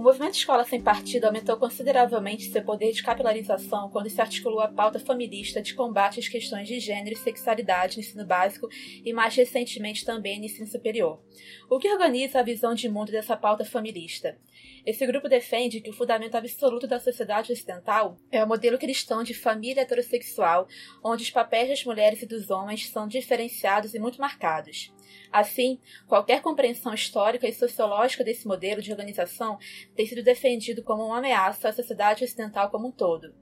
[0.00, 4.68] O movimento Escola Sem Partido aumentou consideravelmente seu poder de capilarização quando se articulou a
[4.68, 8.66] pauta feminista de combate às questões de gênero e sexualidade no ensino básico
[9.04, 11.20] e, mais recentemente, também no ensino superior.
[11.68, 14.38] O que organiza a visão de mundo dessa pauta feminista?
[14.86, 19.34] Esse grupo defende que o fundamento absoluto da sociedade ocidental é o modelo cristão de
[19.34, 20.66] família heterossexual,
[21.04, 24.90] onde os papéis das mulheres e dos homens são diferenciados e muito marcados.
[25.32, 29.58] Assim, qualquer compreensão histórica e sociológica desse modelo de organização
[29.94, 33.34] tem sido defendido como uma ameaça à sociedade ocidental como um todo.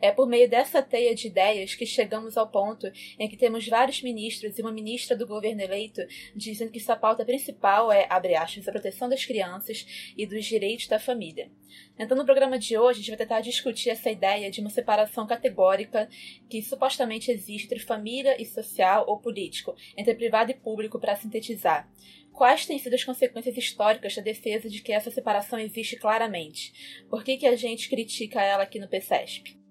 [0.00, 4.02] É por meio dessa teia de ideias que chegamos ao ponto em que temos vários
[4.02, 6.02] ministros e uma ministra do governo eleito
[6.34, 10.86] dizendo que sua pauta principal é, abre aspas, a proteção das crianças e dos direitos
[10.86, 11.50] da família.
[11.98, 15.26] Então, no programa de hoje, a gente vai tentar discutir essa ideia de uma separação
[15.26, 16.08] categórica
[16.48, 21.88] que supostamente existe entre família e social ou político, entre privado e público, para sintetizar.
[22.32, 27.04] Quais têm sido as consequências históricas da defesa de que essa separação existe claramente?
[27.08, 29.63] Por que, que a gente critica ela aqui no PCESP?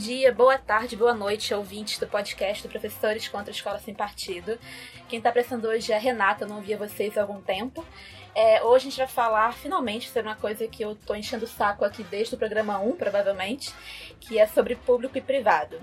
[0.00, 4.58] Dia, boa tarde, boa noite, ouvintes do podcast do Professores contra a Escola Sem Partido.
[5.10, 7.84] Quem está prestando hoje é a Renata, eu não via vocês há algum tempo.
[8.34, 11.48] É, hoje a gente vai falar finalmente sobre uma coisa que eu tô enchendo o
[11.48, 13.74] saco aqui desde o programa 1, provavelmente,
[14.18, 15.78] que é sobre público e privado.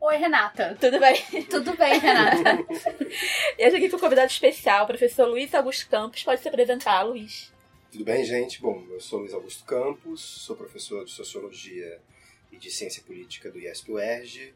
[0.00, 0.74] Oi, Renata.
[0.80, 1.44] Tudo bem?
[1.44, 2.64] Tudo bem, Renata.
[3.58, 6.24] e hoje aqui com um convidado especial, o professor Luiz Augusto Campos.
[6.24, 7.52] Pode se apresentar, Luiz.
[7.92, 8.62] Tudo bem, gente?
[8.62, 12.00] Bom, eu sou Luiz Augusto Campos, sou professor de Sociologia
[12.54, 14.54] e de Ciência Política do IESP-UERJ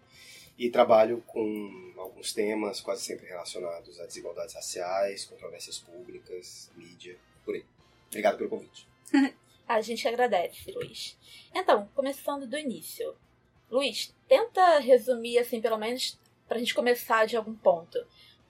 [0.58, 7.54] e trabalho com alguns temas quase sempre relacionados a desigualdades raciais, controvérsias públicas, mídia, por
[7.54, 7.64] aí.
[8.08, 8.86] Obrigado pelo convite.
[9.68, 11.16] a gente agradece, Luiz.
[11.54, 13.14] Então, começando do início.
[13.70, 17.98] Luiz, tenta resumir, assim, pelo menos para a gente começar de algum ponto.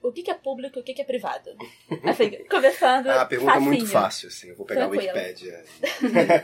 [0.01, 1.51] O que, é público e o que, é privado?
[2.03, 3.07] Assim, começando.
[3.07, 3.67] Ah, a pergunta facinho.
[3.67, 4.49] é muito fácil, assim.
[4.49, 5.11] Eu vou pegar Tranquilo.
[5.11, 5.65] a Wikipédia.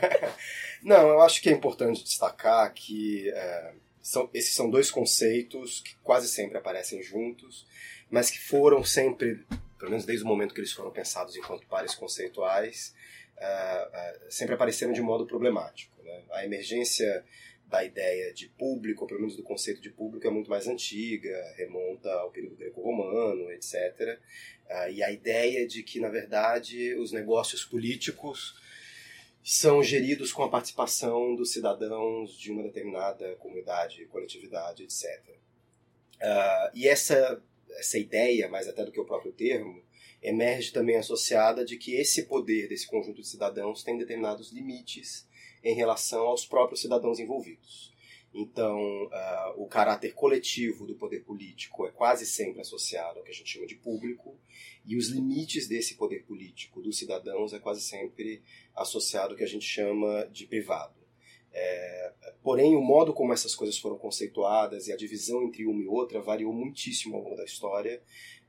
[0.82, 3.72] Não, eu acho que é importante destacar que é,
[4.02, 7.66] são, esses são dois conceitos que quase sempre aparecem juntos,
[8.10, 9.44] mas que foram sempre,
[9.78, 12.94] pelo menos desde o momento que eles foram pensados enquanto pares conceituais,
[13.38, 15.92] é, é, sempre apareceram de modo problemático.
[16.04, 16.22] Né?
[16.30, 17.24] A emergência
[17.66, 21.54] da ideia de público, ou pelo menos do conceito de público, é muito mais antiga,
[21.56, 24.18] remonta ao período greco-romano, etc.
[24.66, 28.54] Uh, e a ideia de que, na verdade, os negócios políticos
[29.42, 35.20] são geridos com a participação dos cidadãos de uma determinada comunidade, coletividade, etc.
[36.16, 39.82] Uh, e essa, essa ideia, mais até do que o próprio termo,
[40.22, 45.25] emerge também associada de que esse poder desse conjunto de cidadãos tem determinados limites
[45.66, 47.92] em relação aos próprios cidadãos envolvidos.
[48.32, 53.34] Então, uh, o caráter coletivo do poder político é quase sempre associado ao que a
[53.34, 54.38] gente chama de público,
[54.84, 58.42] e os limites desse poder político dos cidadãos é quase sempre
[58.76, 60.94] associado ao que a gente chama de privado.
[61.52, 62.12] É,
[62.44, 66.20] porém, o modo como essas coisas foram conceituadas e a divisão entre uma e outra
[66.20, 68.00] variou muitíssimo ao longo da história,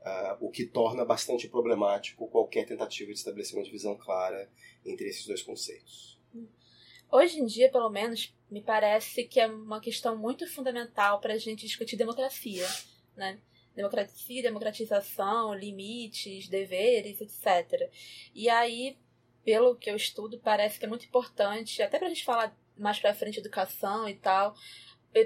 [0.02, 4.48] uh, o que torna bastante problemático qualquer tentativa de estabelecer uma divisão clara
[4.84, 6.17] entre esses dois conceitos.
[7.10, 11.38] Hoje em dia, pelo menos, me parece que é uma questão muito fundamental para a
[11.38, 12.66] gente discutir democracia,
[13.16, 13.38] né?
[13.74, 17.90] Democracia, democratização, limites, deveres, etc.
[18.34, 18.98] E aí,
[19.42, 22.98] pelo que eu estudo, parece que é muito importante, até para a gente falar mais
[22.98, 24.54] para frente educação e tal,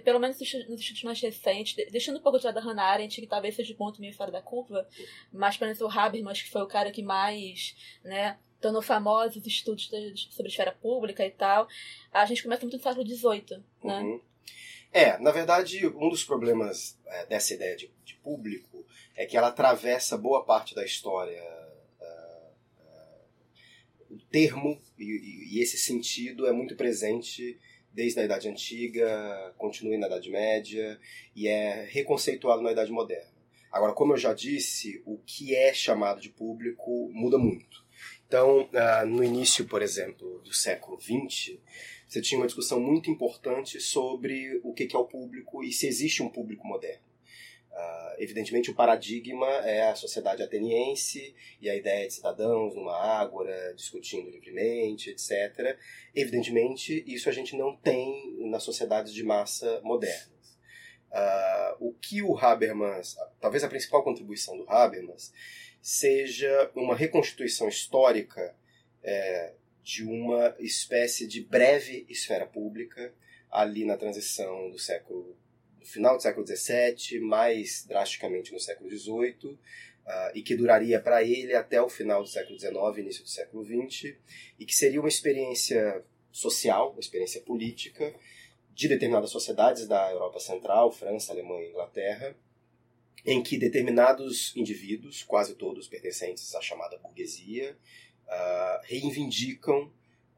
[0.04, 3.26] pelo menos nos estudos mais recentes, deixando um pouco de lado a Hannah Arendt, que
[3.26, 4.88] talvez seja o ponto meio fora da curva,
[5.32, 7.74] mas pelo menos o Habermas, que foi o cara que mais,
[8.04, 9.90] né, tornou famosos estudos
[10.30, 11.68] sobre esfera pública e tal,
[12.12, 14.00] a gente começa muito no século XVIII, né?
[14.00, 14.20] Uhum.
[14.92, 18.86] É, na verdade, um dos problemas é, dessa ideia de, de, público
[19.16, 21.42] é que ela atravessa boa parte da história.
[22.00, 22.54] Uh,
[24.10, 27.58] uh, o termo e, e, esse sentido é muito presente
[27.90, 31.00] desde a Idade Antiga, continua na Idade Média
[31.34, 33.32] e é reconceituado na Idade Moderna.
[33.70, 37.81] Agora, como eu já disse, o que é chamado de público muda muito.
[38.32, 41.58] Então, uh, no início, por exemplo, do século XX,
[42.08, 46.22] você tinha uma discussão muito importante sobre o que é o público e se existe
[46.22, 47.04] um público moderno.
[47.70, 53.74] Uh, evidentemente, o paradigma é a sociedade ateniense e a ideia de cidadãos numa ágora,
[53.74, 55.78] discutindo livremente, etc.
[56.14, 60.31] Evidentemente, isso a gente não tem nas sociedades de massa modernas.
[61.12, 65.32] Uh, o que o Habermas, talvez a principal contribuição do Habermas,
[65.80, 68.54] seja uma reconstituição histórica
[69.02, 73.12] é, de uma espécie de breve esfera pública
[73.50, 75.36] ali na transição do século
[75.82, 79.58] no final do século XVII, mais drasticamente no século XVIII, uh,
[80.32, 84.14] e que duraria para ele até o final do século XIX, início do século XX,
[84.60, 88.14] e que seria uma experiência social, uma experiência política
[88.74, 92.36] de determinadas sociedades da Europa Central, França, Alemanha e Inglaterra,
[93.24, 97.76] em que determinados indivíduos, quase todos pertencentes à chamada burguesia,
[98.26, 99.84] uh, reivindicam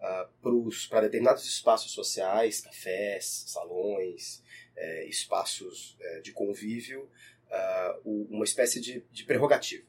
[0.00, 4.42] uh, para determinados espaços sociais, cafés, salões,
[4.76, 7.08] eh, espaços eh, de convívio,
[8.04, 9.86] uh, uma espécie de, de prerrogativa,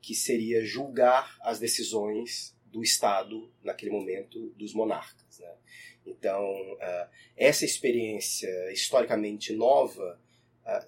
[0.00, 5.38] que seria julgar as decisões do Estado, naquele momento, dos monarcas.
[5.38, 5.54] Né?
[6.06, 6.54] Então,
[7.36, 10.18] essa experiência historicamente nova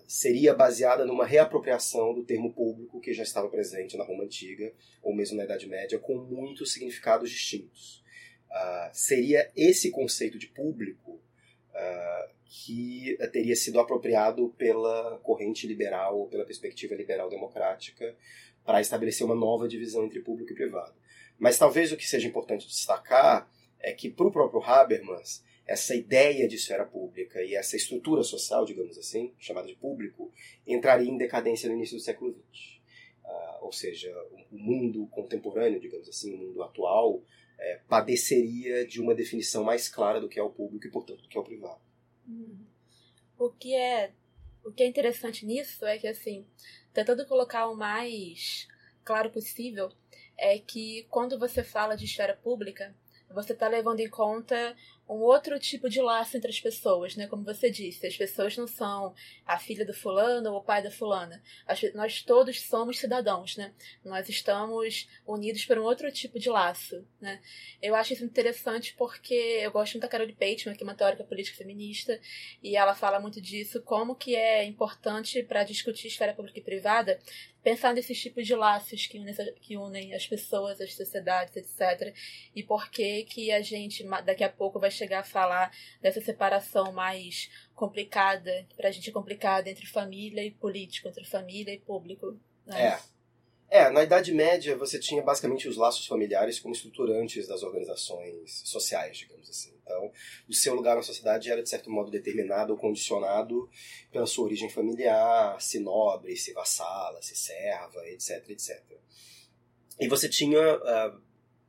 [0.06, 4.72] seria baseada numa reapropriação do termo público que já estava presente na Roma Antiga,
[5.02, 8.02] ou mesmo na Idade Média, com muitos significados distintos.
[8.50, 11.20] Uh, seria esse conceito de público
[12.44, 18.16] que teria sido apropriado pela corrente liberal, pela perspectiva liberal democrática,
[18.64, 20.94] para estabelecer uma nova divisão entre público e privado.
[21.38, 23.48] Mas talvez o que seja importante destacar
[23.80, 28.64] é que, para o próprio Habermas, essa ideia de esfera pública e essa estrutura social,
[28.64, 30.32] digamos assim, chamada de público,
[30.66, 32.78] entraria em decadência no início do século XX.
[33.24, 34.10] Uh, ou seja,
[34.50, 37.22] o mundo contemporâneo, digamos assim, o mundo atual,
[37.58, 41.28] é, padeceria de uma definição mais clara do que é o público e, portanto, do
[41.28, 41.80] que é o privado.
[42.26, 42.64] Uhum.
[43.38, 44.12] O que é
[44.64, 46.44] o que é interessante nisso é que assim,
[46.92, 48.68] tentando colocar o mais
[49.02, 49.90] claro possível,
[50.36, 52.94] é que quando você fala de esfera pública,
[53.30, 54.74] você está levando em conta
[55.08, 57.26] um outro tipo de laço entre as pessoas, né?
[57.26, 59.14] Como você disse, as pessoas não são
[59.46, 61.42] a filha do fulano ou o pai da fulana.
[61.94, 63.72] Nós todos somos cidadãos, né?
[64.04, 67.40] Nós estamos unidos por um outro tipo de laço, né?
[67.80, 71.24] Eu acho isso interessante porque eu gosto muito da Carol Pateman, que é uma teórica
[71.24, 72.20] política feminista,
[72.62, 77.18] e ela fala muito disso, como que é importante para discutir esfera pública e privada
[77.62, 82.14] pensar nesses tipos de laços que unem, que unem as pessoas, as sociedades, etc.
[82.54, 86.92] E por que que a gente daqui a pouco vai chegar a falar dessa separação
[86.92, 92.38] mais complicada, pra gente complicada entre família e político, entre família e público.
[92.66, 92.88] Né?
[92.88, 93.18] É.
[93.70, 99.18] É, na Idade Média você tinha basicamente os laços familiares como estruturantes das organizações sociais,
[99.18, 99.74] digamos assim.
[99.82, 100.10] Então,
[100.48, 103.68] o seu lugar na sociedade era de certo modo determinado ou condicionado
[104.10, 108.82] pela sua origem familiar, se nobre, se vassala, se serva, etc, etc.
[110.00, 111.20] E você tinha uh,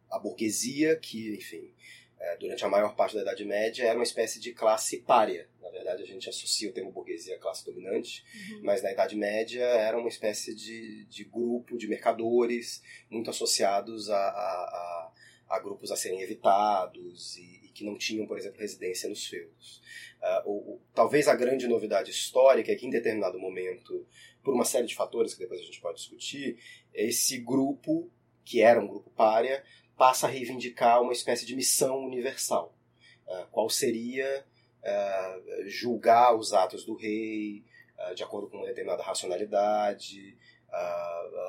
[0.10, 1.74] a burguesia, que, enfim,
[2.20, 5.48] é, durante a maior parte da Idade Média, era uma espécie de classe párea.
[5.62, 8.62] Na verdade, a gente associa o termo burguesia à classe dominante, uhum.
[8.64, 14.18] mas na Idade Média era uma espécie de, de grupo de mercadores muito associados a,
[14.18, 15.12] a, a,
[15.50, 19.82] a grupos a serem evitados e, e, que não tinham, por exemplo, residência nos feudos.
[20.22, 24.06] Uh, ou, ou, talvez a grande novidade histórica é que, em determinado momento,
[24.44, 26.58] por uma série de fatores que depois a gente pode discutir,
[26.94, 28.12] esse grupo,
[28.44, 29.64] que era um grupo párea,
[30.00, 32.74] passa a reivindicar uma espécie de missão universal.
[33.28, 34.46] Uh, qual seria
[34.82, 37.66] uh, julgar os atos do rei
[38.00, 40.38] uh, de acordo com uma determinada racionalidade,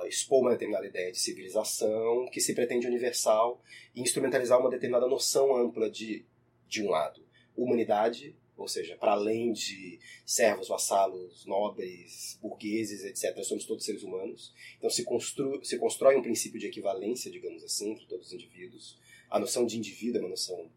[0.09, 3.63] expor uma determinada ideia de civilização que se pretende universal
[3.95, 6.25] e instrumentalizar uma determinada noção ampla de,
[6.67, 7.23] de um lado,
[7.55, 14.53] humanidade ou seja, para além de servos, vassalos, nobres, burgueses, etc., somos todos seres humanos.
[14.77, 18.99] Então se, constru se constrói um princípio de equivalência, digamos assim, entre todos os indivíduos.
[19.31, 20.71] A noção de indivíduo é uma noção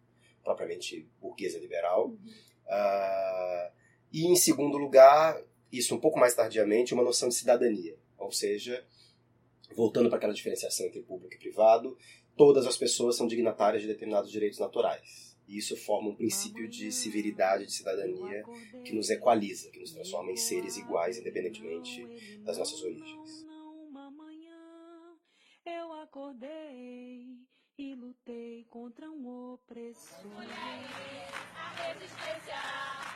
[0.44, 2.08] propriamente burguesa liberal.
[2.08, 2.18] Uhum.
[2.68, 3.72] Uh,
[4.14, 7.98] e, em segundo lugar, isso um pouco mais tardiamente, uma noção de cidadania.
[8.18, 8.86] Ou seja,
[9.76, 11.98] voltando para aquela diferenciação entre público e privado,
[12.38, 15.33] todas as pessoas são dignatárias de determinados direitos naturais.
[15.54, 18.44] E isso forma um princípio de civilidade, de cidadania,
[18.84, 22.04] que nos equaliza, que nos transforma em seres iguais, independentemente
[22.44, 23.46] das nossas origens.
[25.64, 27.38] Eu acordei
[27.78, 30.26] e lutei contra um opressor.
[30.26, 32.58] Mulheres, a resistência,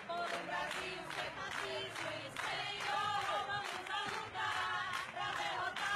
[0.06, 3.17] por um Brasil sem fascismo e Senhor,
[3.48, 5.87] vamos a lutar pra derrotar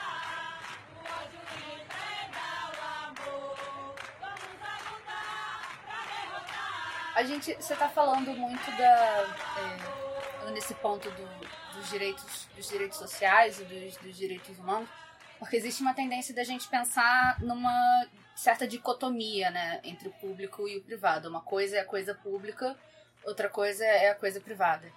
[7.15, 9.35] a gente, você tá falando muito da
[10.47, 14.89] é, nesse ponto do, dos direitos, dos direitos sociais e dos, dos direitos humanos,
[15.39, 20.77] porque existe uma tendência da gente pensar numa certa dicotomia, né, entre o público e
[20.77, 21.29] o privado.
[21.29, 22.77] Uma coisa é a coisa pública,
[23.23, 24.91] outra coisa é a coisa privada.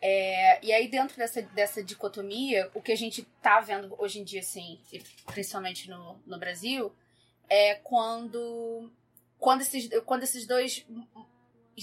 [0.00, 4.24] É, e aí, dentro dessa, dessa dicotomia, o que a gente tá vendo hoje em
[4.24, 4.78] dia, assim,
[5.26, 6.94] principalmente no, no Brasil,
[7.48, 8.90] é quando,
[9.38, 10.86] quando, esses, quando esses dois,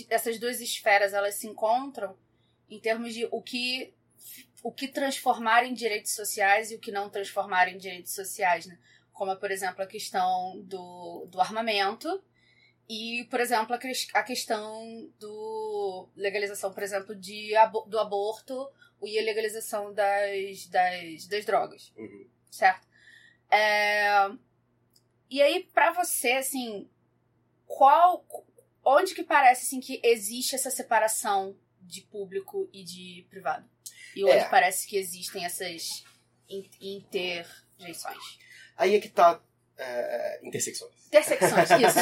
[0.10, 2.18] essas duas esferas elas se encontram
[2.70, 3.94] em termos de o que,
[4.64, 8.78] o que transformar em direitos sociais e o que não transformar em direitos sociais, né?
[9.12, 12.24] Como, por exemplo, a questão do, do armamento,
[12.90, 13.76] e, por exemplo,
[14.14, 17.54] a questão do legalização, por exemplo, de,
[17.88, 18.70] do aborto
[19.02, 21.94] e a legalização das, das, das drogas.
[21.98, 22.28] Uhum.
[22.52, 22.88] Certo?
[23.50, 24.30] É...
[25.30, 26.88] E aí, para você, assim,
[27.66, 28.26] qual.
[28.86, 33.66] Onde que parece assim, que existe essa separação de público e de privado?
[34.16, 34.50] E onde É.
[34.50, 36.04] parece que existem essas
[36.50, 38.38] in- interjeições?
[38.78, 39.42] Aí é que tá
[39.78, 40.92] é, intersecções.
[41.08, 42.00] Intersecções, isso.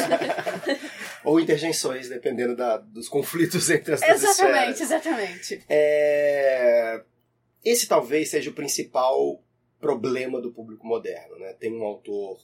[1.24, 4.38] Ou interjeições, dependendo da, dos conflitos entre as duas esferas.
[4.38, 5.64] exatamente, exatamente.
[5.68, 7.02] É,
[7.64, 9.42] Esse talvez seja o principal
[9.80, 11.38] problema do público moderno.
[11.38, 11.52] Né?
[11.54, 12.38] Tem um autor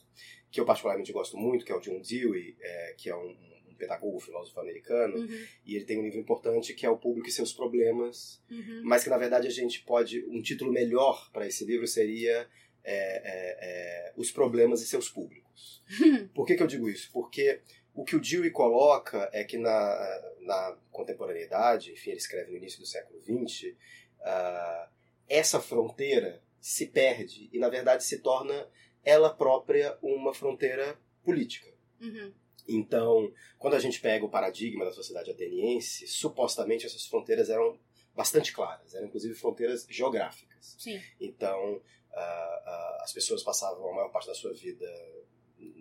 [0.51, 3.37] que eu particularmente gosto muito, que é o John Dewey, é, que é um
[3.79, 7.33] pedagogo, filósofo americano, Uhum, e ele tem um livro importante que é O Público e
[7.33, 8.83] Seus Problemas, uhum.
[8.85, 10.25] mas que na verdade a gente pode.
[10.29, 12.49] Um título melhor para esse livro seria
[12.85, 15.83] é, é, é, Os Problemas e Seus Públicos.
[16.35, 17.11] Por que, que eu digo isso?
[17.13, 17.61] Porque
[17.95, 22.79] o que o Dewey coloca é que na, na contemporaneidade, enfim, ele escreve no início
[22.79, 23.75] do século XX,
[24.21, 24.89] ah,
[25.29, 28.69] essa fronteira se perde e, na verdade, se torna
[29.05, 31.69] ela própria uma fronteira política.
[32.01, 32.33] Uhum.
[32.69, 37.79] Então, quando a gente pega o paradigma da sociedade ateniense, supostamente essas fronteiras eram
[38.15, 40.77] bastante claras, eram inclusive fronteiras geográficas.
[40.79, 41.01] Sim.
[41.21, 41.81] Então,
[42.13, 44.87] ah, ah, as pessoas passavam a maior parte da sua vida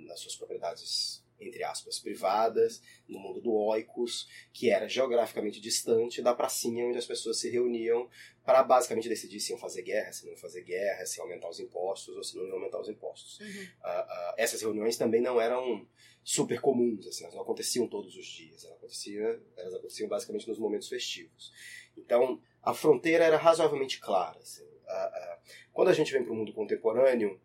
[0.07, 6.33] nas suas propriedades, entre aspas, privadas, no mundo do oikos, que era geograficamente distante da
[6.33, 8.09] pracinha onde as pessoas se reuniam
[8.43, 11.49] para basicamente decidir se iam fazer guerra, se não iam fazer guerra, se iam aumentar
[11.49, 13.39] os impostos ou se não iam aumentar os impostos.
[13.39, 13.67] Uhum.
[13.83, 15.87] Ah, ah, essas reuniões também não eram
[16.27, 20.59] super comuns, assim, elas não aconteciam todos os dias, elas aconteciam, elas aconteciam basicamente nos
[20.59, 21.53] momentos festivos.
[21.95, 24.37] Então, a fronteira era razoavelmente clara.
[24.37, 24.67] assim.
[24.89, 25.39] Ah, ah,
[25.71, 27.39] quando a gente vem para o mundo contemporâneo,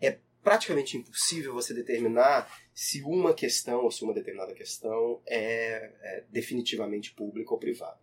[0.00, 6.24] é praticamente impossível você determinar se uma questão ou se uma determinada questão é, é
[6.28, 8.00] definitivamente pública ou privada.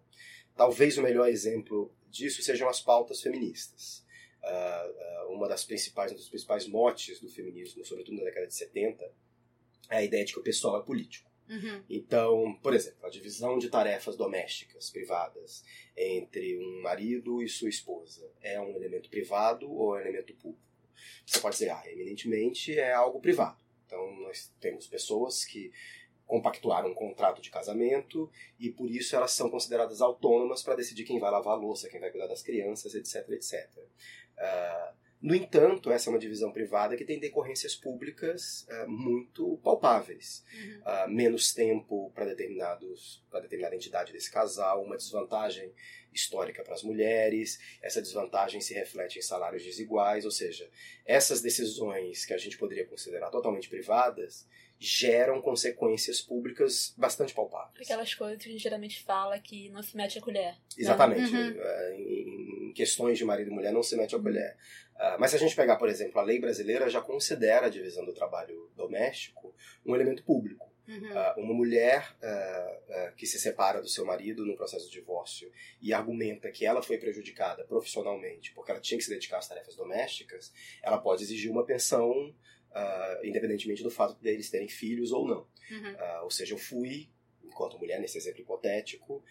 [0.56, 4.06] Talvez o melhor exemplo disso sejam as pautas feministas.
[4.42, 8.56] Ah, ah, uma das principais, um dos principais motes do feminismo, sobretudo na década de
[8.56, 9.12] 70,
[9.90, 11.30] é a ideia de que o pessoal é político.
[11.50, 11.84] Uhum.
[11.90, 15.66] Então, por exemplo, a divisão de tarefas domésticas privadas
[15.98, 20.64] entre um marido e sua esposa é um elemento privado ou é um elemento público?
[21.26, 23.62] Você pode dizer, ah, eminentemente é algo privado.
[23.86, 25.74] Então, nós temos pessoas que
[26.26, 31.20] compactuaram um contrato de casamento e por isso elas são consideradas autônomas para decidir quem
[31.20, 33.70] vai lavar a louça, quem vai cuidar das crianças, etc, etc.
[34.38, 40.44] Ah, no entanto, essa é uma divisão privada que tem decorrências públicas ah, muito palpáveis
[40.54, 40.82] Uhum.
[40.84, 45.72] ah, menos tempo para determinados para determinada entidade desse casal, uma desvantagem
[46.14, 47.60] histórica para as mulheres.
[47.82, 50.70] Essa desvantagem se reflete em salários desiguais, ou seja,
[51.06, 54.48] essas decisões que a gente poderia considerar totalmente privadas
[54.84, 57.86] geram consequências públicas bastante palpáveis.
[57.86, 60.56] Aquelas coisas que a gente geralmente fala que não se mete a colher.
[60.76, 61.36] Exatamente.
[61.36, 61.56] Uhum.
[61.56, 64.58] Eh, Em, questões de marido e mulher não se mete a colher.
[64.96, 68.04] Ah, mas se a gente pegar, por exemplo, a lei brasileira já considera a divisão
[68.06, 69.54] do trabalho doméstico
[69.86, 70.71] um elemento público.
[70.92, 71.18] Uhum.
[71.18, 75.50] Ah, uma mulher ah, ah, que se separa do seu marido no processo de divórcio
[75.82, 79.76] e argumenta que ela foi prejudicada profissionalmente porque ela tinha que se dedicar às tarefas
[79.76, 80.52] domésticas,
[80.84, 82.36] ela pode exigir uma pensão
[82.74, 85.48] ah, independentemente do fato deles terem filhos ou não.
[85.70, 86.24] Uhum.
[86.24, 87.10] Ou seja, eu fui,
[87.42, 89.24] enquanto mulher, nesse exemplo hipotético,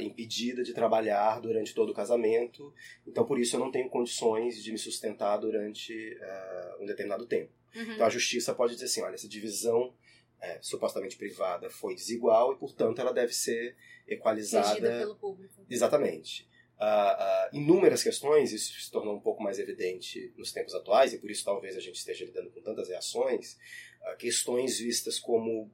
[0.00, 2.74] impedida de trabalhar durante todo o casamento,
[3.06, 6.18] então por isso eu não tenho condições de me sustentar durante
[6.80, 7.52] um determinado tempo.
[7.76, 7.92] Uhum.
[7.92, 9.94] Então a justiça pode dizer assim, olha, essa divisão
[10.44, 14.68] é, supostamente privada foi desigual e, portanto, ela deve ser equalizada.
[14.68, 15.64] Regida pelo público.
[15.68, 16.48] Exatamente.
[16.78, 21.18] Ah, ah, inúmeras questões, isso se tornou um pouco mais evidente nos tempos atuais, e
[21.18, 23.56] por isso talvez a gente esteja lidando com tantas reações,
[24.02, 25.70] ah, questões vistas como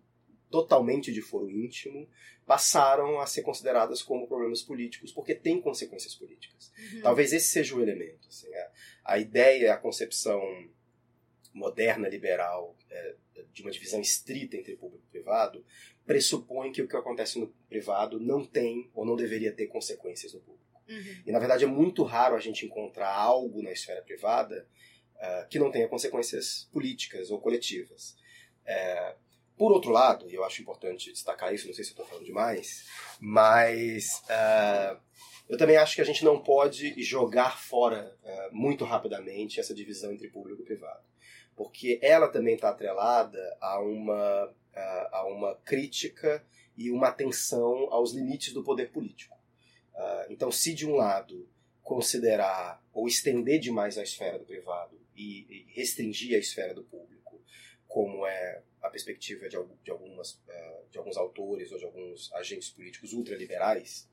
[0.50, 2.08] totalmente de foro íntimo
[2.46, 6.72] passaram a ser consideradas como problemas políticos, porque têm consequências políticas.
[6.76, 7.02] Uhum.
[7.02, 8.28] Talvez esse seja o elemento.
[8.28, 8.70] assim, a,
[9.04, 10.42] a ideia, a concepção
[11.52, 13.14] moderna, liberal, é,
[13.52, 15.64] de uma divisão estrita entre público e privado,
[16.06, 20.40] pressupõe que o que acontece no privado não tem ou não deveria ter consequências no
[20.40, 20.60] público.
[20.88, 21.22] Uhum.
[21.26, 24.66] E na verdade é muito raro a gente encontrar algo na esfera privada
[25.16, 28.16] uh, que não tenha consequências políticas ou coletivas.
[28.66, 29.14] É,
[29.56, 32.24] por outro lado, e eu acho importante destacar isso, não sei se eu estou falando
[32.24, 32.88] demais,
[33.20, 34.98] mas uh,
[35.48, 40.12] eu também acho que a gente não pode jogar fora uh, muito rapidamente essa divisão
[40.12, 41.09] entre público e privado.
[41.60, 44.50] Porque ela também está atrelada a uma,
[45.12, 46.42] a uma crítica
[46.74, 49.36] e uma atenção aos limites do poder político.
[49.94, 51.46] Uh, então, se de um lado
[51.82, 57.38] considerar ou estender demais a esfera do privado e, e restringir a esfera do público,
[57.86, 62.70] como é a perspectiva de, de, algumas, uh, de alguns autores ou de alguns agentes
[62.70, 64.08] políticos ultraliberais,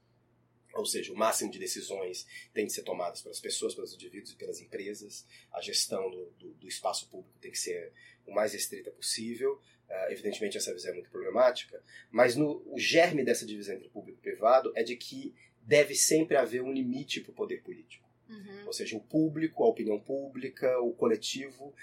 [0.78, 4.36] ou seja, o máximo de decisões tem de ser tomadas pelas pessoas, pelos indivíduos e
[4.36, 5.26] pelas empresas.
[5.52, 7.92] A gestão do, do, do espaço público tem que ser
[8.26, 9.60] o mais restrita possível.
[9.90, 11.82] Uh, evidentemente, essa visão é muito problemática,
[12.12, 16.38] mas no, o germe dessa divisão entre público e privado é de que deve sempre
[16.38, 18.08] haver um limite para o poder político.
[18.30, 18.68] Uhum.
[18.68, 21.74] Ou seja, o público, a opinião pública, o coletivo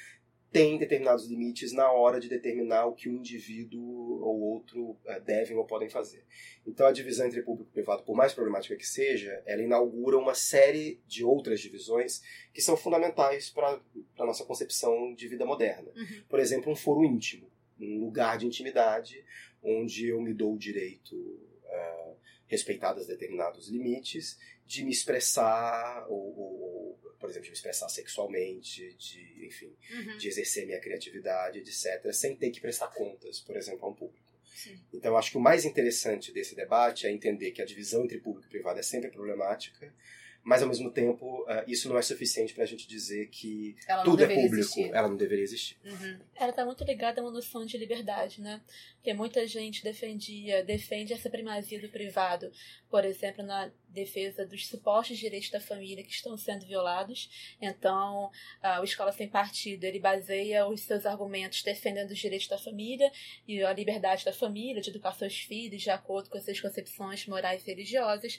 [0.55, 5.57] tem determinados limites na hora de determinar o que um indivíduo ou outro eh, devem
[5.57, 6.25] ou podem fazer.
[6.65, 10.33] Então a divisão entre público e privado, por mais problemática que seja, ela inaugura uma
[10.33, 13.81] série de outras divisões que são fundamentais para
[14.17, 15.91] a nossa concepção de vida moderna.
[15.97, 16.23] Uhum.
[16.29, 19.25] Por exemplo, um foro íntimo, um lugar de intimidade
[19.61, 26.63] onde eu me dou o direito uh, respeitados determinados limites, de me expressar, ou, ou,
[27.25, 30.19] por exemplo, de me expressar sexualmente, de, enfim, Uhum.
[30.19, 34.23] de exercer minha criatividade, etc., sem ter que prestar contas, por exemplo, a um público.
[34.55, 34.79] Sim.
[34.93, 38.47] Então, acho que o mais interessante desse debate é entender que a divisão entre público
[38.47, 39.91] e privado é sempre problemática,
[40.43, 44.23] mas, ao mesmo tempo, uh, isso não é suficiente para a gente dizer que tudo
[44.23, 44.91] é público, existir.
[44.93, 45.79] ela não deveria existir.
[45.83, 46.21] Uhum.
[46.35, 48.61] Ela está muito ligada a uma noção de liberdade, né?
[48.97, 52.53] Porque muita gente defendia, defende essa primazia do privado,
[52.91, 57.57] por exemplo, na defesa dos supostos direitos da família que estão sendo violados.
[57.61, 58.31] Então,
[58.63, 63.11] ah, o Escola Sem Partido, ele baseia os seus argumentos defendendo os direitos da família
[63.47, 67.27] e a liberdade da família, de educar seus filhos de acordo com as suas concepções
[67.27, 68.39] morais e religiosas.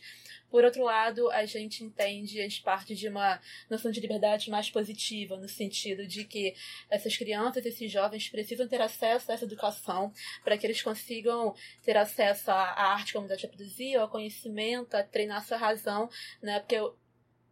[0.50, 4.70] Por outro lado, a gente entende, a gente parte de uma noção de liberdade mais
[4.70, 6.56] positiva, no sentido de que
[6.90, 10.14] essas crianças, esses jovens precisam ter acesso a essa educação
[10.44, 15.45] para que eles consigam ter acesso à arte como deve produzir, ao conhecimento, a treinar
[15.46, 16.10] sua razão,
[16.42, 16.60] né?
[16.60, 16.98] Porque eu-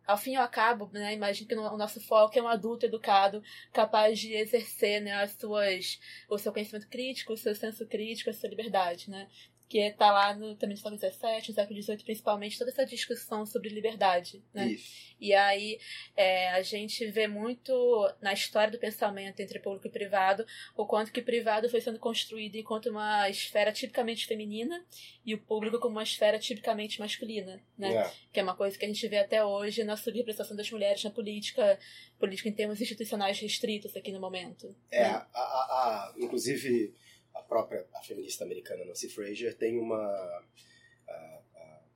[0.05, 3.41] ao fim e ao cabo, né, imagino que o nosso foco é um adulto educado,
[3.71, 8.33] capaz de exercer né, as suas, o seu conhecimento crítico, o seu senso crítico, a
[8.33, 9.29] sua liberdade, né?
[9.73, 13.43] Que está lá no, também no século XVII, no século XVIII, principalmente, toda essa discussão
[13.43, 14.67] sobre liberdade, né?
[14.67, 15.13] Isso.
[15.19, 15.79] E aí
[16.15, 17.73] é, a gente vê muito
[18.21, 20.45] na história do pensamento entre público e privado
[20.77, 24.85] o quanto que o privado foi sendo construído enquanto uma esfera tipicamente feminina
[25.25, 27.95] e o público como uma esfera tipicamente masculina, né?
[27.95, 28.11] É.
[28.31, 31.09] Que é uma coisa que a gente vê até hoje na subrepresentação das mulheres na
[31.09, 31.79] política,
[32.19, 34.75] política em termos institucionais restritos aqui no momento.
[34.91, 35.25] É, né?
[35.33, 36.93] a, a- a- inclusive
[37.33, 40.43] a própria a feminista americana Nancy Fraser tem uma,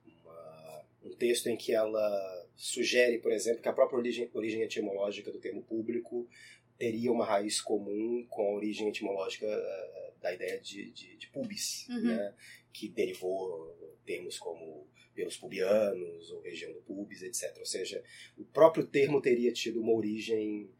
[0.06, 5.30] uma- um texto em que ela sugere, por exemplo, que a própria origem, origem etimológica
[5.30, 6.28] do termo público
[6.76, 11.86] teria uma raiz comum com a origem etimológica eh, da ideia de, de, de pubis,
[11.88, 12.02] Uhum.
[12.16, 12.34] né,
[12.72, 17.56] que derivou termos como pelos pubianos ou região do pubis, etc.
[17.58, 18.02] Ou seja,
[18.36, 20.70] o próprio termo teria tido uma origem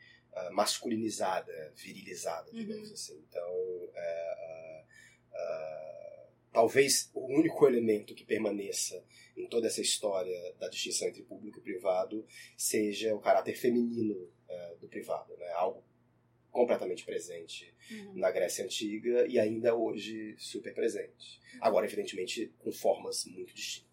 [0.47, 2.95] ah, masculinizada, virilizada, digamos Uhum.
[2.95, 3.25] assim.
[3.29, 4.85] Então, ah,
[6.53, 9.03] talvez o único elemento que permaneça
[9.37, 14.29] em toda essa história da distinção entre público e privado seja o caráter feminino
[14.81, 15.49] do privado, né?
[15.53, 15.85] algo
[16.51, 18.15] completamente presente Uhum.
[18.17, 21.41] na Grécia Antiga e ainda hoje super presente.
[21.61, 23.88] Agora, evidentemente, com formas muito distintas.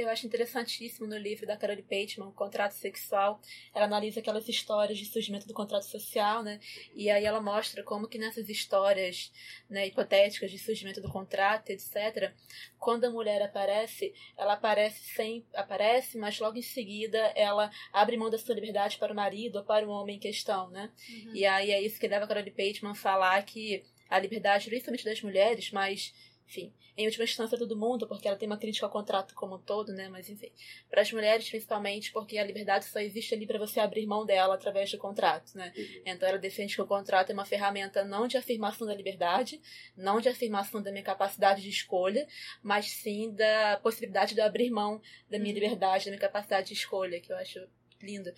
[0.00, 3.38] Eu acho interessantíssimo no livro da Carole Pateman, O Contrato Sexual.
[3.74, 6.58] Ela analisa aquelas histórias de surgimento do contrato social, né?
[6.94, 9.30] E aí ela mostra como que nessas histórias
[9.68, 12.32] né, hipotéticas de surgimento do contrato, etc.,
[12.78, 18.30] quando a mulher aparece, ela aparece sem aparece, mas logo em seguida ela abre mão
[18.30, 20.90] da sua liberdade para o marido ou para o homem em questão, né?
[21.10, 21.34] Uhum.
[21.34, 25.04] E aí é isso que leva a Carole Pateman a falar que a liberdade, principalmente
[25.04, 26.12] das mulheres, mas,
[26.50, 29.58] enfim, em última instância todo mundo, porque ela tem uma crítica ao contrato como um
[29.60, 30.08] todo, né?
[30.08, 30.50] Mas enfim,
[30.90, 34.54] para as mulheres principalmente, porque a liberdade só existe ali para você abrir mão dela
[34.54, 35.72] através do contrato, né?
[35.76, 36.02] Uhum.
[36.04, 39.60] Então ela defende que o contrato é uma ferramenta não de afirmação da liberdade,
[39.96, 42.26] não de afirmação da minha capacidade de escolha,
[42.60, 45.60] mas sim da possibilidade de eu abrir mão da minha Uhum.
[45.60, 47.60] liberdade, da minha capacidade de escolha, que eu acho
[48.02, 48.32] lindo.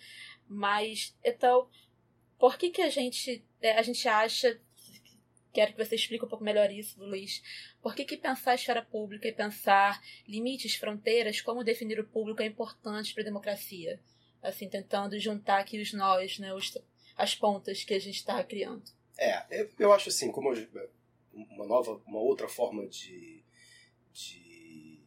[0.47, 1.67] Mas, então,
[2.37, 4.59] por que que a gente, é, a gente acha
[5.53, 7.41] quero que você explique um pouco melhor isso, Luiz.
[7.81, 12.41] Por que, que pensar a esfera pública e pensar limites, fronteiras, como definir o público
[12.41, 14.01] é importante para a democracia?
[14.41, 16.77] Assim, tentando juntar aqui os nós, né, os,
[17.15, 18.83] as pontas que a gente está criando.
[19.17, 20.51] É, eu, eu acho assim, como
[21.33, 23.43] uma nova, uma outra forma de,
[24.11, 24.99] de,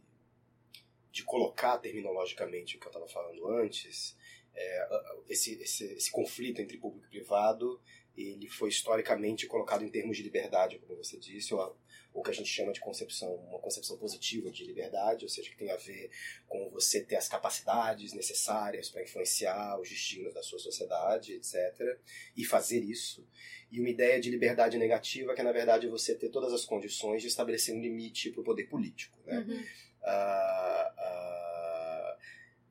[1.10, 4.16] de colocar terminologicamente o que eu estava falando antes,
[4.54, 4.88] é,
[5.28, 7.80] esse, esse, esse conflito entre público e privado
[8.16, 11.76] ele foi historicamente colocado em termos de liberdade, como você disse, ou
[12.16, 15.56] o que a gente chama de concepção, uma concepção positiva de liberdade, ou seja, que
[15.56, 16.10] tem a ver
[16.48, 21.98] com você ter as capacidades necessárias para influenciar os destinos da sua sociedade, etc.,
[22.34, 23.26] e fazer isso.
[23.70, 27.20] E uma ideia de liberdade negativa, que é, na verdade, você ter todas as condições
[27.20, 29.18] de estabelecer um limite para o poder político.
[29.26, 29.38] Né?
[29.38, 29.62] Uhum.
[30.02, 32.16] Uh, uh,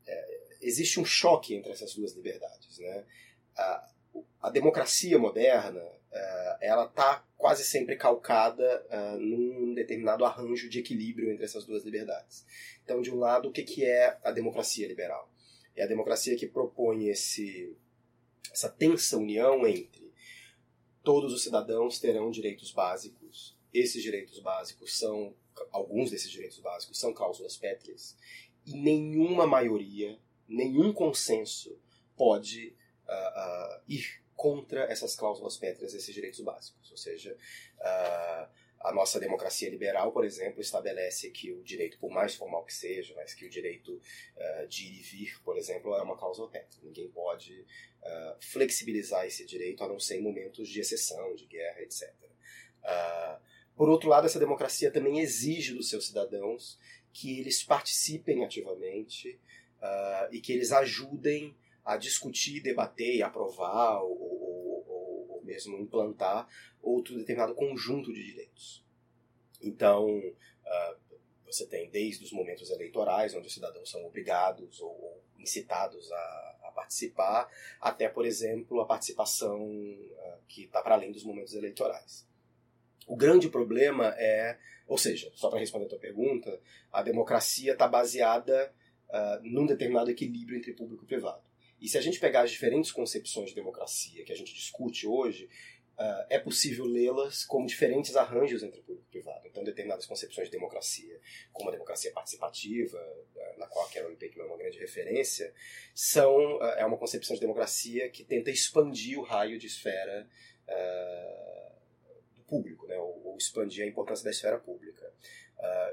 [0.08, 2.80] é, existe um choque entre essas duas liberdades.
[2.80, 3.06] Né?
[3.60, 3.95] Uh,
[4.46, 11.32] a democracia moderna uh, ela está quase sempre calcada uh, num determinado arranjo de equilíbrio
[11.32, 12.46] entre essas duas liberdades.
[12.84, 15.34] Então, de um lado, o que, que é a democracia liberal?
[15.76, 17.76] É a democracia que propõe esse,
[18.52, 20.14] essa tensa união entre
[21.04, 23.58] todos os cidadãos terão direitos básicos.
[23.74, 25.34] Esses direitos básicos são,
[25.72, 28.16] alguns desses direitos básicos são cláusulas pétreas,
[28.64, 31.76] e nenhuma maioria, nenhum consenso
[32.16, 32.76] pode
[33.08, 36.92] uh, uh, ir contra essas cláusulas pétreas, esses direitos básicos.
[36.92, 37.36] Ou seja,
[37.80, 38.50] uh,
[38.82, 43.14] a nossa democracia liberal, por exemplo, estabelece que o direito, por mais formal que seja,
[43.16, 46.84] mas que o direito uh, de ir e vir, por exemplo, é uma cláusula pétrea.
[46.84, 51.82] Ninguém pode uh, flexibilizar esse direito a não ser em momentos de exceção, de guerra,
[51.82, 52.14] etc.
[53.76, 56.78] por outro lado, essa democracia também exige dos seus cidadãos
[57.12, 59.40] que eles participem ativamente
[60.32, 66.48] e que eles ajudem a discutir, debater e aprovar ou, ou, ou, ou, mesmo implantar
[66.82, 68.84] outro determinado conjunto de direitos.
[69.62, 70.98] Então, uh,
[71.46, 76.72] você tem desde os momentos eleitorais, onde os cidadãos são obrigados ou, incitados a, a,
[76.72, 77.48] participar,
[77.80, 82.28] até, por exemplo, a participação uh, que está para além dos momentos eleitorais.
[83.06, 86.60] O grande problema é, ou seja, só para responder a tua pergunta,
[86.92, 88.74] a democracia está baseada
[89.10, 91.44] uh, num determinado equilíbrio entre público e privado.
[91.80, 95.50] E se a gente pegar as diferentes concepções de democracia que a gente discute hoje,
[95.98, 99.48] uh, é possível lê-las como diferentes arranjos entre público e privado.
[99.48, 101.20] Então, determinadas concepções de democracia,
[101.52, 105.54] como a democracia participativa, uh, na qual a Carol Pakeman é uma grande referência,
[105.94, 110.28] são, uh, é uma concepção de democracia que tenta expandir o raio de esfera
[112.36, 115.14] do público, né, ou, ou, expandir a importância da esfera pública.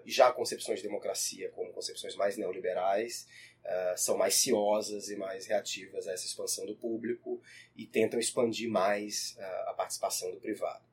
[0.07, 3.27] já concepções de democracia, como concepções mais neoliberais,
[3.65, 7.41] uh, são mais ciosas e mais reativas a essa expansão do público
[7.77, 10.85] e tentam expandir mais uh, a participação do privado.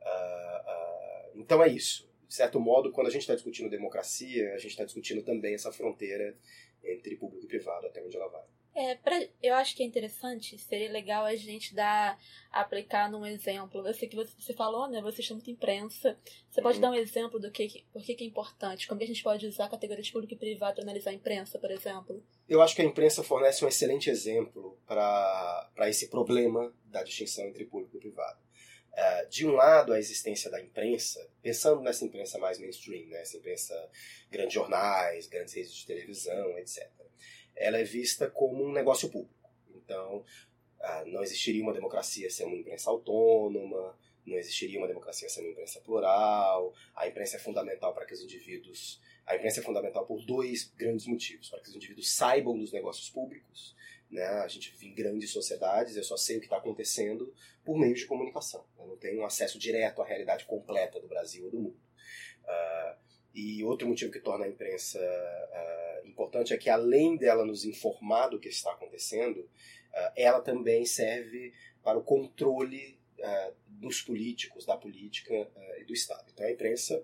[0.00, 2.08] Uh, então é isso.
[2.26, 5.72] De certo modo, quando a gente está discutindo democracia, a gente está discutindo também essa
[5.72, 6.36] fronteira
[6.84, 8.44] entre público e privado, até onde ela vai.
[8.78, 12.16] É, pra, eu acho que é interessante, seria legal a gente dar,
[12.52, 13.84] aplicar num exemplo.
[13.84, 15.02] Eu sei que você, você falou, né?
[15.02, 16.16] Você chama de imprensa.
[16.48, 16.82] Você pode uhum.
[16.82, 18.86] dar um exemplo do que, por que, que é importante?
[18.86, 21.14] Como que a gente pode usar a categoria de público e privado para analisar a
[21.14, 22.22] imprensa, por exemplo?
[22.48, 27.64] Eu acho que a imprensa fornece um excelente exemplo para esse problema da distinção entre
[27.64, 28.38] público e privado.
[28.92, 33.36] Uh, de um lado, a existência da imprensa, pensando nessa imprensa mais mainstream, né, essa
[33.38, 33.90] imprensa,
[34.30, 36.97] grandes jornais, grandes redes de televisão, etc
[37.58, 39.34] ela é vista como um negócio público.
[39.74, 40.24] Então,
[40.80, 45.52] ah, não existiria uma democracia sem uma imprensa autônoma, não existiria uma democracia sem uma
[45.52, 46.72] imprensa plural.
[46.94, 49.00] A imprensa é fundamental para que os indivíduos.
[49.26, 53.10] A imprensa é fundamental por dois grandes motivos: para que os indivíduos saibam dos negócios
[53.10, 53.74] públicos.
[54.10, 54.24] Né?
[54.24, 57.32] A gente vive em grandes sociedades, eu só sei o que está acontecendo
[57.64, 58.64] por meio de comunicação.
[58.78, 61.80] Eu não tenho acesso direto à realidade completa do Brasil ou do mundo.
[62.44, 63.07] Uh,
[63.38, 68.26] e outro motivo que torna a imprensa uh, importante é que, além dela nos informar
[68.26, 71.52] do que está acontecendo, uh, ela também serve
[71.84, 75.48] para o controle uh, dos políticos, da política
[75.78, 76.28] e do Estado.
[76.34, 77.00] Então, a imprensa,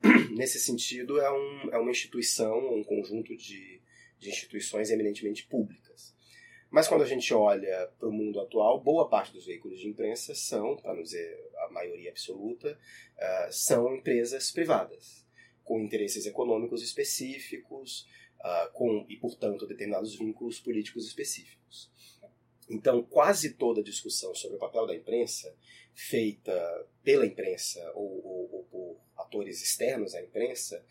[0.34, 3.82] nesse sentido, é, um, é uma instituição, um conjunto de,
[4.18, 6.16] de instituições eminentemente públicas.
[6.70, 10.34] Mas quando a gente olha para o mundo atual, boa parte dos veículos de imprensa
[10.34, 12.76] são, para não dizer a maioria absoluta,
[13.50, 15.23] são empresas privadas
[15.64, 18.06] com interesses econômicos específicos
[18.40, 21.90] uh, com, e, portanto, determinados vínculos políticos específicos.
[22.68, 25.54] Então, quase toda discussão sobre o papel da imprensa,
[25.94, 30.84] feita pela imprensa ou, ou, ou por atores externos à imprensa,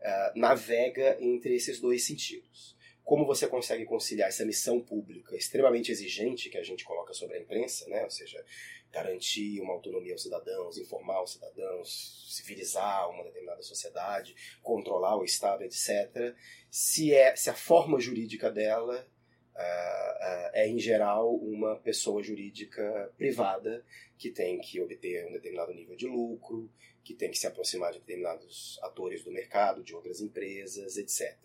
[0.00, 2.76] uh, navega entre esses dois sentidos.
[3.02, 7.40] como você consegue conciliar essa missão pública extremamente exigente que a gente coloca sobre a
[7.40, 8.04] imprensa, né?
[8.04, 8.44] ou seja,
[8.92, 15.62] garantir uma autonomia aos cidadãos, informar os cidadãos, civilizar uma determinada sociedade, controlar o Estado,
[15.62, 16.34] etc.,
[16.70, 19.06] se, é, se a forma jurídica dela
[19.52, 23.84] Uh, uh, é, em geral, uma pessoa jurídica privada
[24.16, 26.70] que tem que obter um determinado nível de lucro,
[27.04, 31.36] que tem que se aproximar de determinados atores do mercado, de outras empresas, etc.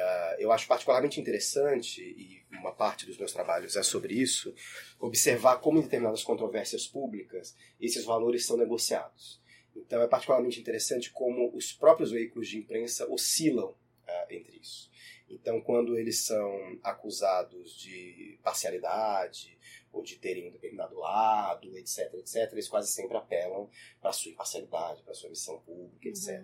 [0.00, 4.54] Uh, eu acho particularmente interessante, e uma parte dos meus trabalhos é sobre isso,
[4.98, 9.40] observar como em determinadas controvérsias públicas esses valores são negociados.
[9.76, 14.90] Então é particularmente interessante como os próprios veículos de imprensa oscilam uh, entre isso.
[15.28, 19.56] Então, quando eles são acusados de parcialidade
[19.92, 25.02] ou de terem um determinado lado, etc, etc, eles quase sempre apelam para sua imparcialidade,
[25.04, 26.42] para sua missão pública, etc.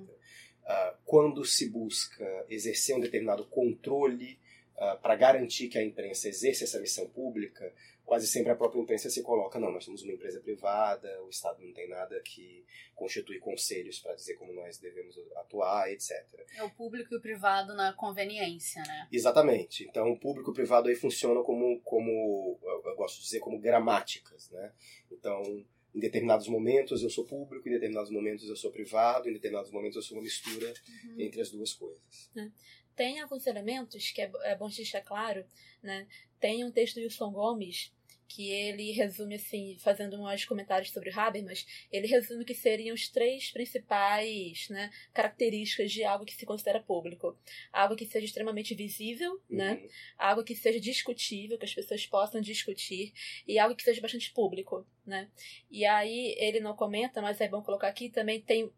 [0.67, 4.37] Uh, quando se busca exercer um determinado controle
[4.75, 7.73] uh, para garantir que a imprensa exerça essa missão pública,
[8.05, 11.63] quase sempre a própria imprensa se coloca, não, nós somos uma empresa privada, o Estado
[11.63, 16.25] não tem nada que constitui conselhos para dizer como nós devemos atuar, etc.
[16.57, 19.09] É o público e o privado na conveniência, né?
[19.13, 19.85] Exatamente.
[19.85, 23.59] Então, o público e o privado aí funcionam como, como eu gosto de dizer, como
[23.59, 24.73] gramáticas, né?
[25.11, 25.65] Então,
[25.97, 29.97] em determinados momentos eu sou público, em determinados momentos eu sou privado, em determinados momentos
[29.97, 30.75] eu sou uma mistura
[31.07, 31.21] uhum.
[31.21, 32.31] entre as duas coisas.
[32.37, 32.51] É.
[32.95, 35.45] Tem alguns elementos que é, é bom deixar claro,
[35.83, 36.07] né?
[36.39, 37.93] Tem um texto do Wilson Gomes
[38.29, 43.51] que ele resume assim, fazendo uns comentários sobre Habermas, ele resume que seriam os três
[43.51, 47.37] principais né, características de algo que se considera público.
[47.73, 49.75] Algo que seja extremamente visível, né?
[49.75, 49.83] uhum.
[49.83, 49.89] né?
[50.19, 53.13] algo que seja discutível, que as pessoas possam discutir,
[53.47, 54.87] e algo que seja bastante público.
[55.05, 55.29] Né?
[55.71, 58.73] E aí ele não comenta, mas é bom colocar aqui, também tem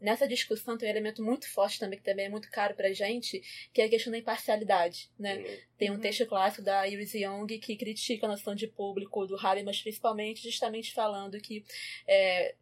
[0.00, 3.42] nessa discussão tem um elemento muito forte também, que também é muito caro pra gente,
[3.72, 5.36] que é a questão da imparcialidade, né?
[5.36, 5.58] Uhum.
[5.76, 6.00] Tem um uhum.
[6.00, 10.92] texto clássico da Iris Young que critica a noção de público do Habermas, principalmente, justamente
[10.92, 11.64] falando que
[12.06, 12.54] é,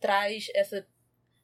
[0.00, 0.86] traz essa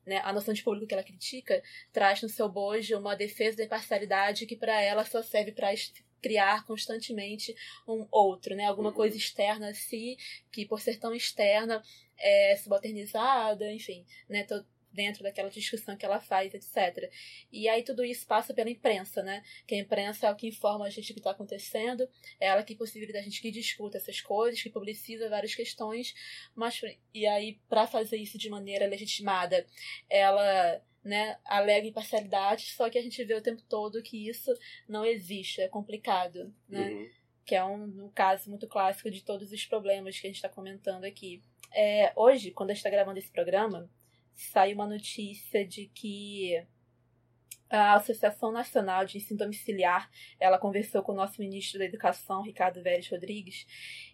[0.04, 1.62] né, a noção de público que ela critica
[1.92, 5.72] traz no seu bojo uma defesa da imparcialidade que para ela só serve para
[6.20, 7.54] criar constantemente
[7.86, 8.66] um outro, né?
[8.66, 8.94] Alguma uhum.
[8.94, 10.16] coisa externa a si,
[10.50, 11.82] que por ser tão externa
[12.16, 14.44] é subalternizada, enfim, né?
[14.92, 17.10] Dentro daquela discussão que ela faz, etc.
[17.50, 19.42] E aí tudo isso passa pela imprensa, né?
[19.66, 22.62] Que a imprensa é o que informa a gente do que está acontecendo, é ela
[22.62, 26.14] que possibilita a gente que discuta essas coisas, que publiciza várias questões,
[26.54, 26.80] mas
[27.14, 29.66] e aí para fazer isso de maneira legitimada,
[30.08, 34.52] ela né, alega imparcialidade, só que a gente vê o tempo todo que isso
[34.88, 36.90] não existe, é complicado, né?
[36.90, 37.10] Uhum.
[37.44, 40.48] Que é um, um, caso muito clássico de todos os problemas que a gente está
[40.48, 41.42] comentando aqui.
[41.74, 43.90] É, hoje, quando a gente está gravando esse programa,
[44.34, 46.64] saiu uma notícia de que
[47.72, 52.82] a Associação Nacional de Ensino Domiciliar, ela conversou com o nosso ministro da Educação, Ricardo
[52.82, 53.66] Vélez Rodrigues,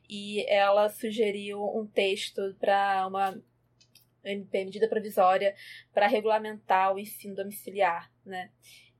[0.08, 3.42] e ela sugeriu um texto para uma
[4.24, 5.56] MP, medida provisória,
[5.92, 8.50] para regulamentar o ensino domiciliar, né?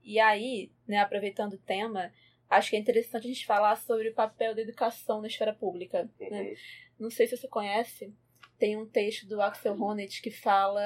[0.02, 2.12] E aí, né, aproveitando o tema,
[2.48, 6.10] acho que é interessante a gente falar sobre o papel da educação na esfera pública,
[6.18, 6.42] né?
[6.42, 6.54] Uhum.
[6.98, 8.12] Não sei se você conhece,
[8.58, 10.82] tem um texto do Axel Honneth que fala.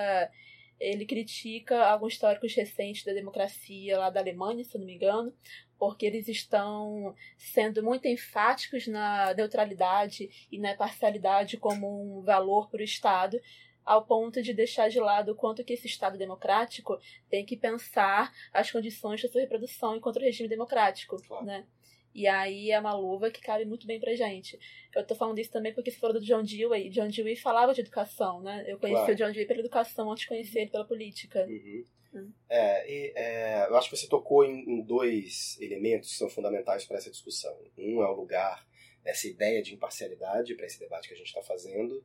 [0.78, 5.32] Ele critica alguns históricos recentes da democracia lá da Alemanha, se eu não me engano,
[5.78, 12.80] porque eles estão sendo muito enfáticos na neutralidade e na parcialidade como um valor para
[12.80, 13.40] o Estado,
[13.84, 18.32] ao ponto de deixar de lado o quanto que esse Estado democrático tem que pensar
[18.52, 21.44] as condições da sua reprodução enquanto regime democrático, claro.
[21.44, 21.64] né?
[22.14, 24.58] E aí é uma luva que cabe muito bem pra gente.
[24.94, 26.90] Eu tô falando isso também porque você falou do John Dewey.
[26.90, 28.64] John Dewey falava de educação, né?
[28.66, 29.12] Eu conheci claro.
[29.12, 31.46] o John Dewey pela educação antes de conhecer ele pela política.
[31.46, 31.84] Uhum.
[32.14, 32.30] Hum.
[32.48, 36.84] É, e, é, eu acho que você tocou em, em dois elementos que são fundamentais
[36.84, 37.56] para essa discussão.
[37.78, 38.66] Um é o lugar
[39.02, 42.04] dessa ideia de imparcialidade para esse debate que a gente está fazendo,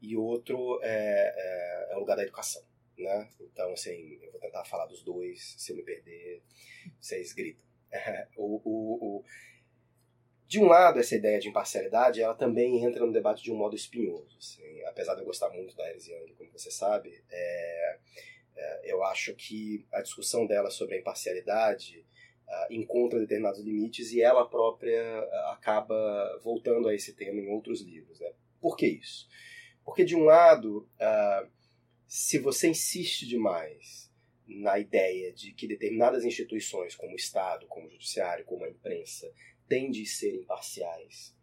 [0.00, 2.62] e outro é, é, é, o lugar da educação.
[2.98, 3.30] Né?
[3.40, 6.42] Então, assim, eu vou tentar falar dos dois, se eu me perder,
[7.00, 7.64] vocês gritam.
[8.36, 9.24] o, o, o,
[10.46, 13.74] de um lado, essa ideia de imparcialidade, ela também entra no debate de um modo
[13.74, 14.36] espinhoso.
[14.38, 17.98] Assim, apesar de eu gostar muito da Iris Young, como você sabe, é,
[18.56, 22.04] é, eu acho que a discussão dela sobre a imparcialidade
[22.46, 27.80] uh, encontra determinados limites e ela própria uh, acaba voltando a esse tema em outros
[27.80, 28.20] livros.
[28.20, 28.30] Né?
[28.60, 29.26] Por que isso?
[29.84, 31.50] Porque, de um lado, uh,
[32.06, 34.11] se você insiste demais
[34.46, 39.32] na ideia de que determinadas instituições, como o Estado, como o Judiciário, como a imprensa,
[39.68, 41.34] têm de ser imparciais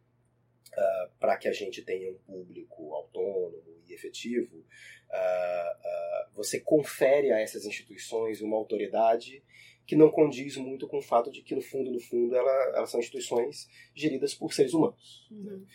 [0.72, 7.32] uh, para que a gente tenha um público autônomo e efetivo, uh, uh, você confere
[7.32, 9.44] a essas instituições uma autoridade
[9.86, 12.92] que não condiz muito com o fato de que, no fundo, no fundo, ela, elas
[12.92, 15.28] são instituições geridas por seres humanos.
[15.32, 15.66] Uhum.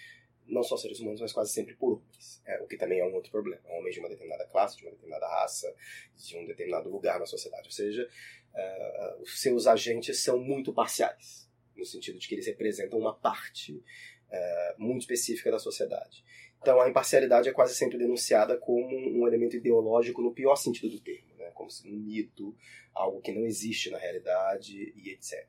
[0.46, 2.42] Não só seres humanos, mas quase sempre por homens.
[2.44, 3.62] É, o que também é um outro problema.
[3.70, 5.74] Homens de uma determinada classe, de uma determinada raça,
[6.16, 7.66] de um determinado lugar na sociedade.
[7.66, 8.08] Ou seja,
[8.54, 13.72] uh, os seus agentes são muito parciais, no sentido de que eles representam uma parte
[13.72, 16.24] uh, muito específica da sociedade.
[16.64, 20.98] Então, a imparcialidade é quase sempre denunciada como um elemento ideológico no pior sentido do
[20.98, 21.50] termo, né?
[21.50, 22.56] como um mito,
[22.94, 25.46] algo que não existe na realidade e etc.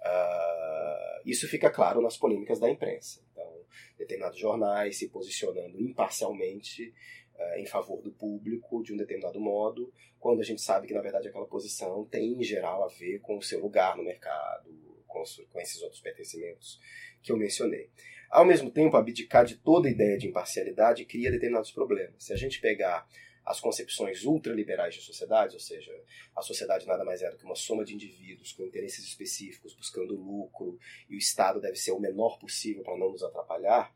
[0.00, 3.20] Uh, ah, isso fica claro nas polêmicas da imprensa.
[3.98, 6.92] Determinados jornais se posicionando imparcialmente
[7.36, 11.00] uh, em favor do público de um determinado modo, quando a gente sabe que, na
[11.00, 14.70] verdade, aquela posição tem, em geral, a ver com o seu lugar no mercado,
[15.06, 16.80] com esses outros pertencimentos
[17.22, 17.90] que eu mencionei.
[18.30, 22.24] Ao mesmo tempo, abdicar de toda ideia de imparcialidade cria determinados problemas.
[22.24, 23.06] Se a gente pegar
[23.44, 25.92] as concepções ultraliberais de sociedade, ou seja,
[26.36, 30.14] a sociedade nada mais é do que uma soma de indivíduos com interesses específicos, buscando
[30.14, 30.78] lucro,
[31.08, 33.94] e o Estado deve ser o menor possível para não nos atrapalhar,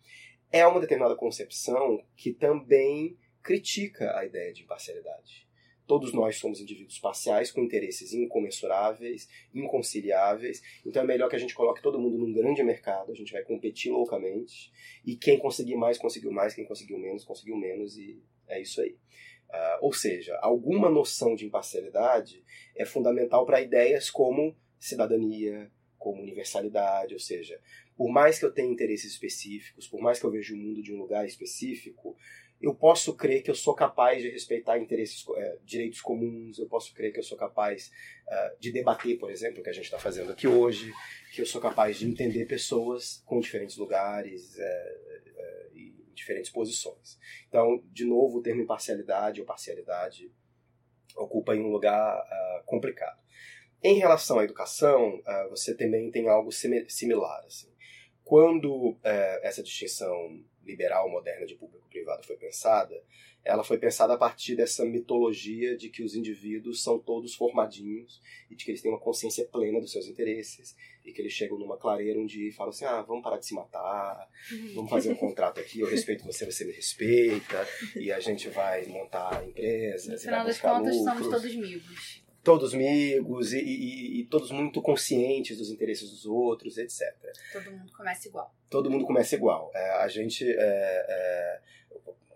[0.50, 5.46] é uma determinada concepção que também critica a ideia de imparcialidade.
[5.86, 10.60] Todos nós somos indivíduos parciais com interesses incomensuráveis, inconciliáveis.
[10.84, 13.44] Então é melhor que a gente coloque todo mundo num grande mercado, a gente vai
[13.44, 14.72] competir loucamente.
[15.04, 18.96] E quem conseguir mais, conseguiu mais, quem conseguiu menos, conseguiu menos, e é isso aí.
[19.56, 27.14] Uh, ou seja, alguma noção de imparcialidade é fundamental para ideias como cidadania, como universalidade,
[27.14, 27.58] ou seja,
[27.96, 30.92] por mais que eu tenha interesses específicos, por mais que eu veja o mundo de
[30.92, 32.16] um lugar específico,
[32.60, 36.92] eu posso crer que eu sou capaz de respeitar interesses, é, direitos comuns, eu posso
[36.94, 37.90] crer que eu sou capaz
[38.26, 40.92] uh, de debater, por exemplo, o que a gente está fazendo aqui hoje,
[41.34, 44.96] que eu sou capaz de entender pessoas com diferentes lugares é,
[45.36, 45.66] é,
[46.16, 47.18] diferentes posições.
[47.48, 50.30] Então, de novo, o termo imparcialidade ou parcialidade
[51.16, 53.18] ocupa um lugar uh, complicado.
[53.82, 57.44] Em relação à educação, uh, você também tem algo similar.
[57.46, 57.72] Assim.
[58.24, 58.98] Quando
[59.42, 63.02] essa distinção liberal moderna de público-privado foi pensada,
[63.44, 68.56] ela foi pensada a partir dessa mitologia de que os indivíduos são todos formadinhos e
[68.56, 71.78] de que eles têm uma consciência plena dos seus interesses e que eles chegam numa
[71.78, 74.28] clareira um dia e falam assim, ah, vamos parar de se matar,
[74.74, 78.84] vamos fazer um contrato aqui, eu respeito você, você me respeita e a gente vai
[78.86, 84.52] montar empresas no final das contas, somos todos amigos todos amigos e, e, e, todos
[84.52, 87.12] muito conscientes dos interesses dos outros, etc.
[87.52, 88.54] Todo mundo começa igual.
[88.70, 89.72] Todo mundo começa igual.
[89.74, 90.48] É, a gente.
[90.48, 91.60] É, é,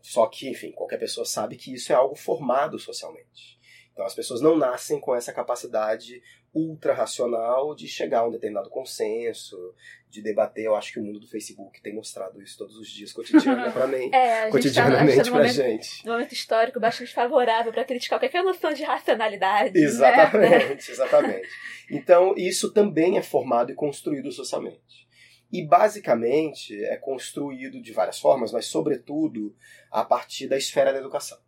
[0.02, 3.59] só que, enfim, qualquer pessoa sabe que isso é algo formado socialmente.
[4.00, 6.22] Então as pessoas não nascem com essa capacidade
[6.54, 9.74] ultra racional de chegar a um determinado consenso,
[10.08, 10.64] de debater.
[10.64, 14.16] Eu acho que o mundo do Facebook tem mostrado isso todos os dias, cotidianamente.
[14.16, 16.08] É, a cotidianamente gente tá, pra momento, gente.
[16.08, 19.78] Um momento histórico bastante favorável para criticar qualquer noção de racionalidade.
[19.78, 19.84] Né?
[19.86, 20.94] Exatamente, né?
[20.94, 21.48] exatamente.
[21.90, 25.06] Então, isso também é formado e construído socialmente.
[25.52, 29.54] E basicamente é construído de várias formas, mas sobretudo
[29.90, 31.38] a partir da esfera da educação.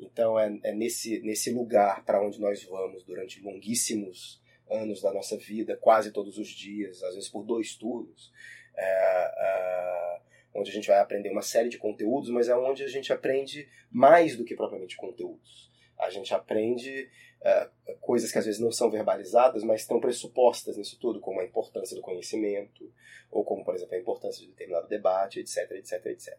[0.00, 5.36] Então é, é nesse, nesse lugar para onde nós vamos durante longuíssimos anos da nossa
[5.36, 8.32] vida, quase todos os dias, às vezes por dois turnos,
[8.76, 10.20] é, é,
[10.54, 13.68] onde a gente vai aprender uma série de conteúdos, mas é onde a gente aprende
[13.90, 15.70] mais do que propriamente conteúdos.
[15.98, 17.10] A gente aprende
[17.42, 17.68] é,
[18.00, 21.96] coisas que às vezes não são verbalizadas, mas estão pressupostas nisso tudo, como a importância
[21.96, 22.92] do conhecimento,
[23.30, 26.38] ou como, por exemplo, a importância de determinado debate, etc, etc, etc.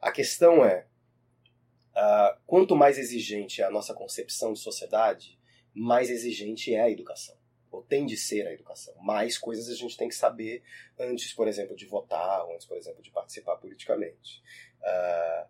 [0.00, 0.86] A questão é,
[1.96, 5.38] uh, quanto mais exigente é a nossa concepção de sociedade,
[5.74, 7.36] mais exigente é a educação
[7.74, 8.94] ou tem de ser a educação.
[9.02, 10.62] Mais coisas a gente tem que saber
[10.98, 14.42] antes, por exemplo, de votar, antes, por exemplo, de participar politicamente.
[14.80, 15.48] Uh,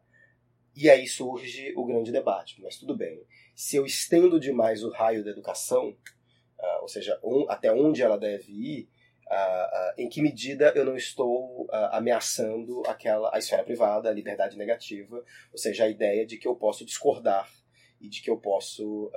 [0.74, 2.60] e aí surge o grande debate.
[2.62, 3.22] Mas tudo bem,
[3.54, 8.50] se eu estendo demais o raio da educação, uh, ou seja, até onde ela deve
[8.50, 8.88] ir,
[9.26, 15.24] uh, em que medida eu não estou ameaçando aquela a esfera privada, a liberdade negativa,
[15.52, 17.50] ou seja, a ideia de que eu posso discordar
[18.00, 19.10] e de que eu posso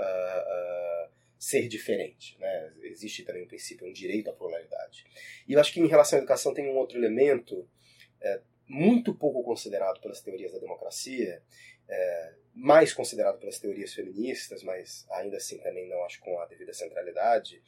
[1.40, 2.38] ser diferente.
[2.40, 2.74] Né?
[2.84, 5.06] Existe também um princípio, um direito à pluralidade.
[5.48, 7.68] E eu acho que em relação à educação tem um outro elemento
[8.22, 11.42] é, muito pouco considerado pelas teorias da democracia,
[11.88, 16.74] é, mais considerado pelas teorias feministas, mas ainda assim também não acho com a devida
[16.74, 17.62] centralidade,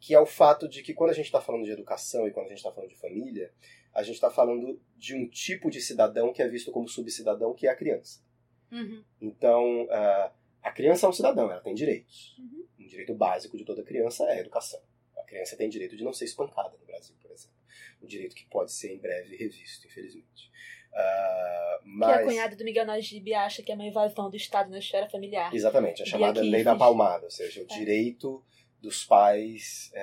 [0.00, 2.46] que é o fato de que quando a gente está falando de educação e quando
[2.46, 3.52] a gente está falando de família,
[3.94, 7.66] a gente está falando de um tipo de cidadão que é visto como subcidadão, que
[7.66, 8.24] é a criança.
[8.72, 9.04] Uhum.
[9.20, 10.30] Então, uh,
[10.62, 12.34] a criança é um cidadão, ela tem direitos.
[12.38, 12.66] Uhum.
[12.80, 14.80] Um direito básico de toda criança é a educação.
[15.18, 17.56] A criança tem direito de não ser espancada no Brasil, por exemplo.
[18.02, 20.50] Um direito que pode ser em breve revisto, infelizmente.
[20.92, 22.16] Uh, mas...
[22.16, 25.10] Que a cunhada do Miguel Najib acha que é uma invasão do Estado na esfera
[25.10, 25.54] familiar.
[25.54, 27.66] Exatamente, a chamada lei da palmada, ou seja, o é.
[27.66, 28.42] direito
[28.80, 30.00] dos pais é,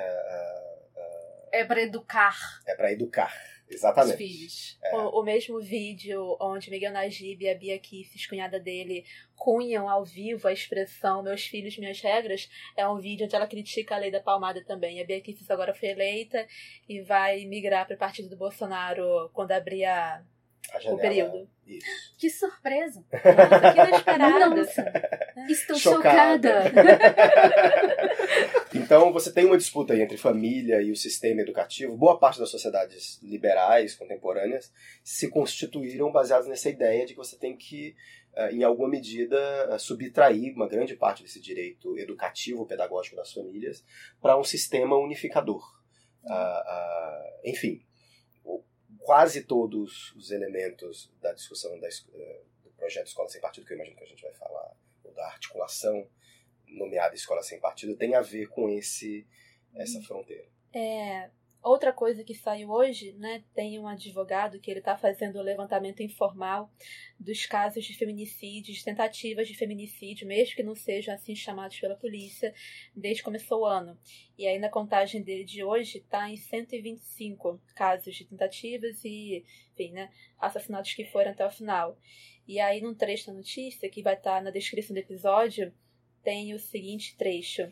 [1.52, 2.38] é, é para educar.
[2.68, 3.34] É para educar.
[3.70, 4.12] Exatamente.
[4.12, 4.80] Os filhos.
[4.82, 4.96] É.
[4.96, 9.06] O, o, mesmo vídeo onde Miguel Najib e a Bia Kicis, cunhada dele,
[9.36, 13.96] cunham ao vivo a expressão Meus filhos, minhas regras, é um vídeo onde ela critica
[13.96, 15.02] a lei da palmada também.
[15.02, 16.48] A Bia Kicis agora foi eleita
[16.88, 20.24] e vai migrar para o partido do Bolsonaro quando abrir a,
[20.80, 21.50] janela, o período.
[21.66, 22.16] Isso.
[22.18, 23.04] Que surpresa!
[23.12, 24.50] Nossa, que inesperada.
[24.56, 24.94] Nossa,
[25.50, 26.64] estou Chocada.
[26.70, 27.00] chocada.
[28.88, 31.98] Então você tem uma disputa aí entre família e o sistema educativo.
[31.98, 34.72] Boa parte das sociedades liberais contemporâneas
[35.04, 37.98] se constituíram baseadas nessa ideia de que você tem que,
[38.34, 39.38] eh, em alguma medida,
[39.72, 43.84] eh, subtrair uma grande parte desse direito educativo, pedagógico das famílias
[44.22, 45.62] para um sistema unificador.
[46.24, 47.86] Uh, uh, enfim,
[49.00, 53.76] quase todos os elementos da discussão da, eh, do projeto Escola Sem Partido, que eu
[53.76, 54.72] imagino que a gente vai falar,
[55.04, 56.08] ou da articulação
[56.68, 59.26] nomeada Escola Sem Partido, tem a ver com esse
[59.76, 60.48] essa fronteira.
[60.74, 61.30] É,
[61.62, 66.02] outra coisa que saiu hoje, né, tem um advogado que ele está fazendo o levantamento
[66.02, 66.72] informal
[67.20, 71.96] dos casos de feminicídio, de tentativas de feminicídio, mesmo que não sejam assim chamados pela
[71.96, 72.54] polícia,
[72.96, 73.98] desde que começou o ano.
[74.38, 79.92] E aí na contagem dele de hoje está em 125 casos de tentativas e, enfim,
[79.92, 80.10] né,
[80.40, 81.98] assassinatos que foram até o final.
[82.48, 85.74] E aí num trecho da notícia, que vai estar tá na descrição do episódio,
[86.28, 87.72] tem o seguinte trecho.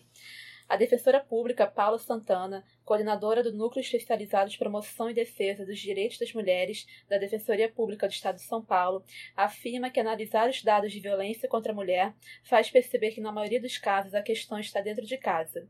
[0.70, 6.18] A defensora pública Paula Santana, coordenadora do Núcleo Especializado de Promoção e Defesa dos Direitos
[6.18, 9.04] das Mulheres da Defensoria Pública do Estado de São Paulo,
[9.36, 13.60] afirma que analisar os dados de violência contra a mulher faz perceber que, na maioria
[13.60, 15.68] dos casos, a questão está dentro de casa.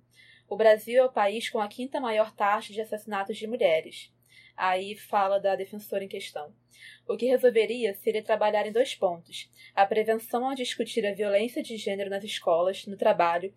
[0.48, 4.14] O Brasil é o país com a quinta maior taxa de assassinatos de mulheres.
[4.56, 6.54] Aí fala da defensora em questão.
[7.08, 11.78] O que resolveria seria trabalhar em dois pontos: a prevenção ao discutir a violência de
[11.78, 13.54] gênero nas escolas, no trabalho,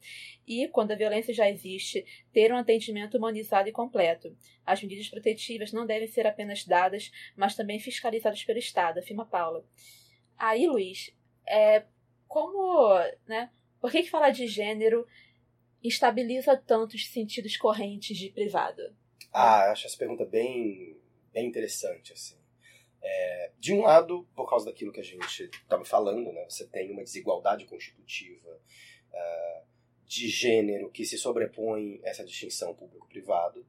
[0.46, 4.36] e, quando a violência já existe, ter um atendimento humanizado e completo.
[4.66, 9.64] As medidas protetivas não devem ser apenas dadas, mas também fiscalizadas pelo Estado, afirma Paula.
[10.36, 11.14] Aí, Luiz,
[11.46, 11.84] é,
[12.26, 12.92] como.
[13.26, 15.06] Né, por que, que falar de gênero
[15.82, 18.82] estabiliza tanto os sentidos correntes de privado?
[19.32, 21.00] Ah, acho essa pergunta bem,
[21.32, 22.38] bem interessante, assim.
[23.00, 26.90] É, de um lado, por causa daquilo que a gente estava falando, né, você tem
[26.90, 28.60] uma desigualdade constitutiva
[29.12, 29.66] uh,
[30.04, 33.60] de gênero que se sobrepõe essa distinção público-privado,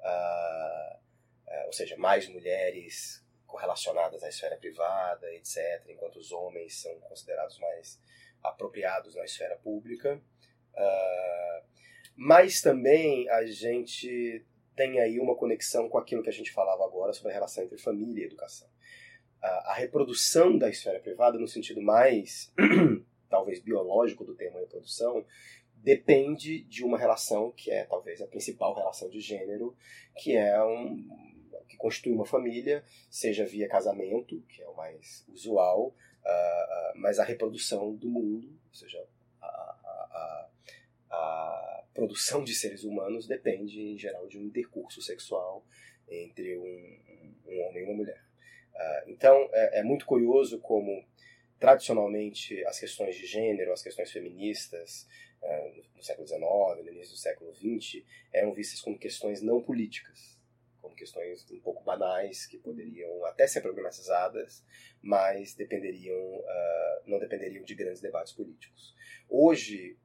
[0.00, 0.96] uh,
[1.46, 7.58] uh, ou seja, mais mulheres correlacionadas à esfera privada, etc., enquanto os homens são considerados
[7.58, 8.00] mais
[8.42, 10.20] apropriados na esfera pública.
[12.14, 14.44] mas também a gente
[14.76, 17.78] tem aí uma conexão com aquilo que a gente falava agora sobre a relação entre
[17.78, 18.68] família e educação.
[19.42, 22.52] A, a reprodução da esfera privada, no sentido mais,
[23.28, 25.24] talvez, biológico do termo reprodução,
[25.74, 29.74] depende de uma relação que é talvez a principal relação de gênero,
[30.16, 31.04] que é um
[31.68, 37.18] que constitui uma família, seja via casamento, que é o mais usual, uh, uh, mas
[37.18, 39.04] a reprodução do mundo, ou seja,
[39.40, 40.48] a, a,
[41.10, 45.66] a produção de seres humanos depende, em geral, de um intercurso sexual
[46.06, 47.00] entre um,
[47.48, 48.22] um homem e uma mulher.
[48.74, 51.02] Uh, então, é, é, muito curioso como,
[51.58, 55.08] tradicionalmente, as questões de gênero, as questões feministas,
[55.42, 60.38] uh, no século XIX, no início do século XX, eram vistas como questões não políticas,
[60.82, 64.62] como questões um pouco banais, que poderiam até ser problematizadas,
[65.00, 68.94] mas dependeriam, uh, não dependeriam de grandes debates políticos.
[69.28, 69.96] Hoje,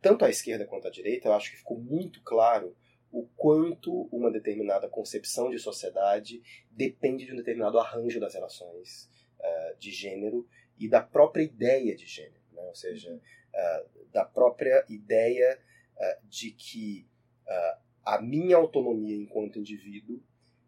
[0.00, 2.76] tanto à esquerda quanto à direita, eu acho que ficou muito claro
[3.14, 9.08] o quanto uma determinada concepção de sociedade depende de um determinado arranjo das relações
[9.38, 12.62] uh, de gênero e da própria ideia de gênero, né?
[12.62, 15.60] ou seja, uh, da própria ideia
[15.96, 17.06] uh, de que
[18.04, 20.20] a minha autonomia enquanto indivíduo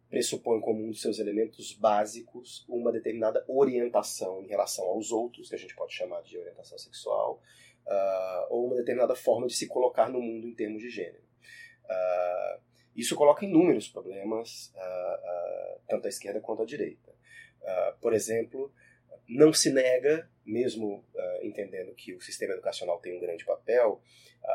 [0.09, 5.55] pressupõe como um dos seus elementos básicos uma determinada orientação em relação aos outros, que
[5.55, 7.41] a gente pode chamar de orientação sexual,
[7.87, 11.23] uh, ou uma determinada forma de se colocar no mundo em termos de gênero.
[11.85, 12.61] Uh,
[12.95, 17.15] isso coloca inúmeros problemas, uh, tanto à esquerda quanto à direita.
[18.01, 18.71] por exemplo,
[19.27, 21.05] não se nega, mesmo
[21.41, 24.01] entendendo que o sistema educacional tem um grande papel,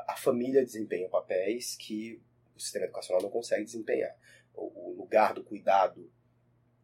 [0.08, 2.20] a família desempenha papéis que
[2.56, 4.14] o sistema educacional não consegue desempenhar.
[4.54, 6.10] O, o lugar do cuidado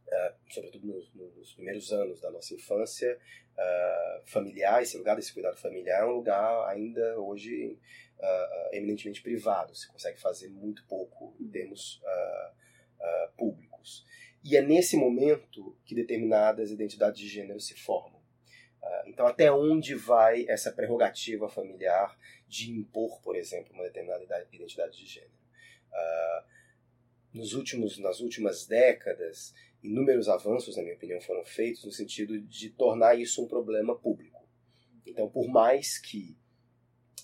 [0.09, 3.19] Uh, sobretudo nos, nos, primeiros anos da nossa infância,
[3.53, 7.79] uh, familiar, esse lugar desse cuidado familiar é um lugar ainda hoje
[8.19, 12.03] uh, eminentemente privado, se consegue fazer muito pouco em termos
[13.37, 14.05] públicos.
[14.43, 18.21] E é nesse momento que determinadas identidades de gênero se formam.
[19.07, 25.07] Então, até onde vai essa prerrogativa familiar de impor, por exemplo, uma determinada identidade de
[25.07, 25.33] gênero?
[27.33, 32.71] Nos últimos, nas últimas décadas, inúmeros avanços, na minha opinião, foram feitos no sentido de
[32.71, 34.47] tornar isso um problema público.
[35.07, 36.37] Então, por mais que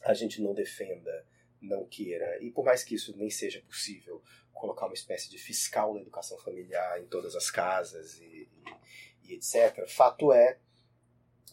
[0.04, 1.26] a gente não defenda,
[1.60, 5.94] não queira, e por mais que isso nem seja possível, colocar uma espécie de fiscal
[5.94, 8.48] da educação familiar em todas as casas e,
[9.24, 10.58] e, e etc., fato é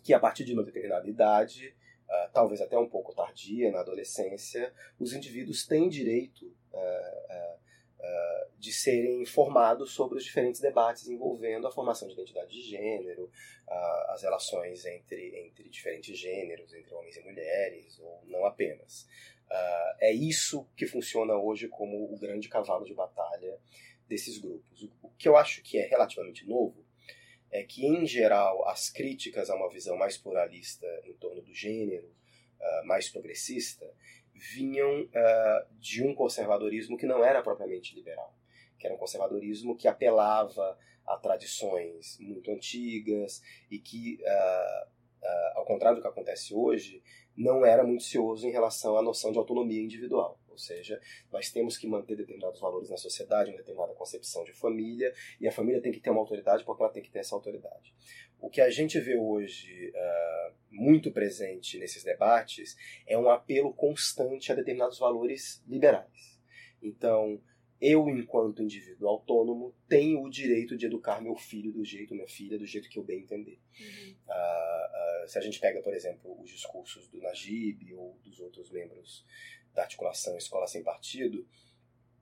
[0.04, 1.76] que a partir de uma determinada idade,
[2.08, 7.60] uh, talvez até um pouco tardia, na adolescência, os indivíduos têm direito uh, uh,
[8.58, 13.32] de serem informados sobre os diferentes debates envolvendo a formação de identidade de gênero,
[14.10, 19.08] as relações entre, entre diferentes gêneros, entre homens e mulheres, ou não apenas.
[20.00, 23.60] é isso que funciona hoje como o grande cavalo de batalha
[24.08, 24.90] desses grupos.
[25.02, 26.86] O que eu acho que é relativamente novo
[27.52, 32.08] é que, em geral, as críticas a uma visão mais pluralista em torno do gênero,
[32.08, 33.86] uh, mais progressista,
[34.42, 38.36] vinham uh, de um conservadorismo que não era propriamente liberal,
[38.80, 44.92] que era um conservadorismo que apelava a tradições muito antigas e que, uh,
[45.56, 47.04] ao contrário do que acontece hoje,
[47.38, 50.41] não era muito cioso em relação à noção de autonomia individual.
[50.52, 51.00] Ou seja,
[51.32, 55.52] nós temos que manter determinados valores na sociedade, uma determinada concepção de família, e a
[55.52, 57.94] família tem que ter uma autoridade porque ela tem que ter essa autoridade.
[58.40, 62.76] O que a gente vê hoje uh, muito presente nesses debates
[63.08, 66.42] é um apelo constante a determinados valores liberais.
[66.82, 67.40] Então,
[67.82, 72.58] eu, enquanto indivíduo autônomo, tenho o direito de educar meu filho do jeito, minha filha,
[72.58, 73.60] do jeito que eu bem entender.
[73.80, 74.16] Uhum.
[74.28, 78.70] Uh, uh, se a gente pega, por exemplo, os discursos do Najib ou dos outros
[78.70, 79.26] membros
[79.74, 81.46] da articulação Escola Sem Partido,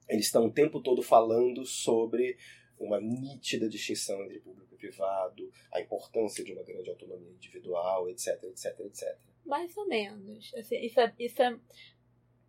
[0.08, 2.38] eles estão o tempo todo falando sobre
[2.80, 8.44] uma nítida distinção entre público e privado, a importância de uma grande autonomia individual, etc,
[8.46, 9.18] etc, etc.
[9.46, 10.54] Mais ou menos.
[10.56, 11.60] Assim, isso é, isso é,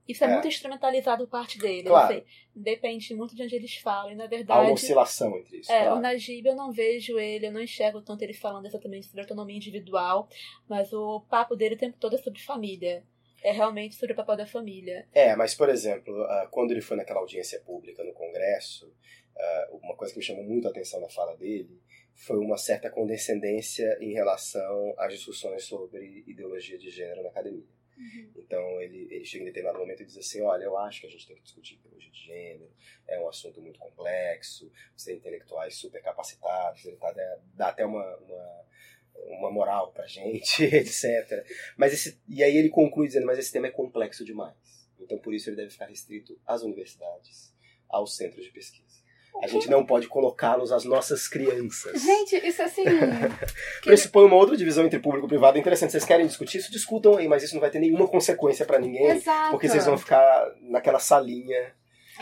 [0.07, 0.33] isso é, é.
[0.33, 1.89] muito instrumentalizado por parte dele.
[1.89, 2.15] Claro.
[2.15, 2.25] Assim,
[2.55, 4.13] depende muito de onde eles falam.
[4.13, 5.73] E, na verdade, Há uma oscilação entre isso.
[5.73, 5.99] É, claro.
[5.99, 9.57] o Najib eu não vejo ele, eu não enxergo tanto ele falando exatamente sobre autonomia
[9.57, 10.29] individual,
[10.69, 13.05] mas o papo dele o tempo todo é sobre família
[13.43, 15.07] é realmente sobre o papel da família.
[15.13, 18.93] É, mas, por exemplo, ah, quando ele foi naquela audiência pública no Congresso,
[19.37, 21.81] ah, uma coisa que me chamou muito a atenção na fala dele
[22.15, 27.65] foi uma certa condescendência em relação às discussões sobre ideologia de gênero na academia.
[27.97, 28.33] Uhum.
[28.37, 31.11] Então ele, ele chega em determinado momento e diz assim: Olha, eu acho que a
[31.11, 32.71] gente tem que discutir ideologia de gênero,
[33.07, 37.13] é um assunto muito complexo, você tem intelectuais super capacitados, ele tá,
[37.55, 38.65] dá até uma, uma
[39.29, 41.45] uma moral pra gente, etc.
[41.77, 44.55] Mas esse, e aí ele conclui dizendo, mas esse tema é complexo demais.
[44.99, 47.55] Então por isso ele deve ficar restrito às universidades,
[47.89, 49.01] aos centros de pesquisa.
[49.43, 52.03] A gente não pode colocá-los às nossas crianças.
[52.03, 52.85] Gente, isso assim.
[53.83, 55.93] Pressupõe uma outra divisão entre público e privado interessante.
[55.93, 56.71] Vocês querem discutir isso?
[56.71, 59.07] Discutam aí, mas isso não vai ter nenhuma consequência para ninguém.
[59.07, 59.53] Exato.
[59.53, 61.73] Porque vocês vão ficar naquela salinha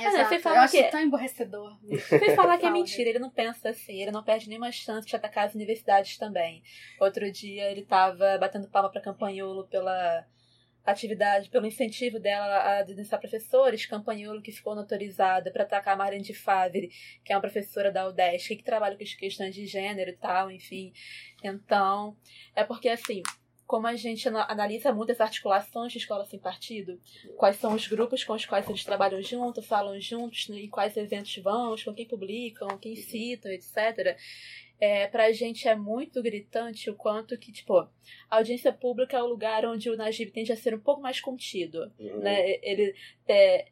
[0.06, 0.28] Exato.
[0.28, 0.78] Você fala eu que...
[0.78, 1.78] acho tão emborrecedor.
[1.82, 5.16] Você falar que é mentira, ele não pensa assim, ele não perde nenhuma chance de
[5.16, 6.62] atacar as universidades também.
[7.00, 10.26] Outro dia ele tava batendo palma pra Campanholo pela
[10.90, 16.24] atividade, pelo incentivo dela a denunciar professores, Campanholo que ficou notarizada para atacar a Marlene
[16.24, 16.90] de Favre,
[17.24, 20.50] que é uma professora da UDESC, que trabalha com as questões de gênero e tal,
[20.50, 20.92] enfim.
[21.44, 22.16] Então,
[22.54, 23.22] é porque assim,
[23.68, 26.98] como a gente analisa muito as articulações de escola sem partido,
[27.36, 31.36] quais são os grupos com os quais eles trabalham juntos, falam juntos, em quais eventos
[31.36, 34.16] vão, com quem publicam, quem citam, etc.
[34.80, 37.90] É, pra gente é muito gritante o quanto que, tipo, a
[38.30, 41.92] audiência pública é o lugar onde o Najib tende a ser um pouco mais contido,
[41.98, 42.20] uhum.
[42.20, 42.58] né?
[42.62, 42.94] Ele
[43.28, 43.66] é,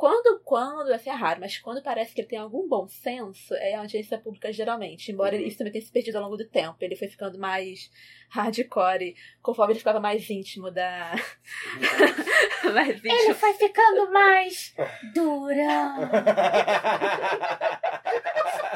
[0.00, 3.74] quando, quando, assim, é raro, mas quando parece que ele tem algum bom senso, é
[3.74, 5.12] a audiência pública geralmente.
[5.12, 5.42] Embora uhum.
[5.42, 6.78] isso também tenha se perdido ao longo do tempo.
[6.80, 7.90] Ele foi ficando mais
[8.30, 11.12] hardcore conforme ele ficava mais íntimo da.
[12.64, 12.72] Uhum.
[12.72, 13.12] mais íntimo.
[13.12, 14.74] Ele foi ficando mais
[15.12, 15.94] dura.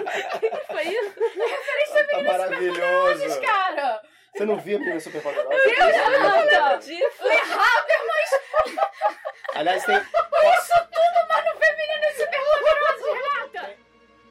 [0.01, 1.15] O que foi isso?
[1.21, 3.41] Referência tá maravilhoso.
[3.41, 4.03] cara.
[4.37, 5.55] Você não via a menina super poderosa?
[5.55, 7.23] Eu não, não, disso.
[7.23, 8.14] Lee Habermas.
[9.55, 9.97] Aliás, tem.
[9.97, 13.77] Isso tudo, mano, feminino super poderoso, Renata!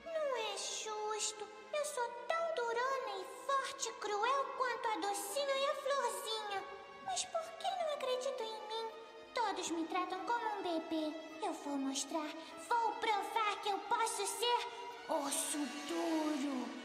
[0.05, 1.47] Não é justo.
[1.73, 6.63] Eu sou tão durona e forte e cruel quanto a docinha e a florzinha.
[7.05, 8.91] Mas por que não acreditam em mim?
[9.33, 11.17] Todos me tratam como um bebê.
[11.45, 12.29] Eu vou mostrar,
[12.69, 14.67] vou provar que eu posso ser
[15.09, 16.83] osso duro.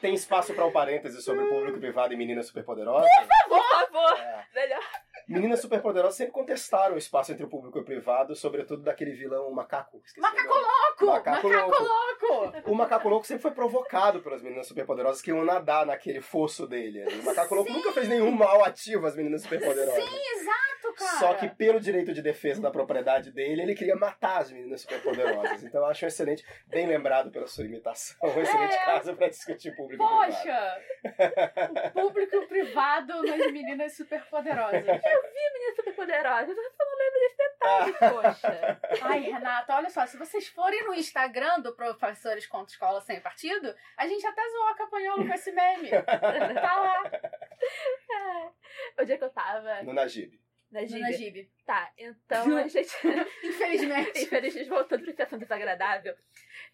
[0.00, 3.08] Tem espaço para um parêntese sobre público privado e menina superpoderosa?
[3.08, 4.18] Por favor, por favor.
[4.20, 4.46] É.
[4.54, 4.97] Melhor.
[5.28, 9.50] Meninas Superpoderosas sempre contestaram o espaço entre o público e o privado, sobretudo daquele vilão
[9.52, 10.00] macaco.
[10.16, 11.06] Macaco louco!
[11.06, 11.84] Macaco Macaco, louco.
[12.32, 12.70] louco!
[12.70, 17.04] O macaco louco sempre foi provocado pelas meninas superpoderosas que iam nadar naquele fosso dele.
[17.20, 20.02] O macaco louco nunca fez nenhum mal ativo às meninas superpoderosas.
[20.02, 21.18] Sim, exato, cara.
[21.18, 25.62] Só que pelo direito de defesa da propriedade dele, ele queria matar as meninas superpoderosas.
[25.62, 28.84] Então eu acho um excelente, bem lembrado pela sua imitação, um excelente É.
[28.84, 30.32] caso para discutir público e privado.
[30.32, 30.78] Poxa!
[31.68, 34.84] o público e privado nas meninas superpoderosas.
[35.22, 38.80] Menina super poderosa, você não lembra desse detalhe, poxa.
[39.02, 43.74] Ai, Renata, olha só, se vocês forem no Instagram do Professores contra Escola Sem Partido,
[43.96, 45.90] a gente até zoou a Capanholo com esse meme.
[46.60, 47.02] Tá lá,
[48.98, 50.38] O dia que eu tava No Najib.
[50.70, 50.80] na.
[50.82, 51.50] Najib.
[51.64, 52.94] Tá, então a gente.
[53.42, 54.20] Infelizmente.
[54.22, 56.14] Infelizmente, voltando para situação desagradável.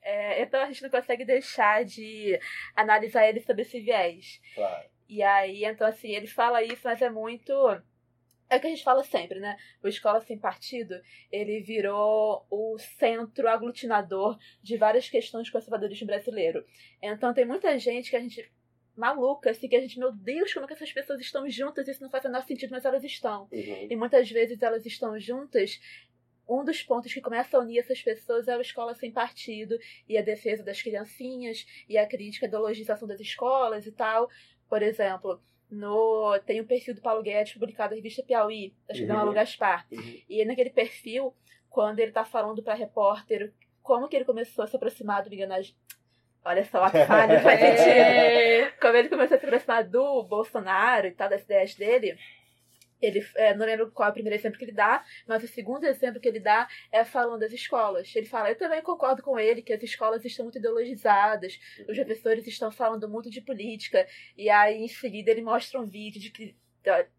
[0.03, 2.38] É, então a gente não consegue deixar de
[2.74, 4.40] analisar ele sobre esse viés.
[4.55, 4.88] Claro.
[5.09, 7.53] E aí, então, assim, ele fala isso, mas é muito.
[8.49, 9.57] É o que a gente fala sempre, né?
[9.82, 11.01] O Escola Sem Partido,
[11.32, 16.64] ele virou o centro aglutinador de várias questões do conservadorismo brasileiro.
[17.03, 18.51] Então tem muita gente que a gente.
[18.97, 21.88] maluca, assim, que a gente, meu Deus, como é que essas pessoas estão juntas?
[21.88, 23.49] Isso não faz o menor sentido, mas elas estão.
[23.51, 23.86] Uhum.
[23.90, 25.80] E muitas vezes elas estão juntas.
[26.47, 30.18] Um dos pontos que começa a unir essas pessoas é a escola sem partido e
[30.18, 34.28] a defesa das criancinhas e a crítica da ideologização das escolas e tal.
[34.68, 39.07] Por exemplo, no tem o perfil do Paulo Guedes publicado na revista Piauí, acho que
[39.07, 39.21] da Uhum.
[39.21, 39.87] Malu Gaspar.
[39.91, 40.21] Uhum.
[40.29, 41.35] E naquele perfil,
[41.69, 43.53] quando ele tá falando pra repórter
[43.83, 45.49] como que ele começou a se aproximar do Miguel
[46.45, 47.89] Olha só, a falha faz sentido.
[47.89, 48.71] É.
[48.81, 52.19] Como ele começou a se aproximar do Bolsonaro e tal, das ideias dele,
[53.05, 55.85] ele, é, não lembro qual é o primeiro exemplo que ele dá, mas o segundo
[55.85, 58.15] exemplo que ele dá é falando das escolas.
[58.15, 62.47] Ele fala, eu também concordo com ele que as escolas estão muito ideologizadas, os professores
[62.47, 66.57] estão falando muito de política, e aí em seguida ele mostra um vídeo de que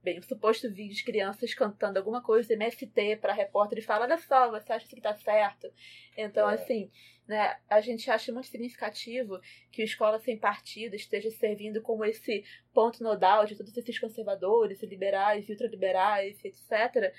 [0.03, 4.17] bem, um suposto vídeo de crianças cantando alguma coisa MST para repórter e fala, olha
[4.17, 5.71] só, você acha que tá certo?
[6.17, 6.53] Então, É.
[6.53, 6.91] assim,
[7.27, 9.39] né, a gente acha muito significativo
[9.71, 12.43] que o Escola Sem Partido esteja servindo como esse
[12.73, 17.13] ponto nodal de todos esses conservadores, liberais ultraliberais, etc.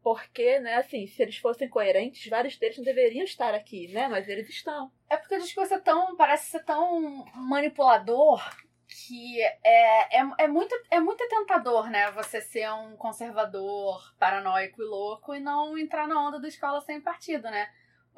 [0.00, 4.06] Porque, né, assim, se eles fossem coerentes, vários deles não deveriam estar aqui, né?
[4.06, 4.92] Mas eles estão.
[5.10, 6.16] É porque o discurso é tão.
[6.16, 8.40] parece ser tão manipulador
[8.88, 12.10] que é, é, é, muito, é muito tentador, né?
[12.12, 17.00] Você ser um conservador paranoico e louco e não entrar na onda da escola sem
[17.00, 17.68] partido, né?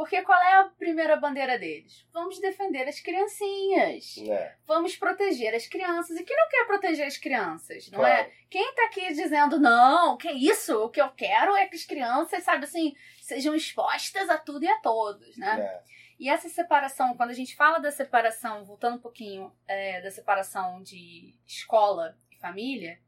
[0.00, 2.06] Porque qual é a primeira bandeira deles?
[2.10, 4.16] Vamos defender as criancinhas.
[4.26, 6.18] É, Vamos proteger as crianças.
[6.18, 8.14] E quem não quer proteger as crianças, não claro.
[8.14, 8.32] é?
[8.48, 10.74] Quem tá aqui dizendo, não, que isso?
[10.84, 14.68] O que eu quero é que as crianças, sabe assim, sejam expostas a tudo e
[14.68, 15.60] a todos, né?
[15.60, 15.99] É.
[16.20, 20.82] E essa separação, quando a gente fala da separação, voltando um pouquinho é, da separação
[20.82, 23.00] de escola e família,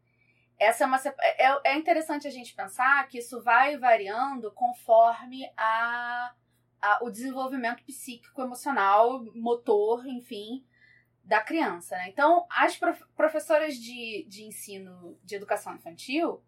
[0.58, 5.46] essa é uma sep- é, é interessante a gente pensar que isso vai variando conforme
[5.58, 6.34] a,
[6.80, 10.64] a- o desenvolvimento psíquico, emocional, motor, enfim,
[11.22, 11.94] da criança.
[11.96, 12.08] Né?
[12.08, 16.42] Então, as prof- professoras de, de ensino de educação infantil,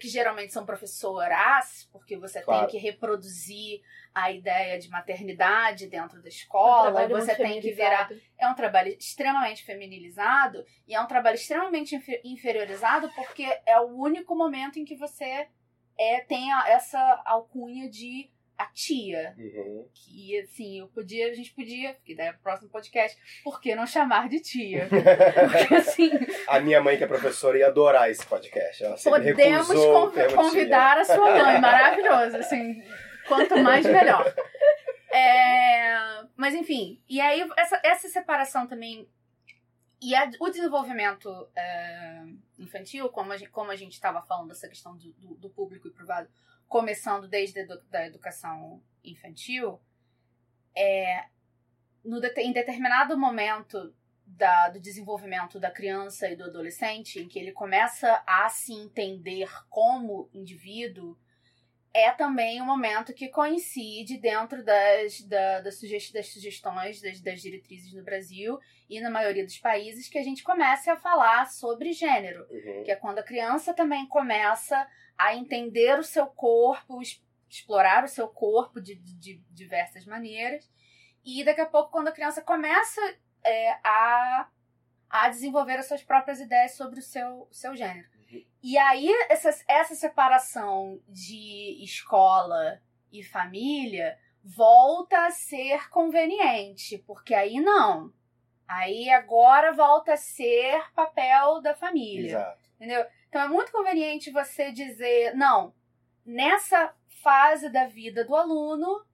[0.00, 2.66] que geralmente são professoras, porque você Claro.
[2.66, 3.82] tem que reproduzir
[4.14, 8.48] a ideia de maternidade dentro da Um escola, e trabalho você tem que virar é
[8.48, 14.34] um trabalho extremamente feminilizado e é um trabalho extremamente infe- inferiorizado porque é o único
[14.34, 15.48] momento em que você
[15.98, 19.34] é, tem essa alcunha de a tia.
[19.38, 19.86] Uhum.
[19.94, 23.74] Que assim, eu podia, a gente podia, que daí é o próximo podcast, por que
[23.74, 24.88] não chamar de tia?
[24.90, 26.10] Porque assim,
[26.46, 28.84] A minha mãe, que é professora, ia adorar esse podcast.
[28.84, 32.82] Ela podemos conv- convidar a sua mãe, maravilhoso, assim,
[33.26, 34.32] quanto mais melhor.
[35.10, 35.94] É,
[36.36, 39.06] mas enfim, e aí essa, essa separação também
[40.00, 42.22] e a- o desenvolvimento é,
[42.58, 46.28] infantil, como a gente como estava falando dessa questão do, do- do público e privado,
[46.76, 49.78] começando desde a edu- da educação infantil,
[50.74, 51.26] é,
[52.02, 53.94] no em determinado momento
[54.26, 59.50] da- do desenvolvimento da criança e do adolescente, em que ele começa a se entender
[59.68, 61.18] como indivíduo,
[61.94, 67.42] é também um momento que coincide dentro das, da- das, suge- das sugestões, das, das
[67.42, 68.58] diretrizes no Brasil
[68.88, 72.82] e na maioria dos países, que a gente comece a falar sobre gênero Uhum.
[72.84, 74.88] que é quando a criança também começa
[75.26, 77.00] a entender o seu corpo,
[77.48, 80.70] explorar o seu corpo de, de- de diversas maneiras.
[81.24, 83.00] E daqui a pouco, quando a criança começa
[83.44, 84.48] é, a,
[85.08, 88.08] a desenvolver as suas próprias ideias sobre o seu, seu gênero.
[88.32, 88.44] Uhum.
[88.62, 92.80] E aí, essa, essa separação de escola
[93.12, 98.12] e família volta a ser conveniente, porque aí não.
[98.66, 102.28] Aí agora volta a ser papel da família.
[102.30, 102.62] Exato.
[102.76, 103.04] Entendeu?
[103.32, 105.74] Então é muito conveniente você dizer, não,
[106.22, 109.06] nessa fase da vida do aluno,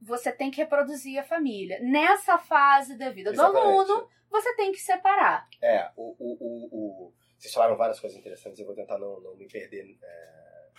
[0.00, 1.78] você tem que reproduzir a família.
[1.82, 3.66] Nessa fase da vida do Exatamente.
[3.66, 5.46] aluno, você tem que separar.
[5.60, 6.68] É, o, o, o,
[7.08, 10.70] o- vocês falaram várias coisas interessantes, eu vou tentar não, não me perder é,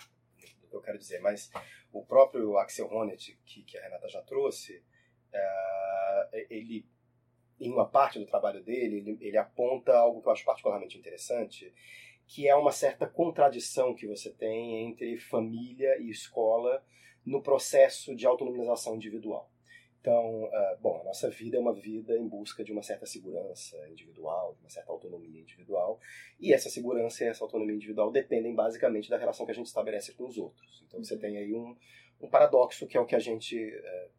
[0.60, 1.52] do que eu quero dizer, mas
[1.94, 4.84] o próprio Axel Honneth, que, que a Renata já trouxe,
[5.32, 6.84] é, ele,
[7.60, 11.72] em uma parte do trabalho dele, ele, ele aponta algo que eu acho particularmente interessante,
[12.28, 16.84] que é uma certa contradição que você tem entre família e escola
[17.26, 19.50] no processo de autonomização individual.
[20.00, 23.76] Então, ah, bom, a nossa vida é uma vida em busca de uma certa segurança
[23.90, 26.00] individual, de uma certa autonomia individual,
[26.40, 30.14] e essa segurança e essa autonomia individual dependem basicamente da relação que a gente estabelece
[30.14, 30.84] com os outros.
[30.88, 31.76] Então, você tem aí um,
[32.22, 34.10] um paradoxo que é o que a gente eh,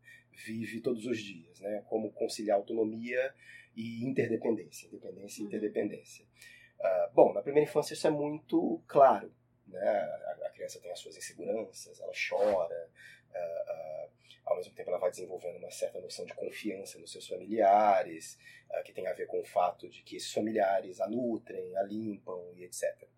[0.45, 1.85] vive todos os dias, né?
[1.89, 3.33] Como conciliar autonomia
[3.77, 5.45] e interdependência, independência e
[6.25, 6.56] Uhum.
[6.81, 9.33] Ah, bom, na primeira infância isso é muito claro,
[9.67, 9.89] né?
[9.89, 12.91] A, a criança tem as suas inseguranças, ela chora,
[13.35, 14.09] ah, ah,
[14.47, 18.39] ao mesmo tempo ela vai desenvolvendo uma certa noção de confiança nos seus familiares,
[18.85, 22.53] que tem a ver com o fato de que esses familiares a nutrem, a limpam
[22.55, 23.09] e etc.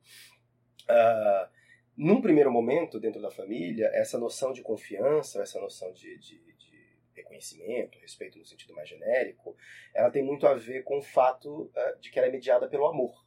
[1.98, 6.96] Num primeiro momento, dentro da família, essa noção de confiança, essa noção de, de, de
[7.12, 9.56] reconhecimento, respeito no sentido mais genérico,
[9.92, 12.86] ela tem muito a ver com o fato ah, de que ela é mediada pelo
[12.86, 13.26] amor.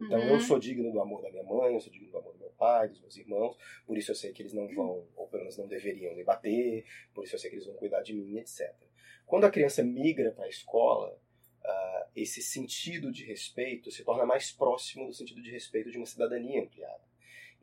[0.00, 0.28] Então Uhum.
[0.28, 2.50] eu sou digno do amor da minha mãe, eu sou digno do amor do meu
[2.50, 5.56] pai, dos meus irmãos, por isso eu sei que eles não vão, ou pelo menos
[5.56, 6.84] não deveriam me bater,
[7.14, 8.74] por isso eu sei que eles vão cuidar de mim, etc.
[9.24, 11.18] Quando a criança migra para a escola,
[11.64, 16.06] ah, esse sentido de respeito se torna mais próximo do sentido de respeito de uma
[16.06, 17.04] cidadania ampliada.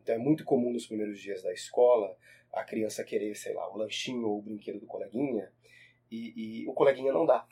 [0.02, 2.18] Então é muito comum nos primeiros dias da escola
[2.52, 5.52] a criança querer, sei lá, o lanchinho ou o brinquedo do coleguinha
[6.12, 7.48] e, e o coleguinha não dá.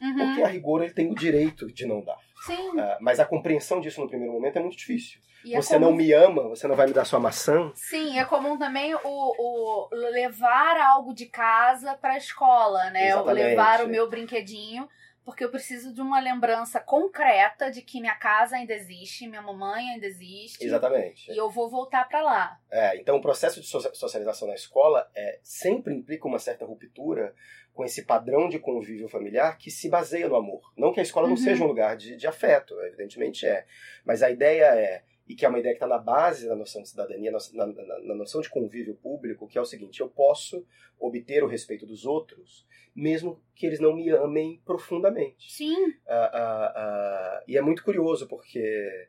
[0.00, 0.16] Uhum.
[0.16, 2.18] Porque a rigor ele tem o direito de não dar.
[2.46, 2.78] Sim.
[2.78, 5.20] Ah, mas a compreensão disso no primeiro momento é muito difícil.
[5.44, 7.70] E é você comum- não me ama, você não vai me dar sua maçã.
[7.74, 13.14] Sim, é comum também o, o levar algo de casa para a escola, né?
[13.14, 13.44] O Exatamente.
[13.46, 14.88] levar o meu brinquedinho,
[15.24, 19.90] porque eu preciso de uma lembrança concreta de que minha casa ainda existe, minha mamãe
[19.90, 20.64] ainda existe.
[20.64, 21.30] Exatamente.
[21.30, 22.58] E eu vou voltar para lá.
[22.70, 27.34] É, então o processo de socia- socialização na escola é, sempre implica uma certa ruptura
[27.78, 30.72] com esse padrão de convívio familiar que se baseia no amor.
[30.76, 31.40] Não que a escola não Uhum.
[31.44, 33.64] seja um lugar de, de afeto, evidentemente é.
[34.04, 36.82] Mas a ideia é, e que é uma ideia que está na base da noção
[36.82, 40.66] de cidadania, na, na- na noção de convívio público, que é o seguinte: eu posso
[40.98, 42.66] obter o respeito dos outros,
[42.96, 45.48] mesmo que eles não me amem profundamente.
[45.52, 45.94] Sim.
[46.08, 49.06] Ah, ah, ah, e é muito curioso porque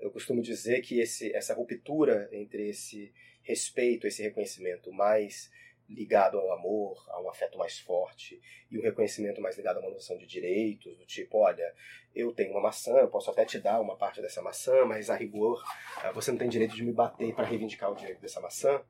[0.00, 3.12] eu costumo dizer que esse, essa ruptura entre esse
[3.42, 5.50] respeito, esse reconhecimento mais
[5.88, 9.90] ligado ao amor, a um afeto mais forte, e um reconhecimento mais ligado a uma
[9.90, 11.74] noção de direitos, do tipo, olha,
[12.14, 15.16] eu tenho uma maçã, eu posso até te dar uma parte dessa maçã, mas a
[15.16, 15.62] rigor
[16.02, 18.82] ah, você não tem direito de me bater para reivindicar o direito dessa maçã.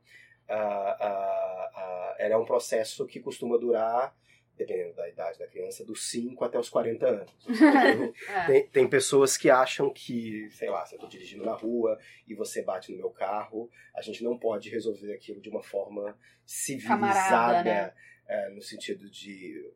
[0.48, 4.16] Ah, ah, ah, ela é um processo que costuma durar
[4.58, 7.32] dependendo da idade da criança, dos 5 até os 40 anos.
[8.28, 8.46] É.
[8.46, 12.34] tem, tem pessoas que acham que, sei lá, se eu tô dirigindo na rua e
[12.34, 16.98] você bate no meu carro, a gente não pode resolver aquilo de uma forma civilizada,
[16.98, 17.92] Camarada, né?
[18.26, 19.72] é, no sentido de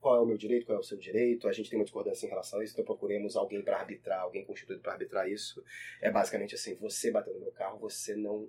[0.00, 1.48] qual é o meu direito, qual é o seu direito.
[1.48, 4.44] A gente tem uma discordância em relação a isso, então procuremos alguém para arbitrar, alguém
[4.44, 5.62] constituído para arbitrar isso.
[6.00, 8.48] É basicamente assim: você bateu no meu carro, você não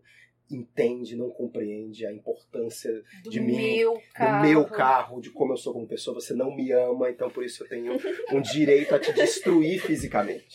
[0.52, 2.91] entende, não compreende a importância
[3.24, 6.56] Do de mim, meu do meu carro, de como eu sou como pessoa, você não
[6.56, 7.94] me ama, então por isso eu tenho
[8.32, 10.54] um direito a te destruir fisicamente.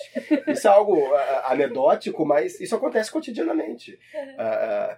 [0.48, 3.98] Isso é algo ah, anedótico, mas isso acontece cotidianamente.
[4.14, 4.96] É-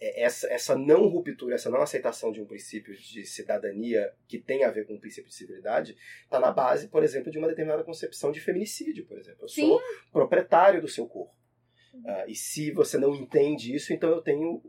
[0.00, 4.64] é- essa, essa não ruptura, essa não aceitação de um princípio de cidadania que tem
[4.64, 7.82] a ver com o princípio de civilidade, está na base, por exemplo, de uma determinada
[7.82, 9.42] concepção de feminicídio, por exemplo.
[9.42, 9.80] Eu sou
[10.12, 11.34] proprietário do seu corpo.
[12.06, 14.62] Ah, e se você não entende isso, então eu tenho.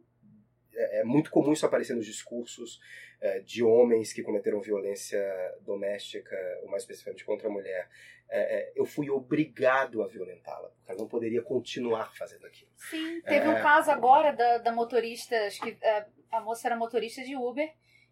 [0.74, 2.80] É, é muito comum isso aparecer nos discursos
[3.20, 5.22] eh, de homens que cometeram violência
[5.62, 7.90] doméstica, ou mais especificamente contra a mulher.
[8.30, 12.72] É, é, eu fui obrigado a violentá-la, porque ela não poderia continuar fazendo aquilo.
[12.78, 13.62] Sim, teve um É.
[13.62, 17.70] caso agora da, da motorista, acho que é, a moça era motorista de Uber,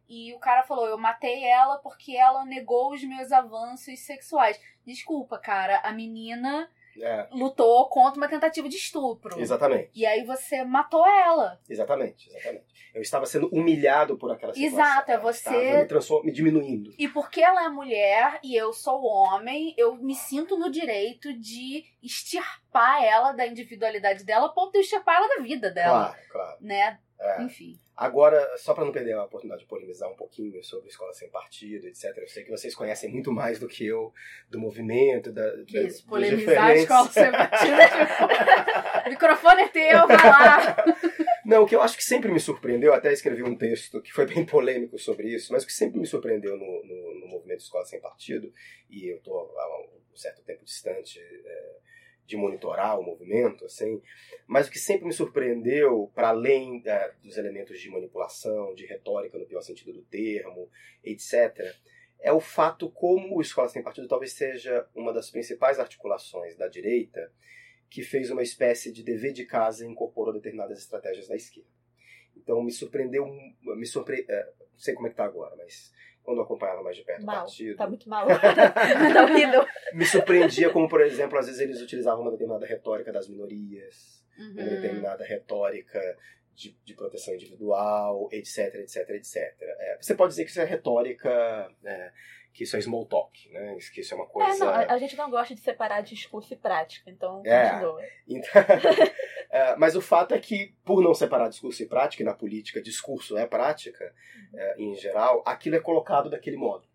[0.09, 4.59] e o cara falou, eu matei ela porque ela negou os meus avanços sexuais.
[4.85, 6.69] Desculpa, cara, a menina
[7.01, 9.39] É, lutou contra uma tentativa de estupro.
[9.39, 9.89] exatamente.
[9.93, 11.59] E aí você matou ela.
[11.69, 12.65] Exatamente, exatamente.
[12.93, 14.79] Eu estava sendo humilhado por aquela situação.
[14.79, 16.93] Exato, é você- me, transform- me diminuindo.
[16.97, 21.83] E porque ela é mulher e eu sou homem, eu me sinto no direito de
[22.01, 26.07] extirpar ela da individualidade dela, ponto de extirpar ela da vida dela.
[26.09, 26.57] Claro, claro.
[26.61, 26.99] né?
[27.19, 27.43] É.
[27.43, 27.77] Enfim.
[27.97, 31.85] Agora, só para não perder a oportunidade de polemizar um pouquinho sobre escola sem partido,
[31.85, 32.17] etc.
[32.17, 34.13] Eu sei que vocês conhecem muito mais do que eu
[34.49, 37.75] do movimento, da, Que da- isso, polemizar a escola sem partido.
[39.05, 40.85] o microfone é teu, vai lá.
[41.45, 44.25] Não, o que eu acho que sempre me surpreendeu, até escrevi um texto que foi
[44.25, 47.85] bem polêmico sobre isso, mas o que sempre me surpreendeu no, no, no movimento Escola
[47.85, 48.53] Sem Partido,
[48.89, 49.81] e eu estou há
[50.13, 51.75] um certo tempo distante é,
[52.29, 53.99] de monitorar o movimento, assim,
[54.45, 59.35] mas o que sempre me surpreendeu, para além é, dos elementos de manipulação, de retórica
[59.39, 60.69] no pior sentido do termo,
[61.03, 61.75] etc.,
[62.19, 66.67] é o fato como o Escola Sem Partido talvez seja uma das principais articulações da
[66.67, 67.31] direita
[67.89, 71.69] que fez uma espécie de dever de casa e incorporou determinadas estratégias da esquerda.
[72.37, 73.25] Então me surpreendeu,
[73.63, 74.23] me surpre...
[74.29, 75.91] é, não sei como é que tá agora, mas
[76.29, 77.35] quando eu acompanhava mais de perto o Mal.
[77.37, 78.27] partido, Tá muito mal.
[79.13, 79.65] tá horrível.
[79.93, 84.53] me surpreendia como, por exemplo, às vezes eles utilizavam uma determinada retórica das minorias, Uhum.
[84.53, 85.99] uma determinada retórica
[86.55, 89.35] de, de proteção individual, etc, etc, etc.
[89.61, 91.29] É, você pode dizer que isso é retórica,
[91.83, 92.11] é,
[92.53, 93.75] que isso é small talk, né?
[93.93, 94.65] que isso é uma É, coisa...
[94.65, 97.69] não, a, a gente não gosta de separar discurso e prática, então É.
[97.71, 98.01] continua.
[98.27, 98.51] Então,
[99.51, 102.81] é, mas o fato é que, por não separar discurso e prática, e na política
[102.81, 104.13] discurso é prática,
[104.53, 106.87] é, em geral, aquilo é colocado daquele modo.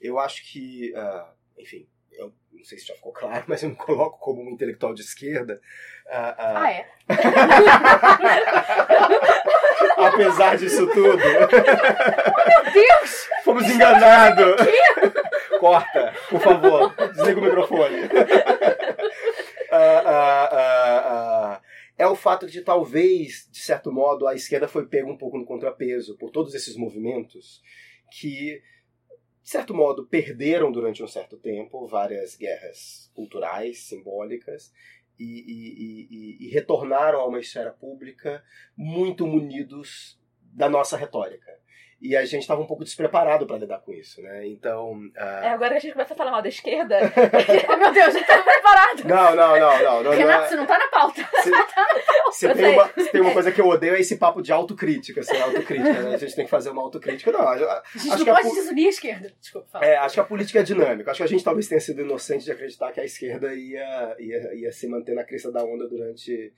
[0.00, 3.76] Eu acho que, ah, enfim, eu não sei se já ficou claro, mas eu me
[3.76, 5.60] coloco como um intelectual de esquerda.
[6.08, 6.86] ah, ah, Ah, é?
[10.06, 11.16] apesar disso tudo.
[11.16, 13.28] Meu Deus!
[13.44, 14.56] Fomos enganados!
[15.58, 16.94] Corta, por favor.
[17.14, 17.96] Desliga o microfone.
[19.70, 21.60] Ah.
[21.98, 25.44] É o fato de talvez, de certo modo, a esquerda foi pega um pouco no
[25.44, 27.62] contrapeso por todos esses movimentos
[28.10, 28.62] que,
[29.42, 34.72] de certo modo, perderam durante um certo tempo várias guerras culturais, simbólicas,
[35.18, 38.42] e, e- e- e- retornaram a uma esfera pública
[38.76, 41.61] muito munidos da nossa retórica.
[42.04, 44.44] E a gente estava um pouco despreparado para lidar com isso, né?
[44.48, 44.98] Então.
[45.16, 46.98] ah, É, agora que a gente começa a falar mal da esquerda,
[47.68, 49.04] Oh, meu Deus, já tava preparado.
[49.04, 49.82] Não, não, não, não.
[49.82, 51.22] não, não Renato, é- você não tá na pauta.
[51.42, 51.50] se,
[52.40, 52.74] se Eu tem sei.
[52.74, 56.02] uma, se tem uma coisa que eu odeio é esse papo de autocrítica, assim, autocrítica,
[56.02, 56.14] né?
[56.14, 57.30] A gente tem que fazer uma autocrítica.
[57.30, 59.32] Não, a- a- A gente Acho não a pode desunir a esquerda.
[59.40, 59.84] Desculpa, fala.
[59.86, 61.10] é, acho que a política é dinâmica.
[61.12, 64.54] Acho que a gente talvez tenha sido inocente de acreditar que a esquerda ia, ia,
[64.56, 66.52] ia se manter na crista da onda durante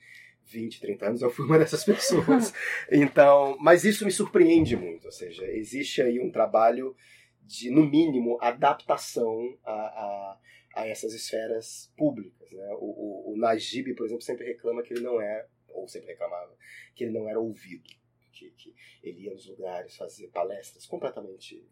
[0.45, 1.21] 20, 30 anos.
[1.21, 2.53] Eu fui uma dessas pessoas.
[2.91, 5.05] Então, mas isso me surpreende muito.
[5.05, 6.95] Ou seja, existe aí um trabalho
[7.41, 10.39] de, no mínimo, adaptação a, a,
[10.75, 12.51] a essas esferas públicas.
[12.51, 12.67] Né?
[12.79, 16.55] O, o, o Najib, por exemplo, sempre reclama que ele não é, ou sempre reclamava,
[16.95, 17.89] que ele não era ouvido.
[18.35, 21.65] Que, que ele ia nos lugares fazer palestras completamente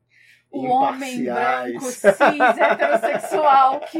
[0.49, 1.83] O homem branco, imparciais.
[1.83, 3.99] cis, heterossexual que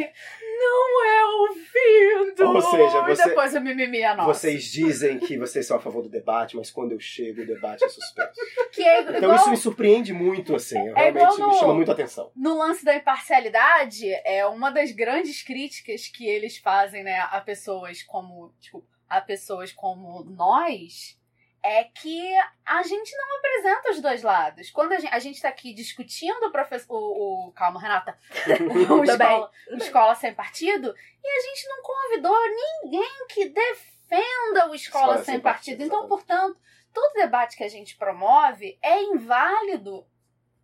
[0.60, 2.48] não é ouvido.
[2.48, 4.28] Ou seja, E você- depois o mimimi é nosso.
[4.30, 7.84] Vocês dizem que vocês são a favor do debate, mas quando eu chego, o debate
[7.84, 8.32] é suspenso.
[8.72, 10.78] Que é Então igual isso me surpreende muito, assim.
[10.80, 12.32] Eu É realmente igual me no- chama muito a atenção.
[12.36, 18.02] no lance da imparcialidade, é uma das grandes críticas que eles fazem, né, a pessoas
[18.04, 21.20] como, tipo, a pessoas como nós,
[21.64, 22.36] é que
[22.66, 24.70] a gente não apresenta os dois lados.
[24.70, 28.18] Quando a gente, a gente tá aqui discutindo o professor, o, o- calma, Renata,
[28.92, 30.94] o escola, o escola sem partido,
[31.24, 32.38] e a gente não convidou
[32.84, 35.78] ninguém que defenda o escola, Escola sem, sem partido.
[35.78, 36.60] partido, Então, portanto,
[36.94, 40.06] todo debate que a gente promove é inválido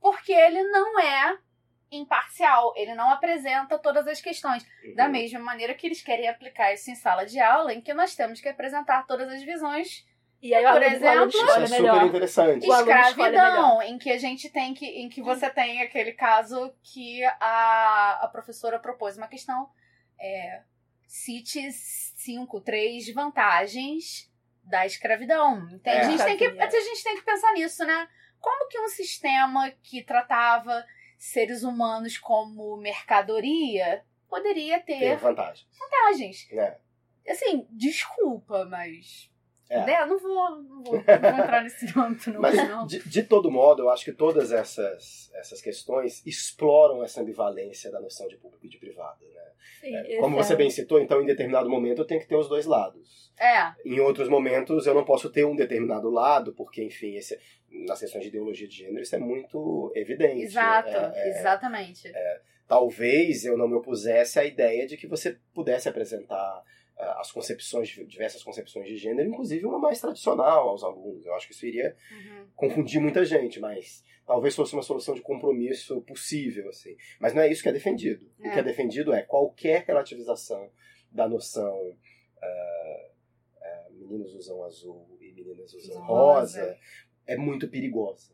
[0.01, 1.37] porque ele não é
[1.91, 4.63] imparcial, ele não apresenta todas as questões.
[4.95, 5.11] Da Uhum.
[5.11, 8.39] mesma maneira que eles querem aplicar isso em sala de aula, em que nós temos
[8.39, 10.05] que apresentar todas as visões.
[10.41, 12.65] E aí Por exemplo- Isso é super interessante.
[13.09, 14.85] Escravidão, em que a gente tem que.
[14.85, 19.69] em que você tem aquele caso que a, a professora propôs uma questão.
[20.19, 20.61] É,
[21.07, 24.31] cite cinco, três vantagens
[24.63, 25.69] da escravidão.
[25.71, 25.97] Entende?
[25.97, 25.99] É.
[25.99, 28.07] A, gente tem que, a gente tem que pensar nisso, né?
[28.39, 30.85] Como que um sistema que tratava
[31.17, 35.67] seres humanos como mercadoria poderia Tem ter vantagens.
[35.77, 36.47] vantagens?
[36.51, 36.77] né?
[37.27, 39.28] Assim, desculpa, mas.
[39.69, 39.85] É.
[39.85, 40.05] Né?
[40.05, 42.41] Não vou, não vou, não vou entrar nesse âmbito, não.
[42.41, 47.21] Mas, senão- de, de todo modo, eu acho que todas essas, essas questões exploram essa
[47.21, 49.23] ambivalência da noção de público e de privado.
[49.23, 49.41] Né?
[49.79, 52.35] Sim, É, Como é você bem citou, então, em determinado momento eu tenho que ter
[52.35, 53.31] os dois lados.
[53.39, 53.71] É.
[53.85, 57.39] Em outros momentos eu não posso ter um determinado lado, porque, enfim, esse,
[57.69, 60.41] nas questões de ideologia de gênero isso é muito evidente.
[60.45, 62.11] Exato, É, é, exatamente.
[62.67, 66.63] talvez eu não me opusesse à ideia de que você pudesse apresentar
[66.99, 71.25] as concepções, diversas concepções de gênero, inclusive uma mais tradicional aos alunos.
[71.25, 72.45] Eu acho que isso iria Uhum.
[72.55, 76.95] confundir muita gente, mas talvez fosse uma solução de compromisso possível, assim.
[77.19, 78.29] Mas não é isso que é defendido.
[78.41, 78.49] É.
[78.49, 80.69] O que é defendido é qualquer relativização
[81.11, 81.97] da noção
[82.41, 83.09] ah,
[83.61, 86.61] ah, meninos usam azul e meninas usam Rosa.
[86.61, 86.77] rosa,
[87.25, 88.33] é muito perigosa.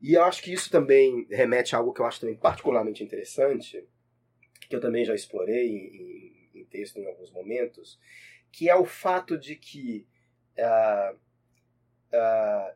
[0.00, 3.86] E eu acho que isso também remete a algo que eu acho também particularmente interessante,
[4.68, 6.25] que eu também já explorei em
[6.66, 7.98] texto em alguns momentos,
[8.52, 10.06] que é o fato de que,
[10.58, 11.14] ah,
[12.12, 12.74] ah,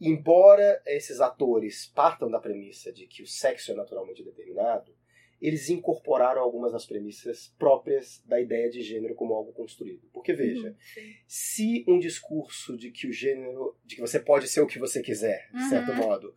[0.00, 4.94] embora esses atores partam da premissa de que o sexo é naturalmente determinado,
[5.40, 10.08] eles incorporaram algumas das premissas próprias da ideia de gênero como algo construído.
[10.12, 14.60] Porque veja, Uhum, se um discurso de que o gênero, de que você pode ser
[14.60, 15.96] o que você quiser, de certo Uhum.
[15.96, 16.34] modo,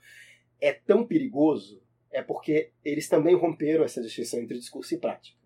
[0.59, 5.37] é tão perigoso, é porque eles também romperam essa distinção entre discurso e prática.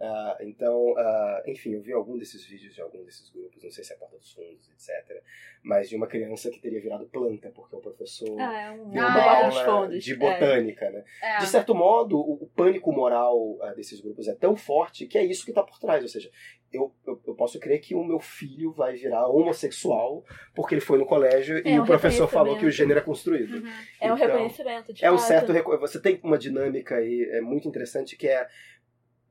[0.00, 3.84] Ah, então, ah, enfim, eu vi algum desses vídeos de algum desses grupos, não sei
[3.84, 5.22] se é Porta dos Fundos, etc.,
[5.62, 9.00] mas de uma criança que teria virado planta, porque o professor Ah, é um deu
[9.02, 9.46] Ah, uma é.
[9.46, 10.04] Nos aula fundos.
[10.04, 10.16] de é.
[10.16, 11.04] botânica, né?
[11.22, 11.38] É.
[11.38, 15.24] De certo modo, o, o pânico moral ah, desses grupos é tão forte que é
[15.24, 16.02] isso que está por trás.
[16.02, 16.30] Ou seja,
[16.72, 20.24] eu, eu, eu posso crer que o meu filho vai virar homossexual
[20.54, 23.02] porque ele foi no colégio e É o um professor falou que o gênero é
[23.02, 23.56] construído.
[23.58, 23.68] Uhum.
[24.00, 25.28] É um Então, reconhecimento, de É um fato.
[25.28, 25.52] certo.
[25.80, 28.48] Você tem uma dinâmica aí é muito interessante que é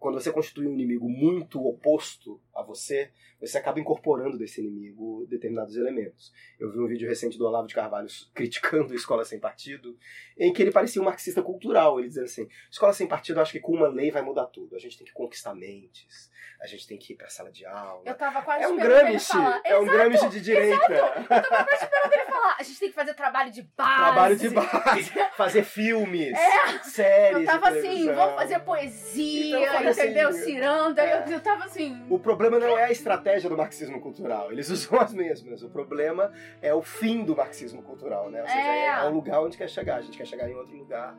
[0.01, 3.09] quando você constitui um inimigo muito oposto a você,
[3.39, 6.31] você acaba incorporando desse inimigo determinados elementos.
[6.59, 9.97] Eu vi um vídeo recente do Olavo de Carvalho criticando a Escola Sem Partido,
[10.37, 13.59] em que ele parecia um marxista cultural, ele dizendo assim, Escola Sem Partido, acho que
[13.59, 14.75] com uma lei vai mudar tudo.
[14.75, 16.29] A gente tem que conquistar mentes,
[16.61, 18.03] a gente tem que ir pra sala de aula.
[18.05, 19.35] Eu tava quase É um Gramsci,
[19.65, 19.85] é um Exato.
[19.97, 20.93] Gramsci de direita.
[20.93, 22.55] Eu tava quase esperando ele falar.
[22.59, 24.01] A gente tem que fazer trabalho de base.
[24.01, 26.83] Trabalho de base, fazer filmes, É.
[26.83, 27.39] séries.
[27.39, 30.31] Eu tava assim, vamos fazer poesia, Então, assim, entendeu?
[30.33, 31.01] Ciranda.
[31.03, 31.23] é.
[31.27, 32.05] Eu, eu tava assim.
[32.09, 35.61] O problema não é a estratégia do marxismo cultural, eles usam as mesmas.
[35.63, 36.31] O problema
[36.61, 38.41] é o fim do marxismo cultural, né?
[38.41, 38.85] Ou seja, É.
[38.87, 39.97] é, o lugar onde quer chegar.
[39.97, 41.15] A gente quer chegar em outro lugar.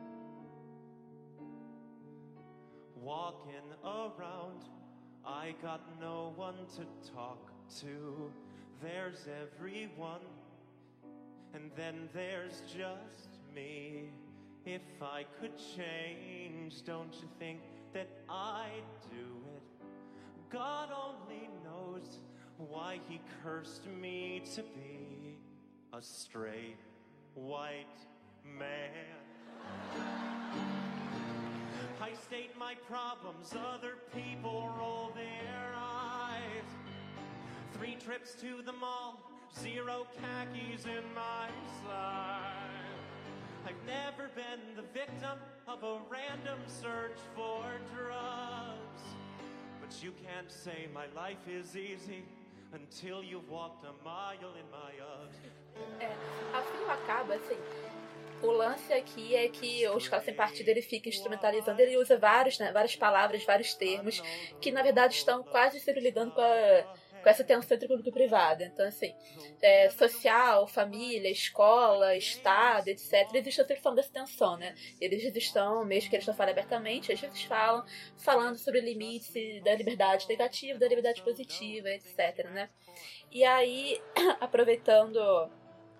[3.01, 4.63] Walking around,
[5.25, 8.31] I got no one to talk to.
[8.81, 10.21] There's everyone,
[11.53, 14.09] and then there's just me.
[14.65, 17.59] If I could change, don't you think
[17.93, 19.42] that I'd do?
[20.53, 22.19] God only knows
[22.57, 25.39] why He cursed me to be
[25.91, 26.77] a straight
[27.33, 27.87] white
[28.45, 28.91] man.
[31.99, 36.69] I state my problems, other people roll their eyes.
[37.73, 39.23] Three trips to the mall,
[39.59, 41.49] zero khakis in my
[41.83, 42.59] side.
[43.65, 47.63] I've never been the victim of a random search for
[47.97, 49.22] drugs.
[49.93, 52.23] But you can't say my life is easy
[52.73, 55.37] until you've walked a mile in my Uggs.
[55.99, 56.07] É,
[56.51, 57.57] a fio acaba assim.
[58.41, 62.57] O lance aqui é que o Escola Sem Partido ele fica instrumentalizando, ele usa vários,
[62.57, 64.19] né, várias palavras, vários termos,
[64.59, 68.11] que na verdade estão quase sempre lidando com, a, com essa tensão entre público e
[68.11, 68.63] privado.
[68.63, 69.15] Então, assim,
[69.61, 74.75] é, social, família, escola, Estado, etc., eles estão sempre falando dessa tensão, né?
[74.99, 77.85] Eles estão, mesmo que eles não falem abertamente, às vezes falam,
[78.17, 82.69] falando sobre o limite da liberdade negativa, da liberdade positiva, etc., né?
[83.31, 84.01] E aí,
[84.39, 85.49] aproveitando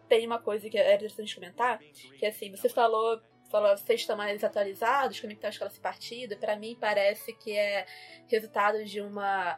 [0.07, 1.79] tem uma coisa que era interessante comentar,
[2.19, 3.19] que assim, você falou,
[3.49, 6.77] falou vocês estão mais atualizados, como é que tá a escola esse partido, para mim
[6.79, 7.87] parece que é
[8.27, 9.57] resultado de uma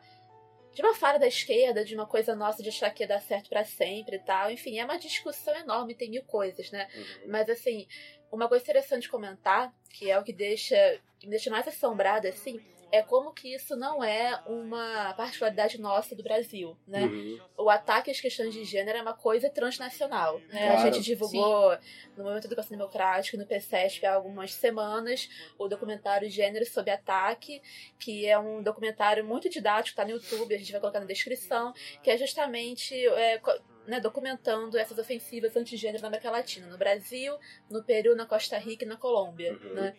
[0.76, 3.50] de uma falha da esquerda, de uma coisa nossa de achar que ia dar certo
[3.50, 4.52] para sempre e tal.
[4.52, 6.86] Enfim, é uma discussão enorme, tem mil coisas, né?
[7.26, 7.88] Mas assim,
[8.30, 10.76] uma coisa interessante de comentar, que é o que deixa
[11.18, 12.60] que me deixa mais assombrada assim,
[12.96, 17.04] é como que isso não é uma particularidade nossa do Brasil, né?
[17.04, 17.40] Uhum.
[17.58, 20.40] o ataque às questões de gênero é uma coisa transnacional.
[20.52, 20.68] Né?
[20.68, 20.74] Claro.
[20.74, 21.78] A gente divulgou
[22.16, 27.62] no Movimento Educação Democrática, no PCESP, há algumas semanas, o documentário Gênero sob Ataque,
[28.00, 31.74] que é um documentário muito didático, está no YouTube, a gente vai colocar na descrição,
[32.02, 33.42] que é justamente é,
[33.86, 37.38] né, documentando essas ofensivas antigênero na América Latina, no Brasil,
[37.70, 39.54] no Peru, na Costa Rica e na Colômbia.
[39.54, 39.74] Uhum.
[39.74, 39.96] Né?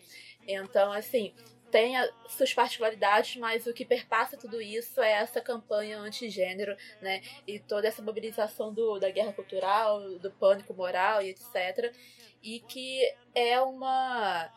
[0.49, 1.34] Então, assim,
[1.77, 7.20] tem as suas particularidades, mas o que perpassa tudo isso é essa campanha antigênero, né?
[7.47, 11.95] E toda essa mobilização do, da guerra cultural, do pânico moral e etc.
[12.43, 13.03] E que
[13.35, 14.51] é uma.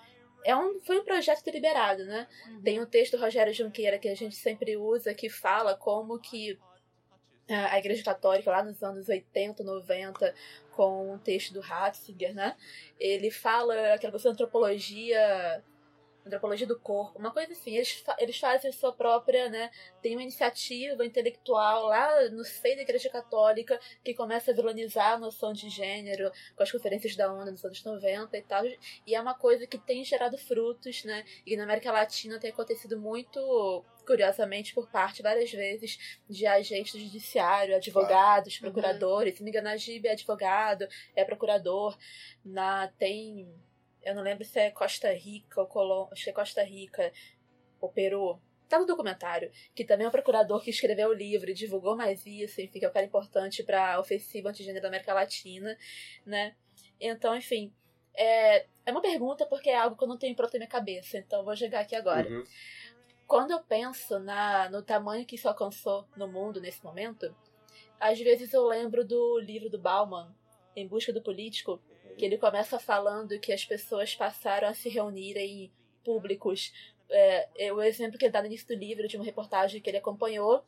[0.45, 2.25] É um, foi um projeto deliberado, né?
[2.63, 6.57] Tem um texto do Rogério Junqueira que a gente sempre usa que fala como que
[7.49, 10.33] a a Igreja Católica, lá nos anos 80, 90,
[10.71, 12.55] com um texto do Ratzinger, né?
[12.97, 15.61] Ele fala aquela coisa da antropologia
[16.25, 17.75] antropologia do corpo, uma coisa assim.
[17.75, 19.71] Eles, fa eles fazem sua própria, né?
[20.01, 25.17] Tem uma iniciativa intelectual lá no seio da Igreja Católica que começa a vilanizar a
[25.17, 28.63] noção de gênero com as conferências da ONU nos anos 90 e tal.
[29.05, 31.25] E é uma coisa que tem gerado frutos, né?
[31.45, 36.99] E na América Latina tem acontecido muito curiosamente, por parte, várias vezes, de agentes do
[36.99, 38.61] judiciário, advogados, Uhum.
[38.61, 39.35] procuradores.
[39.35, 41.95] Se não me engano, a Gibe é advogado, é procurador.
[42.43, 43.47] Na, tem.
[44.09, 46.13] Eu não lembro se é Costa Rica ou Colômbia.
[46.13, 47.11] Acho que é Costa Rica
[47.79, 48.39] ou Peru.
[48.67, 52.23] Tá no documentário, que também é um procurador que escreveu o livro e divulgou mais
[52.25, 55.75] isso, enfim, que é um cara importante para a ofensiva antigênero da América Latina,
[56.23, 56.55] né?
[57.01, 57.73] Então, enfim,
[58.13, 61.17] é, é uma pergunta porque é algo que eu não tenho pronto na minha cabeça,
[61.17, 62.29] então vou jogar aqui agora.
[62.29, 62.43] Uhum.
[63.25, 67.35] Quando eu penso na, no tamanho que isso alcançou no mundo nesse momento,
[67.99, 70.31] às vezes eu lembro do livro do Bauman,
[70.75, 71.81] Em Busca do Político,
[72.17, 75.71] que ele começa falando que as pessoas passaram a se reunir em
[76.03, 76.73] públicos.
[77.09, 79.89] É, é o exemplo que ele dá no início do livro, de uma reportagem que
[79.89, 80.63] ele acompanhou,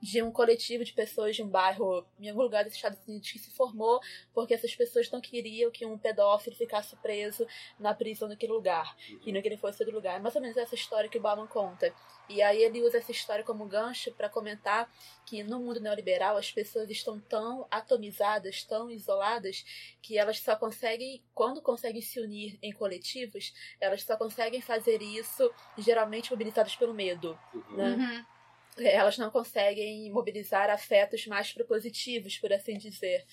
[0.00, 3.38] de um coletivo de pessoas de um bairro em algum lugar dos Estados Unidos que
[3.38, 4.00] se formou
[4.32, 7.46] porque essas pessoas não queriam que um pedófilo ficasse preso
[7.78, 10.16] na prisão naquele lugar e não que ele fosse outro lugar.
[10.16, 11.92] É mais ou menos essa história que o Bauman conta.
[12.28, 14.90] E aí ele usa essa história como gancho para comentar
[15.24, 19.64] que no mundo neoliberal as pessoas estão tão atomizadas, tão isoladas,
[20.02, 25.50] que elas só conseguem, quando conseguem se unir em coletivos, elas só conseguem fazer isso
[25.76, 27.38] geralmente mobilizadas pelo medo.
[27.52, 27.76] Uhum.
[27.76, 27.88] Né?
[27.88, 28.37] Uhum.
[28.80, 33.24] Elas não conseguem mobilizar afetos mais propositivos, por assim dizer.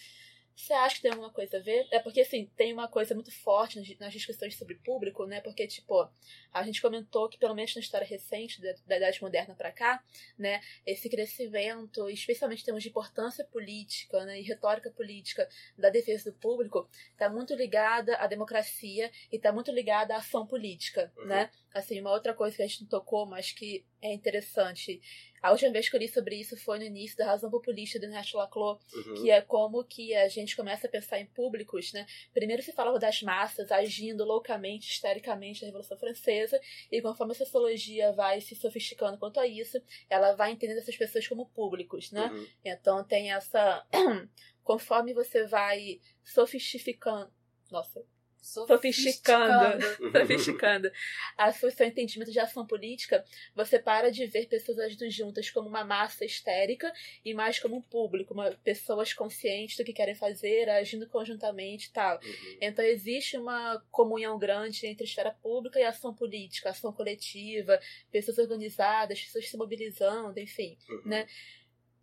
[0.58, 1.86] Você acha que tem alguma coisa a ver?
[1.92, 5.42] É porque, assim, tem uma coisa muito forte nas- discussões sobre público, né?
[5.42, 6.10] Porque, tipo,
[6.54, 10.02] a gente comentou que, pelo menos na história recente, da, da Idade Moderna pra cá,
[10.40, 10.62] né?
[10.86, 14.40] Esse crescimento, especialmente em termos de importância política, né?
[14.40, 15.46] E retórica política
[15.78, 20.48] da defesa do público, tá muito ligada à democracia e tá muito ligada à ação
[20.48, 21.26] política, Uhum.
[21.26, 21.52] né?
[21.76, 25.02] Assim, uma outra coisa que a gente não tocou, mas que é interessante.
[25.42, 28.06] A última vez que eu li sobre isso foi no início da Razão Populista do
[28.06, 29.16] Ernesto Laclau, Uhum.
[29.16, 32.08] que é como que a gente começa a pensar em públicos, né?
[32.34, 36.58] Primeiro se falava das massas agindo loucamente, histericamente na Revolução Francesa,
[36.90, 39.78] e conforme a sociologia vai se sofisticando quanto a isso,
[40.10, 42.28] ela vai entendendo essas pessoas como públicos, né?
[42.28, 42.48] Uhum.
[42.64, 43.86] Então tem essa.
[44.64, 47.30] Conforme você vai sofisticando.
[47.70, 48.02] Nossa,
[48.46, 49.82] sofisticando.
[50.12, 50.92] sofisticando
[51.38, 53.24] a seu seu entendimento de ação política,
[53.56, 56.92] você para de ver pessoas agindo juntas como uma massa histérica
[57.24, 61.92] e mais como um público, uma, pessoas conscientes do que querem fazer, agindo conjuntamente e
[61.92, 62.20] tal.
[62.24, 62.58] Uhum.
[62.62, 67.80] Então existe uma comunhão grande entre a esfera pública e a ação política, ação coletiva,
[68.12, 71.02] pessoas organizadas, pessoas se mobilizando, enfim Uhum.
[71.06, 71.28] né?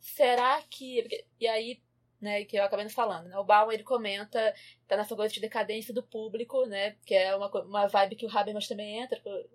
[0.00, 1.24] Será que.
[1.40, 1.80] E aí,
[2.22, 3.36] né, que eu acabei não falando, né?
[3.36, 4.54] O Bauman ele comenta,
[4.86, 6.96] tá nessa coisa de decadência do público, né?
[7.04, 9.20] Que é uma, uma vibe que o Habermas também entra.
[9.26, 9.50] Eu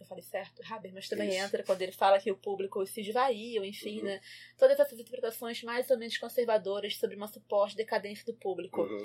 [0.00, 0.60] eu falei certo?
[0.70, 1.38] Habermas também Isso.
[1.38, 4.04] entra quando ele fala que o público se esvaiu, enfim, Uhum.
[4.04, 4.20] né?
[4.58, 8.82] Todas essas interpretações mais ou menos conservadoras sobre uma suposta decadência do público.
[8.82, 9.02] Uhum.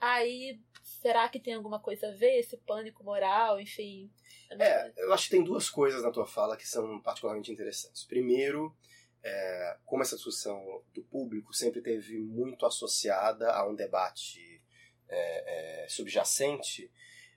[0.00, 4.08] Aí, será que tem alguma coisa a ver esse pânico moral, enfim?
[4.50, 8.04] É, eu acho que tem duas coisas na tua fala que são particularmente interessantes.
[8.04, 8.74] Primeiro,
[9.22, 14.62] é, como essa discussão do público sempre teve muito associada a um debate
[15.08, 16.90] é, é, subjacente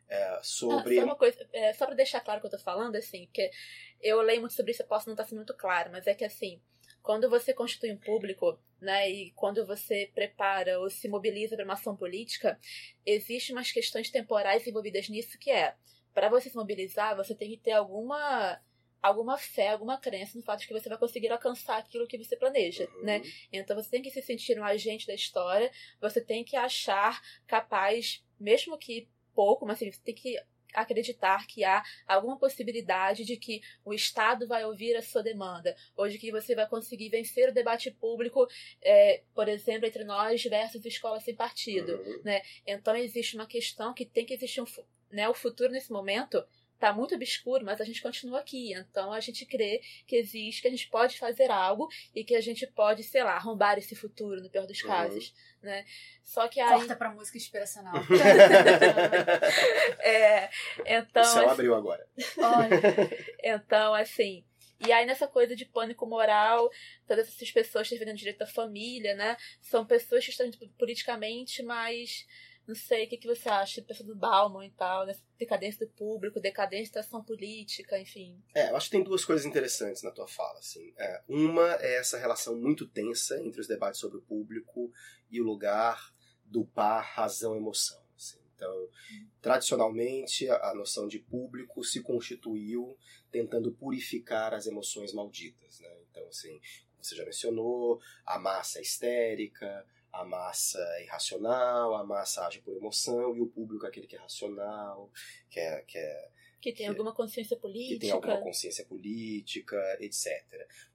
[0.07, 0.95] é, Ah, sobre.
[0.97, 3.49] só uma coisa, é, só pra deixar claro o que eu tô falando, assim, porque
[4.01, 6.25] eu leio muito sobre isso, eu posso não estar sendo muito claro, mas é que
[6.25, 6.61] assim,
[7.01, 11.75] quando você constitui um público, né, e quando você prepara ou se mobiliza para uma
[11.75, 12.59] ação política,
[13.05, 15.75] existem umas questões temporais envolvidas nisso que é,
[16.13, 18.59] para você se mobilizar, você tem que ter alguma
[19.01, 22.35] alguma fé, alguma crença no fato de que você vai conseguir alcançar aquilo que você
[22.35, 23.03] planeja, Uhum.
[23.03, 23.21] né?
[23.51, 28.23] Então você tem que se sentir um agente da história, você tem que achar capaz,
[28.39, 30.37] mesmo que pouco, mas assim, você tem que
[30.73, 36.07] acreditar que há alguma possibilidade de que o Estado vai ouvir a sua demanda, ou
[36.07, 38.47] de que você vai conseguir vencer o debate público,
[38.81, 41.97] é, por exemplo, entre nós versus escola sem partido.
[41.97, 42.21] Uhum.
[42.65, 44.65] Então existe uma questão que tem que existir um,
[45.11, 46.41] né, o futuro nesse momento
[46.81, 48.73] tá muito obscuro, mas a gente continua aqui.
[48.73, 52.41] Então a gente crê que existe, que a gente pode fazer algo e que a
[52.41, 54.87] gente pode, sei lá, arrombar esse futuro no pior dos Uhum.
[54.89, 55.31] casos,
[55.61, 55.85] né?
[56.23, 57.93] Só que aí Corta pra música inspiracional.
[60.01, 60.49] é,
[60.85, 62.05] então o céu assim, abriu agora.
[62.37, 62.81] Olha,
[63.43, 64.43] Então, assim.
[64.83, 66.67] E aí, nessa coisa de pânico moral,
[67.07, 69.37] todas essas pessoas defendendo o direito à família, né?
[69.61, 70.49] São pessoas que estão
[70.79, 72.25] politicamente, mas.
[72.67, 73.81] Não sei, o que, que você acha?
[73.81, 78.41] Pessoa do Bauman e tal, dessa decadência do público, decadência da ação política, enfim.
[78.55, 80.59] É, eu acho que tem duas coisas interessantes na tua fala.
[80.59, 80.93] Assim.
[80.97, 84.91] É, uma é essa relação muito tensa entre os debates sobre o público
[85.29, 86.13] e o lugar
[86.45, 88.01] do par razão-emoção.
[88.15, 88.39] assim.
[88.55, 88.89] Então,
[89.41, 92.95] tradicionalmente, a noção de público se constituiu
[93.31, 95.79] tentando purificar as emoções malditas.
[95.79, 95.89] Né?
[96.09, 96.59] Então, assim,
[96.91, 102.75] como você já mencionou, a massa histérica, a massa é irracional, a massa age por
[102.75, 105.11] emoção, e o público é aquele que é racional,
[105.49, 106.29] que é, que é
[106.61, 107.99] Que tem Que- alguma consciência que política.
[108.01, 110.43] tem alguma consciência política, etc.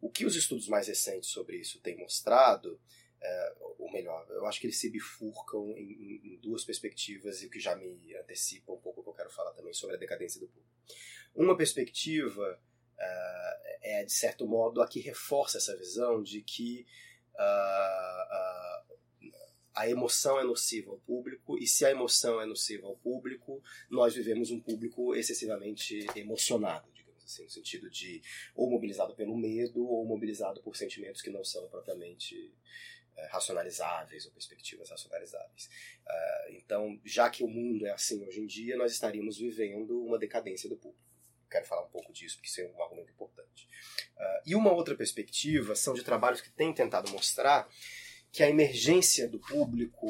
[0.00, 2.78] O que os estudos mais recentes sobre isso têm mostrado,
[3.20, 7.46] é, ou melhor, eu acho que eles se bifurcam em, em- em duas perspectivas e
[7.46, 9.98] o que já me antecipa um pouco o que eu quero falar também sobre a
[9.98, 10.70] decadência do público.
[11.34, 12.60] Uma perspectiva
[12.98, 16.86] é, é, de certo modo, a que reforça essa visão de que
[17.38, 18.75] ah,
[19.76, 24.14] a emoção é nociva ao público, e se a emoção é nociva ao público, nós
[24.14, 28.22] vivemos um público excessivamente emocionado, digamos assim, no sentido de
[28.54, 32.54] ou mobilizado pelo medo ou mobilizado por sentimentos que não são propriamente
[33.18, 35.68] eh, racionalizáveis ou perspectivas racionalizáveis.
[36.06, 40.18] Ah, então, já que o mundo é assim hoje em dia, nós estaríamos vivendo uma
[40.18, 41.04] decadência do público.
[41.50, 43.68] Quero falar um pouco disso, porque isso é um argumento importante.
[44.16, 47.68] Ah, e uma outra perspectiva são de trabalhos que têm tentado mostrar
[48.36, 50.06] que a emergência do público,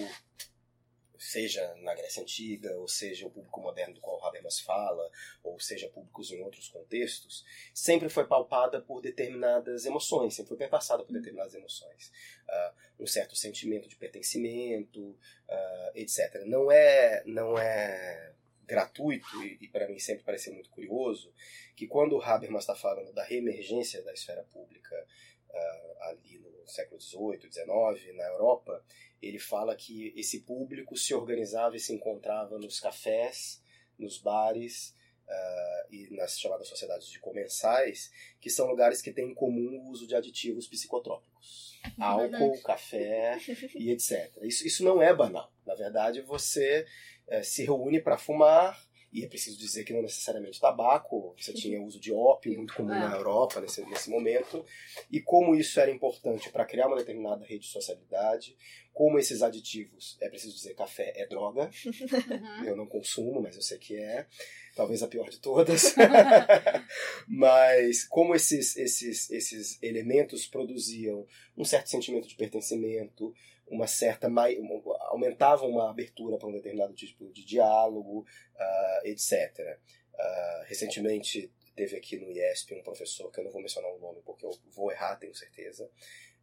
[1.16, 5.08] seja na Grécia Antiga, ou seja o público moderno do qual Habermas fala,
[5.44, 11.04] ou seja públicos em outros contextos, sempre foi pautada por determinadas emoções, sempre foi perpassada
[11.04, 12.10] por determinadas emoções.
[12.48, 15.16] Ah, um certo sentimento de pertencimento,
[15.48, 16.42] ah, etc.
[16.46, 18.32] Não é, não é
[18.66, 21.32] gratuito, e, e para mim sempre pareceu muito curioso,
[21.76, 25.06] que quando o Habermas está falando da reemergência da esfera pública
[25.48, 28.84] ah, ali no século XVIII, XIX, na Europa,
[29.20, 33.62] ele fala que esse público se organizava e se encontrava nos cafés,
[33.98, 34.94] nos bares
[35.28, 39.90] ah, e nas chamadas sociedades de comensais, que são lugares que têm em comum o
[39.90, 41.80] uso de aditivos psicotrópicos.
[41.98, 43.38] Álcool, café
[43.74, 44.32] e etc.
[44.42, 45.52] Isso, isso não é banal.
[45.64, 46.86] Na verdade, você
[47.26, 48.85] eh, se reúne para fumar,
[49.18, 52.88] e é preciso dizer que não necessariamente tabaco, você tinha uso de ópio, muito comum
[52.88, 53.16] na É.
[53.18, 54.64] Europa nesse, nesse momento,
[55.10, 58.56] e como isso era importante para criar uma determinada rede de sociabilidade,
[58.92, 62.64] como esses aditivos, é preciso dizer, café é droga, Uhum.
[62.64, 64.26] eu não consumo, mas eu sei que é.
[64.74, 65.94] Talvez a pior de todas.
[67.26, 71.26] mas como esses, esses, esses elementos produziam
[71.56, 73.34] um certo sentimento de pertencimento,
[73.68, 78.24] uma certa mai, um- aumentavam uma abertura para um determinado tipo de diálogo,
[78.56, 79.78] ah, etc.
[80.18, 84.22] Ah, recentemente teve aqui no IESP um professor, que eu não vou mencionar o nome
[84.24, 85.90] porque eu vou errar, tenho certeza,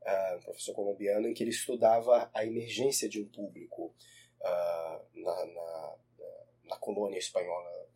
[0.06, 3.94] ah, um professor colombiano, em que ele estudava a emergência de um público
[5.16, 5.96] na, na,
[6.66, 7.88] na colônia espanhola,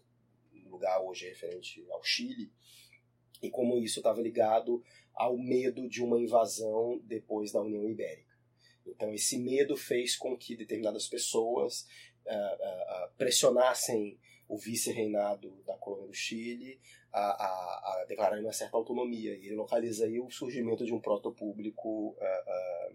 [0.53, 2.51] no lugar hoje referente ao Chile,
[3.41, 4.81] e como isso estava ligado
[5.13, 8.26] ao medo de uma invasão depois da União Ibérica.
[8.91, 11.87] Então, esse medo fez com que determinadas pessoas
[12.27, 16.79] ah, ah, pressionassem o vice-reinado da colônia do Chile
[17.11, 19.35] a, a, a declarar uma certa autonomia.
[19.35, 22.91] E ele localiza aí o surgimento de um protopúblico ah,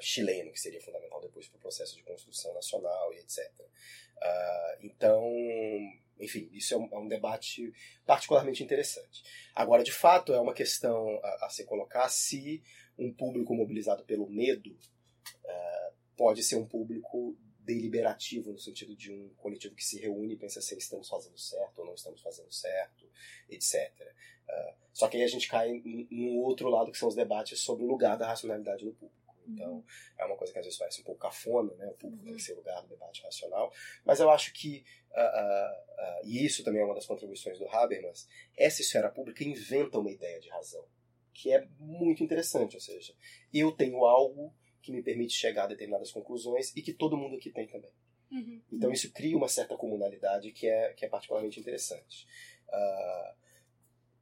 [0.00, 3.50] chileno, que seria fundamental depois para o processo de construção nacional e etc.
[4.80, 5.24] Então,
[6.18, 7.72] enfim, isso é um, é um debate
[8.06, 9.22] particularmente interessante.
[9.54, 12.62] Agora, de fato, é uma questão a, a se colocar se
[12.98, 14.76] um público mobilizado pelo medo
[15.44, 20.36] ah, pode ser um público deliberativo, no sentido de um coletivo que se reúne e
[20.36, 23.08] pensa se estamos fazendo certo ou não estamos fazendo certo,
[23.48, 23.92] etc.
[24.48, 27.60] Ah, só que aí a gente cai em um outro lado, que são os debates
[27.60, 29.22] sobre o lugar da racionalidade no público.
[29.46, 29.84] Então,
[30.18, 31.88] é uma coisa que às vezes parece um pouco cafona, né?
[31.88, 33.72] O público tem que ser o lugar do debate racional.
[34.04, 37.68] Mas eu acho que, ah, ah, ah, e isso também é uma das contribuições do
[37.68, 40.84] Habermas, essa esfera pública inventa uma ideia de razão,
[41.32, 42.74] que é muito interessante.
[42.74, 43.14] Ou seja,
[43.52, 47.50] eu tenho algo que me permite chegar a determinadas conclusões e que todo mundo aqui
[47.50, 47.92] tem também.
[48.30, 48.60] Uhum.
[48.72, 52.26] Então isso cria uma certa comunalidade que é, que é particularmente interessante.
[52.70, 53.34] Ah,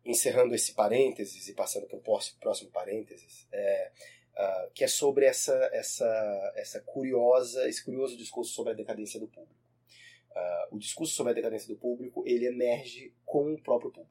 [0.05, 3.93] encerrando esse parênteses e passando para o próximo, parênteses, é,
[4.37, 9.29] ah, que é sobre essa, essa, essa curiosa, esse curioso discurso sobre a decadência do
[9.29, 9.55] público.
[10.35, 14.11] Ah, o discurso sobre a decadência do público ele emerge com o próprio público.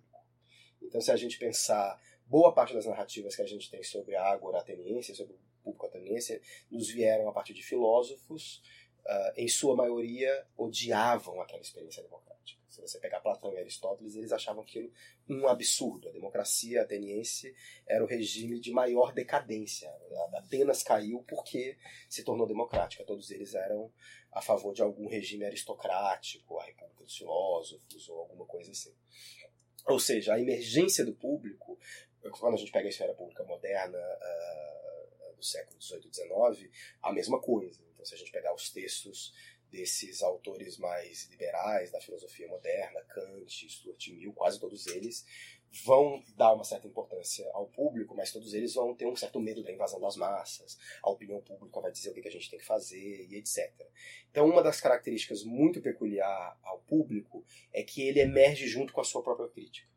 [0.82, 4.24] Então, se a gente pensar boa parte das narrativas que a gente tem sobre a
[4.24, 8.62] ágora ateniense, sobre o público ateniense, nos vieram a partir de filósofos,
[9.06, 12.30] ah, em sua maioria odiavam aquela experiência democrática.
[12.70, 14.92] Se você pegar Platão e Aristóteles, eles achavam aquilo
[15.28, 16.08] um absurdo.
[16.08, 17.54] A democracia ateniense
[17.88, 19.90] era o regime de maior decadência.
[19.90, 21.78] A Atenas caiu porque
[22.08, 23.04] se tornou democrática.
[23.04, 23.92] Todos eles eram
[24.32, 28.94] a favor de algum regime aristocrático, a República dos Filósofos ou alguma coisa assim.
[29.88, 31.80] Ou seja, a emergência do público,
[32.32, 36.72] quando a gente pega a esfera pública moderna ah, do século XVIII e XIX,
[37.02, 37.82] a mesma coisa.
[37.94, 39.34] Então, se a gente pegar os textos
[39.72, 45.26] desses autores mais liberais da filosofia moderna, Kant, Stuart Mill, quase todos eles,
[45.86, 49.64] vão dar uma certa importância ao público, mas todos eles vão ter um certo medo
[49.64, 52.66] da invasão das massas, a opinião pública vai dizer o que a gente tem que
[52.66, 53.72] fazer e etc.
[54.32, 59.06] Então, uma das características muito peculiar ao público é que ele emerge junto com a
[59.06, 59.88] sua própria crítica.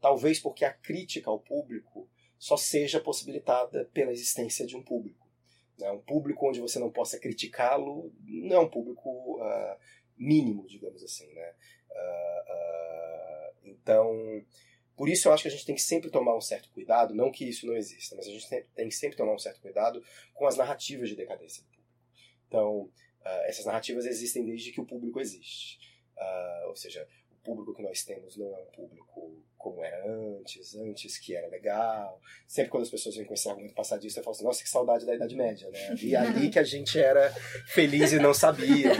[0.00, 2.08] Talvez porque a crítica ao público
[2.38, 5.26] só seja possibilitada pela existência de um público.
[5.78, 5.90] Né?
[5.90, 9.76] Um público onde você não possa criticá-lo não é um público uh,
[10.16, 11.26] mínimo, digamos assim.
[11.32, 11.54] Né?
[11.90, 14.44] Uh, uh, então,
[14.96, 17.30] por isso eu acho que a gente tem que sempre tomar um certo cuidado, não
[17.30, 20.02] que isso não exista, mas a gente tem que sempre tomar um certo cuidado
[20.34, 21.86] com as narrativas de decadência do público.
[22.48, 22.90] Então,
[23.46, 25.80] essas narrativas existem desde que o público existe.
[26.68, 29.25] Ou seja, o público que nós temos não é um público
[29.66, 32.20] como era antes, antes que era legal.
[32.46, 35.04] Sempre quando as pessoas vêm com esse argumento passadista, eu falo assim, nossa, que saudade
[35.04, 35.96] da Idade Média, né?
[36.00, 37.30] E ali que a gente era
[37.66, 38.92] feliz e não sabia.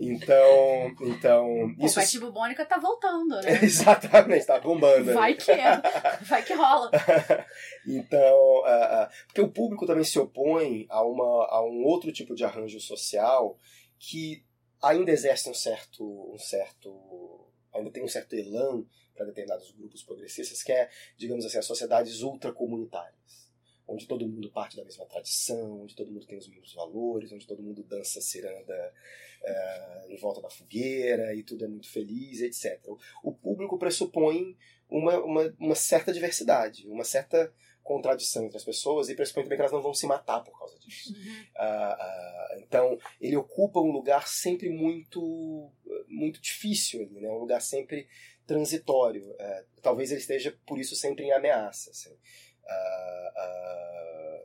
[0.00, 1.72] Então, então...
[1.78, 2.00] Isso...
[2.00, 3.58] O Pet Bubônica tá voltando, né?
[3.62, 5.12] Exatamente, tá bombando.
[5.12, 5.80] Vai que é,
[6.22, 6.90] vai que rola.
[7.86, 12.34] então, uh, uh, porque o público também se opõe a, uma, a um outro tipo
[12.34, 13.56] de arranjo social
[14.00, 14.44] que
[14.82, 16.04] ainda exerce um certo,
[16.34, 18.84] um certo ainda tem um certo elan
[19.14, 23.50] para determinados grupos progressistas, que é, digamos assim, as sociedades ultracomunitárias,
[23.86, 27.46] onde todo mundo parte da mesma tradição, onde todo mundo tem os mesmos valores, onde
[27.46, 28.94] todo mundo dança ciranda
[29.42, 32.80] uh, em volta da fogueira e tudo é muito feliz, etc.
[33.22, 34.56] O público pressupõe
[34.88, 39.62] uma, uma, uma certa diversidade, uma certa contradição entre as pessoas e pressupõe também que
[39.62, 41.12] elas não vão se matar por causa disso.
[41.12, 45.70] Uh, uh, então, ele ocupa um lugar sempre muito
[46.08, 47.28] muito difícil ali, né?
[47.30, 48.06] um lugar sempre
[48.46, 49.30] transitório.
[49.32, 51.90] Uh, talvez ele esteja, por isso, sempre em ameaça.
[51.90, 52.14] Assim.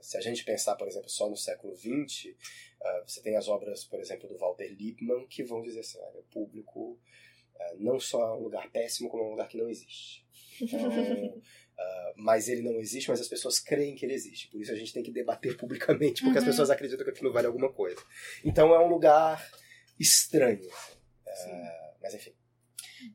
[0.01, 2.33] se a gente pensar, por exemplo, só no século XX,
[3.05, 6.23] você tem as obras, por exemplo, do Walter Lippmann, que vão dizer assim, olha, o
[6.23, 6.97] público
[7.77, 10.25] não só é um lugar péssimo, como é um lugar que não existe.
[10.61, 11.41] Então,
[11.77, 14.47] Uh, mas ele não existe, mas as pessoas creem que ele existe.
[14.47, 16.43] Por isso a gente tem que debater publicamente, porque uhum.
[16.43, 18.01] as pessoas acreditam que aquilo vale alguma coisa.
[18.43, 19.47] Então é um lugar
[19.99, 20.67] estranho.
[20.67, 22.33] Uh, mas enfim.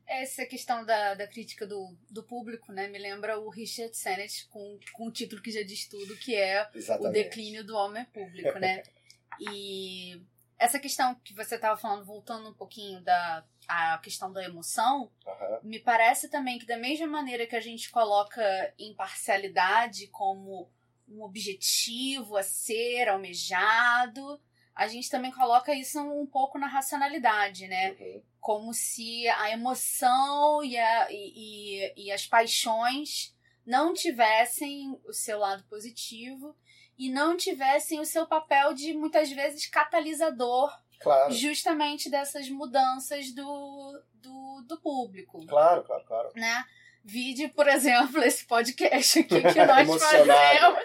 [0.07, 4.79] Essa questão da, da crítica do, do público, né, me lembra o Richard Sennett com,
[4.93, 7.09] com o título que já diz tudo, que é Exatamente.
[7.09, 8.81] o declínio do homem público, né?
[9.51, 10.21] e
[10.57, 15.59] essa questão que você estava falando, voltando um pouquinho da a questão da emoção, uhum.
[15.63, 18.41] me parece também que da mesma maneira que a gente coloca
[18.77, 20.69] imparcialidade como
[21.07, 24.39] um objetivo a ser almejado,
[24.75, 27.91] a gente também coloca isso um pouco na racionalidade, né?
[27.91, 28.21] Uhum.
[28.39, 33.35] Como se a emoção e, a, e, e, e as paixões
[33.65, 36.55] não tivessem o seu lado positivo
[36.97, 41.31] e não tivessem o seu papel de muitas vezes catalisador Claro.
[41.33, 45.45] justamente dessas mudanças do, do, do público.
[45.45, 46.29] Claro, claro, claro.
[46.35, 46.63] Né?
[47.05, 50.79] Vide, por exemplo, esse podcast aqui que nós fazemos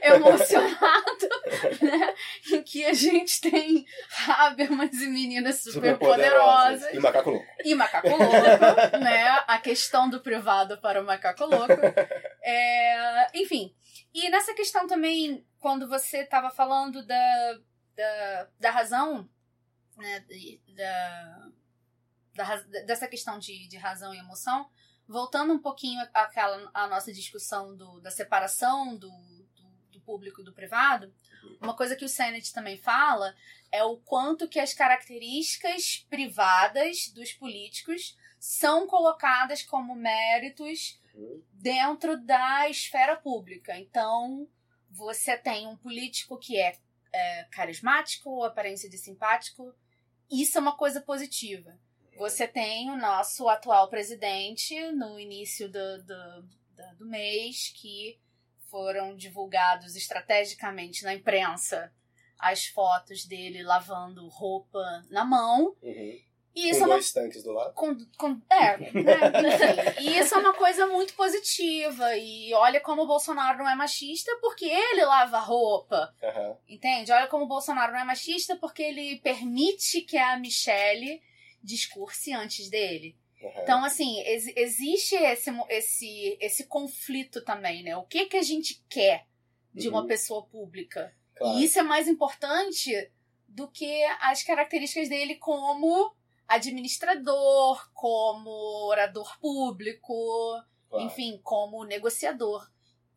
[0.00, 1.28] emocionado,
[1.82, 2.14] né?
[2.52, 3.84] Em que a gente tem
[4.28, 6.80] Habermas e meninas super, super poderosas.
[6.82, 6.94] poderosas.
[6.94, 7.46] E macaco louco.
[7.64, 9.42] E macaco louco, né?
[9.48, 11.72] A questão do privado para o macaco louco.
[12.40, 13.74] É, enfim.
[14.14, 17.58] E nessa questão também, quando você estava falando da,
[17.96, 19.28] da, da razão
[19.96, 20.24] né,
[20.68, 21.50] da,
[22.34, 24.68] da, dessa questão de, de razão e emoção,
[25.06, 30.44] voltando um pouquinho àquela à nossa discussão do, da separação do, do, do, público e
[30.44, 31.12] do privado,
[31.60, 33.34] uma coisa que o Sennett também fala
[33.70, 41.00] é o quanto que as características privadas dos políticos são colocadas como méritos
[41.52, 43.78] dentro da esfera pública.
[43.78, 44.48] Então,
[44.90, 46.76] você tem um político que é,
[47.12, 49.74] é carismático, aparência de simpático,
[50.42, 51.78] isso é uma coisa positiva.
[52.16, 56.48] Você tem o nosso atual presidente no início do, do,
[56.98, 58.20] do, mês, que
[58.70, 61.92] foram divulgados estrategicamente na imprensa
[62.38, 65.76] as fotos dele lavando roupa na mão.
[65.82, 66.20] Uhum.
[66.54, 66.94] E isso com é uma...
[66.94, 67.74] dois tanques do lado?
[67.74, 68.40] Com, com...
[68.48, 68.92] É, né?
[69.96, 70.02] Enfim.
[70.02, 72.16] E isso é uma coisa muito positiva.
[72.16, 76.14] E olha como o Bolsonaro não é machista porque ele lava roupa.
[76.22, 76.56] Uhum.
[76.68, 77.10] Entende?
[77.10, 81.20] Olha como o Bolsonaro não é machista porque ele permite que a Michelle
[81.62, 83.16] discurse antes dele.
[83.42, 83.62] Uhum.
[83.62, 87.96] Então, assim, ex existe esse, esse, esse conflito também, né?
[87.96, 89.26] O que, que a gente quer
[89.72, 89.94] de uhum.
[89.94, 91.12] uma pessoa pública?
[91.34, 91.58] Claro.
[91.58, 93.10] E isso é mais importante
[93.48, 96.14] do que as características dele como
[96.48, 98.50] administrador, como
[98.88, 100.14] orador público,
[100.88, 101.04] claro.
[101.04, 102.70] enfim, como negociador.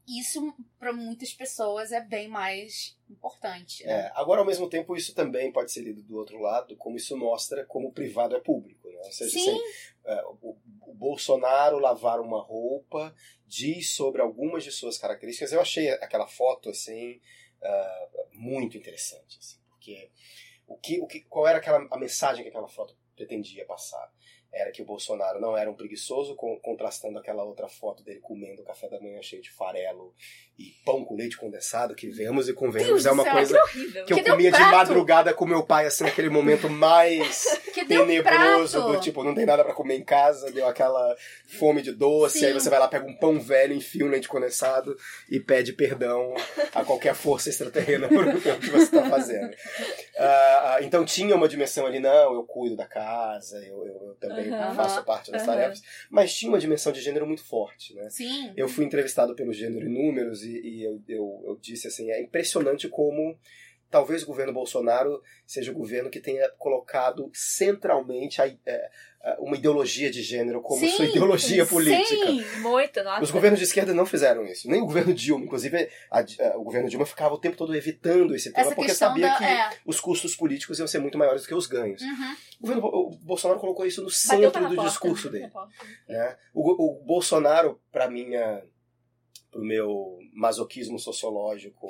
[0.08, 3.86] isso para muitas pessoas é bem mais importante.
[3.86, 3.92] Né?
[3.92, 7.18] É, agora, ao mesmo tempo, isso também pode ser lido do outro lado, como isso
[7.18, 8.88] mostra como o privado é público.
[8.88, 8.98] Né?
[8.98, 9.50] Ou seja, Sim.
[9.50, 9.62] assim,
[10.06, 13.14] é, o, o Bolsonaro lavar uma roupa
[13.46, 15.52] diz sobre algumas de suas características.
[15.52, 17.20] Eu achei aquela foto assim
[17.62, 20.10] ah, muito interessante, assim, porque
[20.68, 24.06] o que, o que, qual era aquela, a mensagem que aquela foto pretendia passar?
[24.54, 28.64] Era que o Bolsonaro não era um preguiçoso, com- contrastando aquela outra foto dele comendo
[28.64, 30.14] café da manhã cheio de farelo
[30.58, 33.64] e pão com leite condensado, que vemos e convenhamos, Deus é uma céu, coisa Que
[33.80, 34.06] horrível.
[34.06, 37.44] que eu o comia de madrugada com meu pai, assim, naquele momento mais
[37.78, 41.16] Que um tenebroso, do tipo, não tem nada pra comer em casa, deu aquela
[41.60, 42.46] fome de doce, Sim.
[42.48, 44.98] aí você vai lá, pega um pão velho, enfia um leite condensado
[45.30, 46.34] e pede perdão
[46.74, 49.52] a qualquer força extraterrena por o que você tá fazendo.
[50.18, 54.37] Ah, então tinha uma dimensão ali, não, eu cuido da casa, eu, eu- eu também
[54.42, 54.76] Aham.
[54.76, 55.52] faço parte das Aham.
[55.52, 58.10] tarefas, mas tinha uma dimensão de gênero muito forte, né?
[58.10, 58.54] Sim.
[58.56, 62.22] Eu fui entrevistado pelo Gênero e Números e, e eu, eu, eu disse assim, é
[62.22, 63.38] impressionante como
[63.90, 68.90] talvez o governo Bolsonaro seja o governo que tenha colocado centralmente a, é,
[69.24, 72.28] a- uma ideologia de gênero como Sim, sua ideologia política.
[72.28, 72.44] Sim.
[72.60, 73.24] Muito, nossa.
[73.24, 74.70] Os governos de esquerda não fizeram isso.
[74.70, 75.46] Nem o governo Dilma.
[75.46, 78.94] Inclusive, a- a- o governo Dilma ficava o tempo todo evitando esse tema Essa porque
[78.94, 79.38] sabia da.
[79.38, 79.70] que É.
[79.86, 82.02] os custos políticos iam ser muito maiores do que os ganhos.
[82.02, 82.36] Uhum.
[82.60, 84.90] O, governo, o Bolsonaro colocou isso no centro do porta.
[84.90, 85.52] discurso dele
[86.08, 86.36] né?
[86.54, 88.64] O, o Bolsonaro, para minha,
[89.52, 91.88] pro meu masoquismo sociológico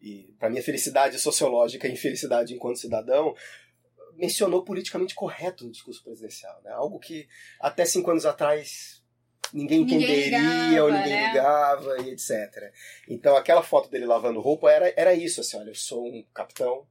[0.00, 3.34] e para minha felicidade sociológica e infelicidade enquanto cidadão,
[4.16, 6.70] mencionou politicamente correto no discurso presidencial, né?
[6.72, 7.28] Algo que
[7.60, 9.02] até cinco anos atrás
[9.52, 11.26] ninguém Ninguém entenderia ligava, ou ninguém né?
[11.28, 12.72] ligava e etc.
[13.08, 16.86] Então aquela foto dele lavando roupa era, era isso, assim, olha, eu sou um capitão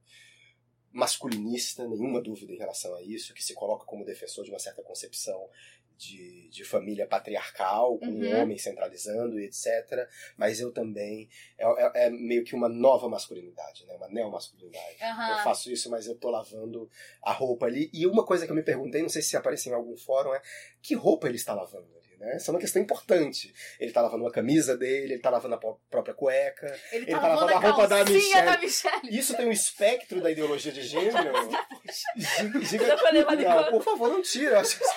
[0.92, 4.82] masculinista, nenhuma dúvida em relação a isso, que se coloca como defensor de uma certa
[4.82, 5.48] concepção
[5.96, 8.42] de, de família patriarcal, com Uhum.
[8.42, 10.08] homem centralizando e etc.
[10.36, 11.28] Mas eu também.
[11.58, 13.94] É, é- é meio que uma nova masculinidade, né?
[13.94, 14.96] uma neomasculinidade.
[15.02, 15.38] Aham.
[15.38, 16.90] Eu faço isso, mas eu tô lavando
[17.22, 17.90] a roupa ali.
[17.92, 20.40] E uma coisa que eu me perguntei, não sei se apareceu em algum fórum, é
[20.82, 22.04] que roupa ele está lavando ali?
[22.18, 22.36] Né?
[22.36, 23.52] Essa é uma questão importante.
[23.78, 26.66] Ele tá lavando a camisa dele, ele tá lavando a pró- própria cueca.
[26.92, 28.46] Ele, Ele tá tá lavando lavando a roupa da Michelle.
[28.46, 29.18] da Michelle.
[29.18, 31.32] Isso tem um espectro da ideologia de gênero?
[32.16, 32.96] Giga, giga-
[33.36, 34.52] Não, por favor, não tira.
[34.54, 34.94] Eu acho isso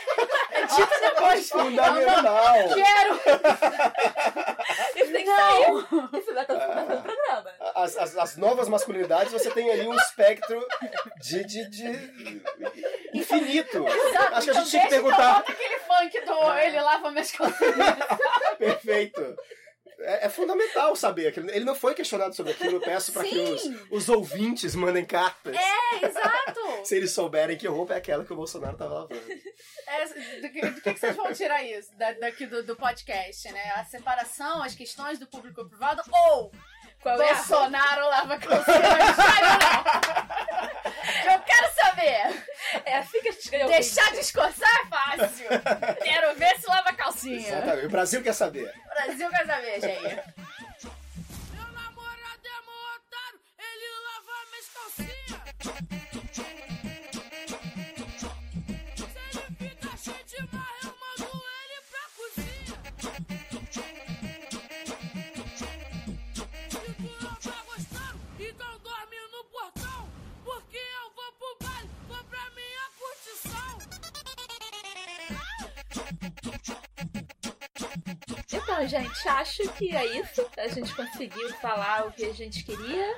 [0.76, 1.50] Dita depois.
[1.50, 2.56] fundamental.
[2.58, 3.16] Eu não quero.
[4.96, 5.38] Isso tem que Não.
[5.38, 6.20] sair.
[6.20, 7.52] Isso vai estar no programa.
[7.76, 10.66] As, as, as novas masculinidades, você tem ali um espectro
[11.22, 12.42] de, de, de
[13.14, 13.86] infinito.
[13.88, 14.36] Exato.
[14.36, 15.34] Acho que a então gente tinha que deixa então perguntar.
[15.36, 17.76] bota aquele funk do Ele Lava Minhas Calcinhas.
[18.58, 19.36] Perfeito.
[20.00, 21.34] É, é fundamental saber.
[21.38, 22.74] Ele não foi questionado sobre aquilo.
[22.76, 25.56] Eu peço para que os, os ouvintes mandem cartas.
[25.56, 26.60] É, exato.
[26.86, 29.22] Se eles souberem que roupa é aquela que o Bolsonaro estava lavando.
[29.88, 30.06] É,
[30.42, 33.72] do, que, do que que vocês vão tirar isso da- daqui do, do podcast, né?
[33.76, 36.52] A separação, as questões do público e privado ou
[37.16, 38.78] Bolsonaro lava calcinha?
[41.34, 42.44] Eu quero saber.
[42.86, 43.70] É assim que a gente ganhou.
[43.70, 45.48] Deixar discursar é fácil.
[46.04, 47.48] Quero ver se lava calcinha.
[47.48, 47.86] Exatamente.
[47.86, 48.74] O Brasil quer saber.
[48.90, 50.04] Brasil quer saber, gente.
[51.54, 56.27] Meu namorado é mó otário, ele lava minhas calcinhas.
[78.78, 80.48] Então, gente, acho que é isso.
[80.56, 83.18] A gente conseguiu falar o que a gente queria.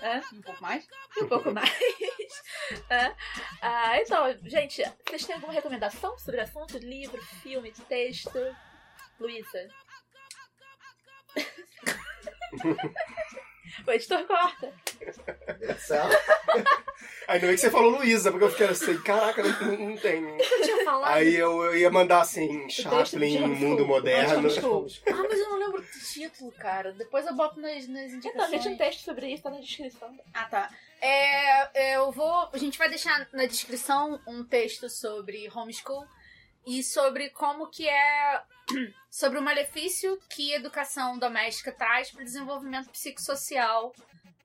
[0.00, 0.22] Né?
[0.32, 0.86] Um pouco mais?
[1.20, 1.68] Um pouco mais.
[2.88, 3.16] né?
[3.60, 6.78] Ah, então, gente, vocês têm alguma recomendação sobre o assunto?
[6.78, 8.38] Livro, filme, texto?
[9.18, 9.68] Luísa?
[13.86, 14.72] o editor corta.
[17.28, 20.22] Ainda bem que você falou Luísa, porque eu fiquei assim, caraca, não, não tem.
[20.38, 21.12] Eu tinha falado.
[21.12, 23.86] Aí eu, eu ia mandar assim, Chaplin, Mundo homeschool.
[23.86, 24.48] Moderno.
[25.08, 26.92] Ah, mas eu não lembro do título, cara.
[26.92, 28.50] Depois eu boto nas, nas Então, indicações.
[28.50, 30.18] gente, um texto sobre isso tá na descrição.
[30.34, 30.70] Ah, tá.
[31.00, 32.48] É, eu vou.
[32.52, 36.04] A gente vai deixar na descrição um texto sobre homeschool
[36.66, 38.42] e sobre como que é.
[39.10, 43.92] sobre o malefício que a educação doméstica traz para o desenvolvimento psicossocial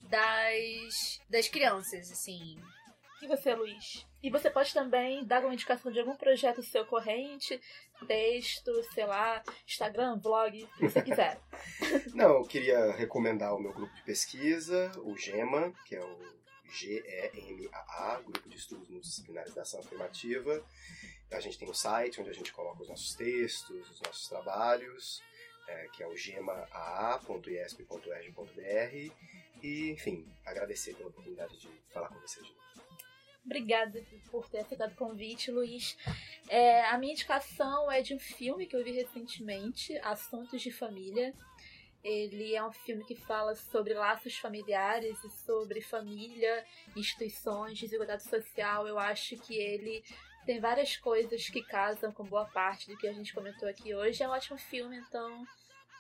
[0.01, 2.57] das, das crianças, assim.
[3.21, 4.05] E você, Luiz?
[4.21, 7.59] E você pode também dar uma indicação de algum projeto seu corrente,
[8.07, 11.39] texto, sei lá, Instagram, blog, o que você quiser.
[12.13, 16.35] Não, eu queria recomendar o meu grupo de pesquisa, o GEMA, que é o
[16.69, 20.63] G-E-M-A-A, Grupo de Estudos Multidisciplinares da Ação Afirmativa.
[21.31, 25.23] A gente tem um site onde a gente coloca os nossos textos, os nossos trabalhos.
[25.67, 29.11] é, que é o gemaa.iesp.erg.br.
[29.63, 32.45] E, enfim, agradecer pela oportunidade de falar com vocês.
[33.43, 35.97] Obrigada por ter aceitado o convite, Luiz.
[36.49, 41.33] É, a minha indicação é de um filme que eu vi recentemente, Assuntos de Família.
[42.03, 46.65] Ele é um filme que fala sobre laços familiares e sobre família,
[46.95, 48.87] instituições, desigualdade social.
[48.87, 50.03] Eu acho que ele
[50.45, 54.21] tem várias coisas que casam com boa parte do que a gente comentou aqui hoje.
[54.21, 55.43] É um ótimo filme, então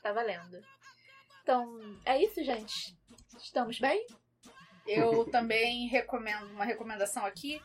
[0.01, 0.61] tá valendo.
[1.41, 2.95] Então, é isso, gente.
[3.37, 4.05] Estamos bem?
[4.85, 7.59] Eu também recomendo uma recomendação aqui.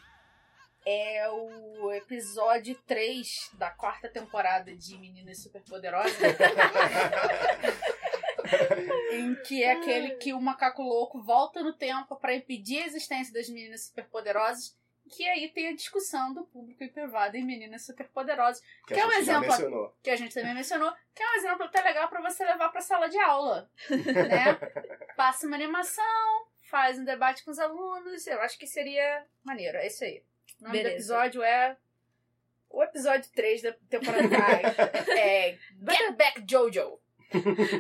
[0.87, 6.17] É o episódio 3 da quarta temporada de Meninas Superpoderosas.
[9.13, 13.33] em que é aquele que o macaco louco volta no tempo para impedir a existência
[13.33, 14.77] das meninas superpoderosas.
[15.11, 18.63] Que aí tem a discussão do público e privado em meninas superpoderosas.
[18.87, 21.65] Que, Que é a um exemplo- que a gente também mencionou, que é um exemplo
[21.65, 24.55] até legal para você levar para sala de aula, né?
[25.17, 29.87] Passa uma animação, faz um debate com os alunos, eu acho que seria maneiro, é
[29.89, 30.23] isso aí.
[30.61, 30.91] O nome Beleza.
[30.91, 31.77] do episódio é
[32.69, 34.23] o episódio 3 da temporada
[35.19, 37.01] é Get Back Jojo.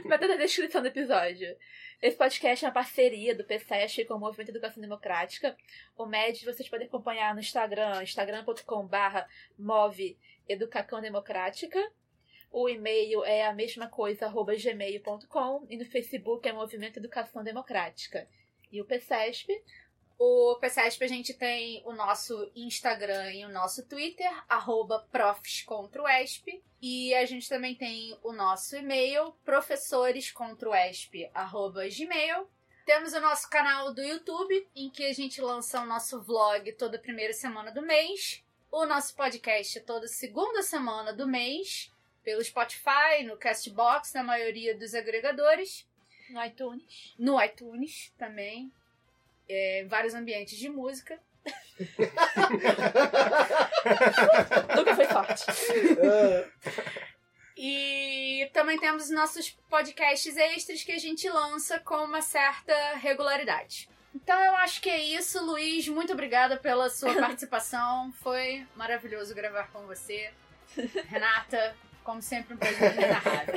[0.06, 1.56] Vai ter na descrição do episódio.
[2.02, 5.54] Esse podcast é uma parceria do PSESC com o Movimento Educação Democrática.
[5.94, 9.18] O MED vocês podem acompanhar no Instagram, instagram.com.br
[9.58, 10.16] move
[10.48, 11.78] educação democrática.
[12.50, 15.66] O e-mail é a mesma coisa, arroba gmail.com.
[15.68, 18.26] E no Facebook é Movimento Educação Democrática.
[18.72, 19.52] E o PSESP,
[20.22, 26.62] O PCSP a gente tem o nosso Instagram e o nosso Twitter, arroba profscontroesp.
[26.82, 32.46] E a gente também tem o nosso e-mail, professorescontroesp, arroba gmail.
[32.84, 36.98] Temos o nosso canal do YouTube, em que a gente lança o nosso vlog toda
[36.98, 38.44] primeira semana do mês.
[38.70, 41.90] O nosso podcast toda segunda semana do mês,
[42.22, 45.88] pelo Spotify, no Castbox, na maioria dos agregadores.
[46.28, 47.14] no iTunes.
[47.18, 48.70] No iTunes também.
[49.52, 51.18] É, vários ambientes de música.
[54.76, 55.44] Nunca foi forte.
[57.62, 63.86] E também temos os nossos podcasts extras que a gente lança com uma certa regularidade.
[64.14, 65.86] Então eu acho que é isso, Luiz.
[65.86, 68.10] Muito obrigada pela sua participação.
[68.22, 70.30] Foi maravilhoso gravar com você.
[71.08, 73.54] Renata, como sempre, um prazer inenarrável.